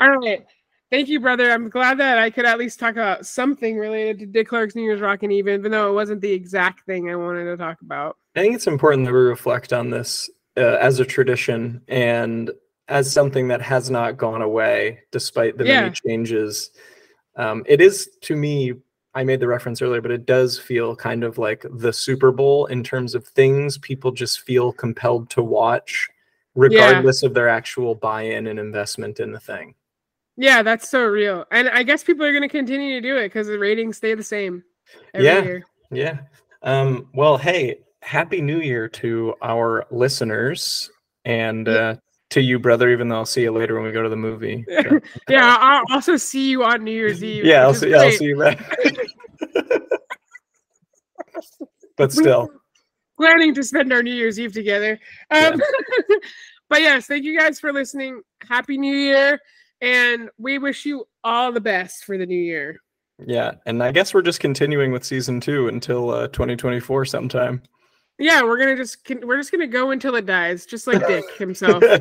all 0.00 0.16
right 0.18 0.44
thank 0.90 1.08
you 1.08 1.20
brother 1.20 1.50
i'm 1.52 1.68
glad 1.70 1.96
that 1.98 2.18
i 2.18 2.28
could 2.28 2.44
at 2.44 2.58
least 2.58 2.78
talk 2.80 2.92
about 2.92 3.24
something 3.24 3.78
related 3.78 4.18
to 4.18 4.26
dick 4.26 4.48
clark's 4.48 4.74
new 4.74 4.82
year's 4.82 5.00
rockin' 5.00 5.30
eve 5.30 5.46
even 5.46 5.70
though 5.70 5.88
it 5.90 5.94
wasn't 5.94 6.20
the 6.20 6.30
exact 6.32 6.84
thing 6.86 7.08
i 7.08 7.14
wanted 7.14 7.44
to 7.44 7.56
talk 7.56 7.80
about 7.82 8.16
I 8.34 8.40
think 8.42 8.54
it's 8.56 8.66
important 8.66 9.06
that 9.06 9.12
we 9.12 9.20
reflect 9.20 9.72
on 9.72 9.90
this 9.90 10.28
uh, 10.58 10.60
as 10.80 10.98
a 11.00 11.04
tradition 11.06 11.80
and 11.88 12.50
as 12.88 13.12
something 13.12 13.48
that 13.48 13.62
has 13.62 13.90
not 13.90 14.16
gone 14.16 14.42
away 14.42 15.00
despite 15.10 15.58
the 15.58 15.64
Yeah. 15.64 15.80
many 15.82 15.90
changes. 15.90 16.70
Um, 17.34 17.64
it 17.66 17.80
is 17.80 18.08
to 18.22 18.36
me, 18.36 18.74
I 19.14 19.24
made 19.24 19.40
the 19.40 19.48
reference 19.48 19.80
earlier, 19.80 20.00
but 20.00 20.10
it 20.10 20.26
does 20.26 20.58
feel 20.58 20.94
kind 20.94 21.24
of 21.24 21.38
like 21.38 21.64
the 21.70 21.92
Super 21.92 22.30
Bowl 22.30 22.66
in 22.66 22.84
terms 22.84 23.14
of 23.14 23.26
things 23.26 23.78
people 23.78 24.12
just 24.12 24.40
feel 24.40 24.72
compelled 24.72 25.30
to 25.30 25.42
watch, 25.42 26.08
regardless 26.54 27.22
of 27.22 27.34
their 27.34 27.48
actual 27.48 27.94
buy 27.94 28.22
in 28.22 28.46
and 28.46 28.58
investment 28.58 29.20
in 29.20 29.32
the 29.32 29.40
thing. 29.40 29.74
Yeah, 30.36 30.62
that's 30.62 30.90
so 30.90 31.06
real. 31.06 31.46
And 31.50 31.68
I 31.70 31.82
guess 31.82 32.04
people 32.04 32.26
are 32.26 32.32
going 32.32 32.42
to 32.42 32.48
continue 32.48 33.00
to 33.00 33.06
do 33.06 33.16
it 33.16 33.28
because 33.28 33.46
the 33.46 33.58
ratings 33.58 33.96
stay 33.96 34.14
the 34.14 34.22
same 34.22 34.62
every 35.14 35.26
Yeah. 35.26 35.42
year. 35.42 35.64
Yeah. 35.90 36.18
Um, 36.62 37.08
well, 37.14 37.38
hey, 37.38 37.80
happy 38.02 38.42
new 38.42 38.60
year 38.60 38.86
to 38.88 39.34
our 39.42 39.86
listeners 39.90 40.90
and 41.24 41.66
Yeah. 41.66 41.74
uh, 41.74 41.96
to 42.36 42.42
you, 42.42 42.58
brother, 42.58 42.90
even 42.90 43.08
though 43.08 43.16
I'll 43.16 43.24
see 43.26 43.42
you 43.42 43.50
later 43.50 43.74
when 43.74 43.84
we 43.84 43.92
go 43.92 44.02
to 44.02 44.08
the 44.08 44.16
movie. 44.16 44.64
So, 44.82 45.00
Yeah, 45.28 45.56
I'll 45.58 45.84
also 45.90 46.16
see 46.16 46.50
you 46.50 46.62
on 46.64 46.84
New 46.84 46.92
Year's 46.92 47.24
Eve. 47.24 47.44
yeah, 47.44 47.62
I'll 47.62 47.74
see, 47.74 47.90
yeah, 47.90 47.96
I'll 48.02 48.12
see 48.12 48.26
you 48.26 48.38
back. 48.38 48.78
but 51.96 52.12
still, 52.12 52.50
Planning 53.18 53.54
to 53.54 53.62
spend 53.62 53.92
our 53.92 54.02
New 54.02 54.12
Year's 54.12 54.38
Eve 54.38 54.52
together. 54.52 54.98
Um, 55.30 55.58
but 56.68 56.82
yes, 56.82 57.06
thank 57.06 57.24
you 57.24 57.38
guys 57.38 57.58
for 57.58 57.72
listening. 57.72 58.20
Happy 58.46 58.76
New 58.76 58.94
Year. 58.94 59.40
And 59.80 60.28
we 60.38 60.58
wish 60.58 60.84
you 60.84 61.06
all 61.24 61.50
the 61.52 61.60
best 61.60 62.04
for 62.04 62.18
the 62.18 62.26
new 62.26 62.38
year. 62.38 62.78
yeah. 63.26 63.52
And 63.64 63.82
I 63.82 63.92
guess 63.92 64.12
we're 64.12 64.20
just 64.22 64.40
continuing 64.40 64.92
with 64.92 65.04
season 65.04 65.40
two 65.40 65.68
until 65.68 66.10
uh, 66.10 66.28
2024 66.28 67.06
sometime. 67.06 67.62
Yeah, 68.18 68.42
we're 68.42 68.58
gonna 68.58 68.76
just 68.76 68.98
we're 69.22 69.36
just 69.36 69.52
gonna 69.52 69.66
go 69.66 69.90
until 69.90 70.14
it 70.16 70.24
dies, 70.26 70.64
just 70.66 70.86
like 70.86 71.06
Dick 71.06 71.24
himself. 71.38 71.82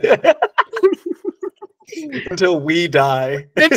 until 2.30 2.60
we 2.62 2.88
die. 2.88 3.48
we're 3.56 3.76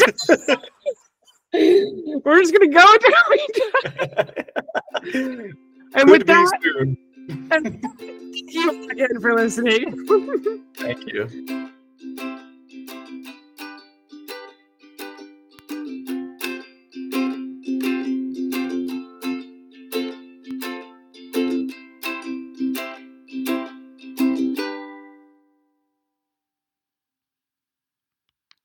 just 2.40 2.52
gonna 2.52 2.68
go 2.68 2.84
until 2.84 3.14
we 3.30 3.48
die. 3.54 4.34
And 5.94 6.06
Could 6.06 6.10
with 6.10 6.26
that, 6.26 6.60
soon. 6.62 6.96
thank 7.48 7.82
you 8.32 8.88
again 8.90 9.20
for 9.20 9.34
listening. 9.34 10.06
Thank 10.76 11.06
you. 11.06 11.70